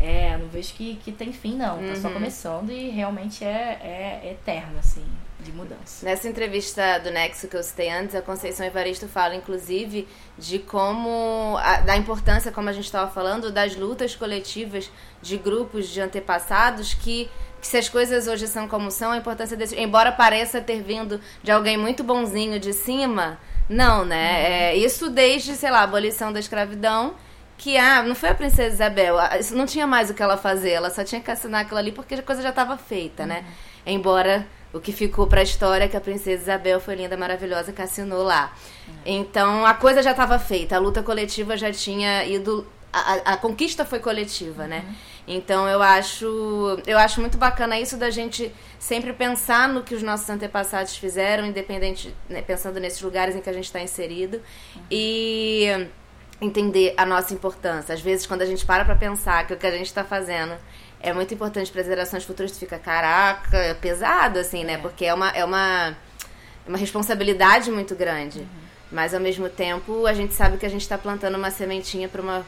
é, 0.00 0.34
não 0.38 0.48
vejo 0.48 0.72
que, 0.72 0.96
que 0.96 1.12
tem 1.12 1.30
fim, 1.30 1.56
não. 1.56 1.76
Tá 1.76 1.94
só 1.94 2.08
uhum. 2.08 2.14
começando 2.14 2.70
e 2.70 2.88
realmente 2.88 3.44
é, 3.44 4.22
é 4.24 4.30
eterno, 4.32 4.78
assim 4.78 5.04
de 5.42 5.52
mudança. 5.52 6.04
Nessa 6.04 6.28
entrevista 6.28 6.98
do 6.98 7.10
Nexo 7.10 7.48
que 7.48 7.56
eu 7.56 7.62
citei 7.62 7.90
antes, 7.90 8.14
a 8.14 8.22
Conceição 8.22 8.64
Evaristo 8.64 9.06
fala, 9.08 9.34
inclusive, 9.34 10.08
de 10.38 10.58
como. 10.58 11.56
A, 11.58 11.80
da 11.80 11.96
importância, 11.96 12.50
como 12.50 12.68
a 12.68 12.72
gente 12.72 12.84
estava 12.84 13.10
falando, 13.10 13.50
das 13.50 13.76
lutas 13.76 14.14
coletivas 14.14 14.90
de 15.20 15.36
grupos 15.36 15.88
de 15.88 16.00
antepassados 16.00 16.94
que. 16.94 17.28
Que 17.60 17.66
se 17.68 17.76
as 17.76 17.88
coisas 17.88 18.26
hoje 18.26 18.48
são 18.48 18.66
como 18.66 18.90
são, 18.90 19.12
a 19.12 19.16
importância 19.16 19.56
desse. 19.56 19.78
Embora 19.78 20.10
pareça 20.10 20.60
ter 20.60 20.82
vindo 20.82 21.20
de 21.44 21.52
alguém 21.52 21.76
muito 21.76 22.02
bonzinho 22.02 22.58
de 22.58 22.72
cima, 22.72 23.38
não, 23.68 24.04
né? 24.04 24.16
Uhum. 24.16 24.46
É, 24.46 24.76
isso 24.76 25.08
desde, 25.08 25.54
sei 25.54 25.70
lá, 25.70 25.78
a 25.80 25.82
abolição 25.84 26.32
da 26.32 26.40
escravidão 26.40 27.14
que 27.56 27.76
ah, 27.78 28.02
não 28.02 28.16
foi 28.16 28.30
a 28.30 28.34
princesa 28.34 28.74
Isabel, 28.74 29.16
isso 29.38 29.54
não 29.54 29.66
tinha 29.66 29.86
mais 29.86 30.10
o 30.10 30.14
que 30.14 30.20
ela 30.20 30.36
fazer, 30.36 30.70
ela 30.70 30.90
só 30.90 31.04
tinha 31.04 31.20
que 31.20 31.30
assinar 31.30 31.60
aquilo 31.60 31.78
ali 31.78 31.92
porque 31.92 32.14
a 32.14 32.22
coisa 32.22 32.42
já 32.42 32.48
estava 32.48 32.76
feita, 32.76 33.24
né? 33.24 33.44
Uhum. 33.46 33.92
Embora 33.94 34.44
o 34.72 34.80
que 34.80 34.92
ficou 34.92 35.26
para 35.26 35.40
a 35.40 35.42
história 35.42 35.84
é 35.84 35.88
que 35.88 35.96
a 35.96 36.00
princesa 36.00 36.42
Isabel 36.42 36.80
foi 36.80 36.94
linda, 36.94 37.16
maravilhosa, 37.16 37.72
que 37.72 37.82
assinou 37.82 38.22
lá. 38.22 38.54
Então 39.04 39.66
a 39.66 39.74
coisa 39.74 40.02
já 40.02 40.12
estava 40.12 40.38
feita, 40.38 40.76
a 40.76 40.78
luta 40.78 41.02
coletiva 41.02 41.56
já 41.56 41.70
tinha 41.72 42.24
ido. 42.24 42.66
A, 42.92 43.32
a 43.32 43.36
conquista 43.36 43.84
foi 43.84 43.98
coletiva, 43.98 44.66
né? 44.66 44.84
Uhum. 44.86 44.94
Então 45.28 45.68
eu 45.68 45.82
acho, 45.82 46.26
eu 46.86 46.98
acho 46.98 47.20
muito 47.20 47.38
bacana 47.38 47.78
isso 47.78 47.96
da 47.96 48.10
gente 48.10 48.52
sempre 48.78 49.12
pensar 49.12 49.68
no 49.68 49.82
que 49.82 49.94
os 49.94 50.02
nossos 50.02 50.28
antepassados 50.28 50.96
fizeram, 50.96 51.46
independente, 51.46 52.14
né, 52.28 52.42
pensando 52.42 52.80
nesses 52.80 53.00
lugares 53.00 53.36
em 53.36 53.40
que 53.40 53.48
a 53.48 53.52
gente 53.52 53.64
está 53.64 53.80
inserido 53.80 54.42
uhum. 54.74 54.82
e 54.90 55.88
entender 56.40 56.92
a 56.96 57.06
nossa 57.06 57.32
importância. 57.32 57.94
Às 57.94 58.00
vezes, 58.00 58.26
quando 58.26 58.42
a 58.42 58.46
gente 58.46 58.66
para 58.66 58.84
para 58.84 58.96
pensar 58.96 59.46
que 59.46 59.54
o 59.54 59.56
que 59.56 59.66
a 59.66 59.70
gente 59.70 59.86
está 59.86 60.02
fazendo 60.02 60.54
é 61.02 61.12
muito 61.12 61.34
importante 61.34 61.70
para 61.70 61.80
as 61.80 61.86
gerações 61.86 62.24
futuras, 62.24 62.52
tu 62.52 62.58
fica, 62.58 62.78
caraca, 62.78 63.56
é 63.56 63.74
pesado, 63.74 64.38
assim, 64.38 64.64
né? 64.64 64.74
É. 64.74 64.78
Porque 64.78 65.04
é 65.04 65.12
uma, 65.12 65.30
é 65.30 65.44
uma, 65.44 65.96
é 66.64 66.68
uma 66.68 66.78
responsabilidade 66.78 67.70
muito 67.70 67.94
grande. 67.94 68.38
Uhum. 68.38 68.46
Mas, 68.92 69.12
ao 69.12 69.20
mesmo 69.20 69.48
tempo, 69.48 70.06
a 70.06 70.12
gente 70.12 70.34
sabe 70.34 70.58
que 70.58 70.66
a 70.66 70.68
gente 70.68 70.82
está 70.82 70.96
plantando 70.96 71.36
uma 71.36 71.50
sementinha 71.50 72.08
para 72.08 72.22
uma 72.22 72.44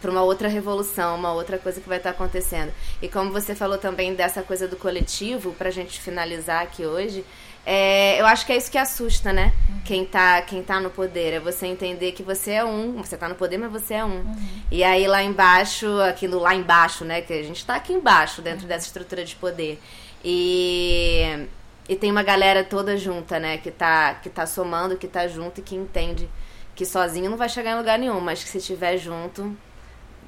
para 0.00 0.10
uma 0.10 0.22
outra 0.22 0.48
revolução, 0.48 1.16
uma 1.16 1.32
outra 1.32 1.58
coisa 1.58 1.80
que 1.80 1.88
vai 1.88 1.98
estar 1.98 2.12
tá 2.12 2.14
acontecendo. 2.16 2.72
E 3.02 3.08
como 3.08 3.32
você 3.32 3.54
falou 3.54 3.78
também 3.78 4.14
dessa 4.14 4.42
coisa 4.42 4.68
do 4.68 4.76
coletivo, 4.76 5.52
para 5.54 5.68
a 5.68 5.72
gente 5.72 6.00
finalizar 6.00 6.62
aqui 6.62 6.86
hoje, 6.86 7.24
é, 7.70 8.18
eu 8.18 8.26
acho 8.26 8.46
que 8.46 8.52
é 8.52 8.56
isso 8.56 8.70
que 8.70 8.78
assusta, 8.78 9.30
né? 9.30 9.52
Uhum. 9.68 9.80
Quem, 9.84 10.06
tá, 10.06 10.40
quem 10.40 10.62
tá 10.62 10.80
no 10.80 10.88
poder. 10.88 11.34
É 11.34 11.38
você 11.38 11.66
entender 11.66 12.12
que 12.12 12.22
você 12.22 12.52
é 12.52 12.64
um. 12.64 12.94
Você 13.02 13.14
tá 13.14 13.28
no 13.28 13.34
poder, 13.34 13.58
mas 13.58 13.70
você 13.70 13.92
é 13.92 14.04
um. 14.06 14.20
Uhum. 14.20 14.62
E 14.70 14.82
aí 14.82 15.06
lá 15.06 15.22
embaixo, 15.22 15.86
aquilo 16.00 16.38
lá 16.38 16.54
embaixo, 16.54 17.04
né? 17.04 17.20
Que 17.20 17.34
a 17.34 17.42
gente 17.42 17.66
tá 17.66 17.74
aqui 17.74 17.92
embaixo, 17.92 18.40
dentro 18.40 18.62
uhum. 18.62 18.68
dessa 18.68 18.86
estrutura 18.86 19.22
de 19.22 19.36
poder. 19.36 19.78
E, 20.24 21.46
e 21.86 21.94
tem 21.94 22.10
uma 22.10 22.22
galera 22.22 22.64
toda 22.64 22.96
junta, 22.96 23.38
né? 23.38 23.58
Que 23.58 23.70
tá, 23.70 24.14
que 24.14 24.30
tá 24.30 24.46
somando, 24.46 24.96
que 24.96 25.06
tá 25.06 25.28
junto 25.28 25.60
e 25.60 25.62
que 25.62 25.76
entende 25.76 26.26
que 26.74 26.86
sozinho 26.86 27.28
não 27.28 27.36
vai 27.36 27.50
chegar 27.50 27.72
em 27.72 27.76
lugar 27.76 27.98
nenhum, 27.98 28.18
mas 28.18 28.42
que 28.42 28.48
se 28.48 28.56
estiver 28.56 28.96
junto, 28.96 29.54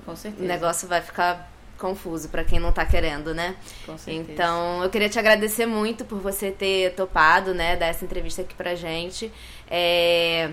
o 0.06 0.42
negócio 0.42 0.86
vai 0.86 1.00
ficar 1.00 1.50
confuso 1.80 2.28
para 2.28 2.44
quem 2.44 2.60
não 2.60 2.70
tá 2.70 2.84
querendo, 2.84 3.34
né? 3.34 3.56
Com 3.86 3.98
certeza. 3.98 4.32
Então, 4.32 4.84
eu 4.84 4.90
queria 4.90 5.08
te 5.08 5.18
agradecer 5.18 5.66
muito 5.66 6.04
por 6.04 6.20
você 6.20 6.50
ter 6.50 6.94
topado, 6.94 7.54
né, 7.54 7.74
dar 7.76 7.86
essa 7.86 8.04
entrevista 8.04 8.42
aqui 8.42 8.54
pra 8.54 8.74
gente. 8.74 9.32
É... 9.68 10.50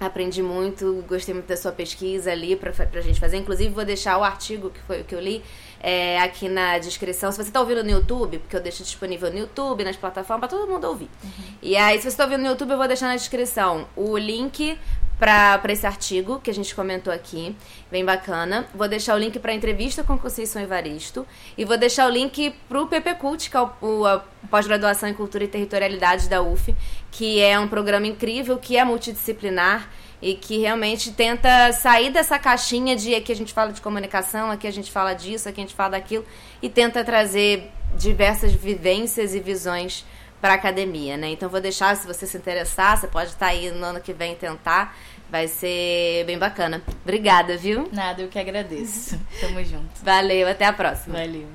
Aprendi 0.00 0.42
muito, 0.42 1.04
gostei 1.06 1.32
muito 1.32 1.46
da 1.46 1.56
sua 1.56 1.70
pesquisa 1.70 2.32
ali 2.32 2.56
pra, 2.56 2.72
pra 2.72 3.00
gente 3.00 3.20
fazer. 3.20 3.36
Inclusive, 3.36 3.72
vou 3.72 3.84
deixar 3.84 4.18
o 4.18 4.24
artigo 4.24 4.70
que 4.70 4.80
foi 4.80 5.02
o 5.02 5.04
que 5.04 5.14
eu 5.14 5.20
li 5.20 5.44
é, 5.80 6.18
aqui 6.20 6.48
na 6.48 6.78
descrição. 6.78 7.30
Se 7.30 7.36
você 7.36 7.50
está 7.50 7.60
ouvindo 7.60 7.84
no 7.84 7.90
YouTube, 7.90 8.38
porque 8.38 8.56
eu 8.56 8.60
deixo 8.60 8.82
disponível 8.82 9.30
no 9.30 9.38
YouTube, 9.38 9.84
nas 9.84 9.96
plataformas, 9.96 10.48
para 10.48 10.58
todo 10.58 10.68
mundo 10.68 10.88
ouvir. 10.88 11.08
Uhum. 11.22 11.30
E 11.62 11.76
aí, 11.76 11.98
se 11.98 12.02
você 12.02 12.08
está 12.08 12.24
ouvindo 12.24 12.40
no 12.40 12.48
YouTube, 12.48 12.72
eu 12.72 12.78
vou 12.78 12.88
deixar 12.88 13.06
na 13.06 13.16
descrição 13.16 13.86
o 13.94 14.18
link 14.18 14.76
para 15.22 15.72
esse 15.72 15.86
artigo 15.86 16.40
que 16.40 16.50
a 16.50 16.54
gente 16.54 16.74
comentou 16.74 17.12
aqui, 17.12 17.54
bem 17.92 18.04
bacana. 18.04 18.66
Vou 18.74 18.88
deixar 18.88 19.14
o 19.14 19.18
link 19.18 19.38
para 19.38 19.52
a 19.52 19.54
entrevista 19.54 20.02
com 20.02 20.18
Conceição 20.18 20.60
Evaristo 20.60 21.24
e 21.56 21.64
vou 21.64 21.78
deixar 21.78 22.08
o 22.08 22.10
link 22.10 22.52
para 22.68 22.82
o 22.82 22.88
PP 22.88 23.14
Cult, 23.14 23.48
que 23.48 23.56
é 23.56 23.60
o, 23.80 24.04
a 24.04 24.24
pós-graduação 24.50 25.08
em 25.08 25.14
Cultura 25.14 25.44
e 25.44 25.46
Territorialidade 25.46 26.28
da 26.28 26.42
UF, 26.42 26.74
que 27.12 27.40
é 27.40 27.56
um 27.56 27.68
programa 27.68 28.08
incrível, 28.08 28.58
que 28.58 28.76
é 28.76 28.84
multidisciplinar 28.84 29.88
e 30.20 30.34
que 30.34 30.58
realmente 30.58 31.12
tenta 31.12 31.72
sair 31.72 32.10
dessa 32.10 32.36
caixinha 32.36 32.96
de 32.96 33.14
aqui 33.14 33.30
a 33.30 33.36
gente 33.36 33.52
fala 33.52 33.72
de 33.72 33.80
comunicação, 33.80 34.50
aqui 34.50 34.66
a 34.66 34.72
gente 34.72 34.90
fala 34.90 35.14
disso, 35.14 35.48
aqui 35.48 35.60
a 35.60 35.64
gente 35.64 35.74
fala 35.76 35.90
daquilo 35.90 36.26
e 36.60 36.68
tenta 36.68 37.04
trazer 37.04 37.70
diversas 37.96 38.52
vivências 38.52 39.36
e 39.36 39.38
visões 39.38 40.04
para 40.42 40.54
academia, 40.54 41.16
né? 41.16 41.28
Então 41.28 41.48
vou 41.48 41.60
deixar, 41.60 41.96
se 41.96 42.04
você 42.04 42.26
se 42.26 42.36
interessar, 42.36 42.98
você 42.98 43.06
pode 43.06 43.30
estar 43.30 43.46
tá 43.46 43.52
aí 43.52 43.70
no 43.70 43.86
ano 43.86 44.00
que 44.00 44.12
vem 44.12 44.34
tentar. 44.34 44.92
Vai 45.32 45.48
ser 45.48 46.26
bem 46.26 46.38
bacana. 46.38 46.82
Obrigada, 47.02 47.56
viu? 47.56 47.88
Nada, 47.90 48.20
eu 48.20 48.28
que 48.28 48.38
agradeço. 48.38 49.18
Tamo 49.40 49.64
junto. 49.64 50.04
Valeu, 50.04 50.46
até 50.46 50.66
a 50.66 50.74
próxima. 50.74 51.16
Valeu. 51.16 51.48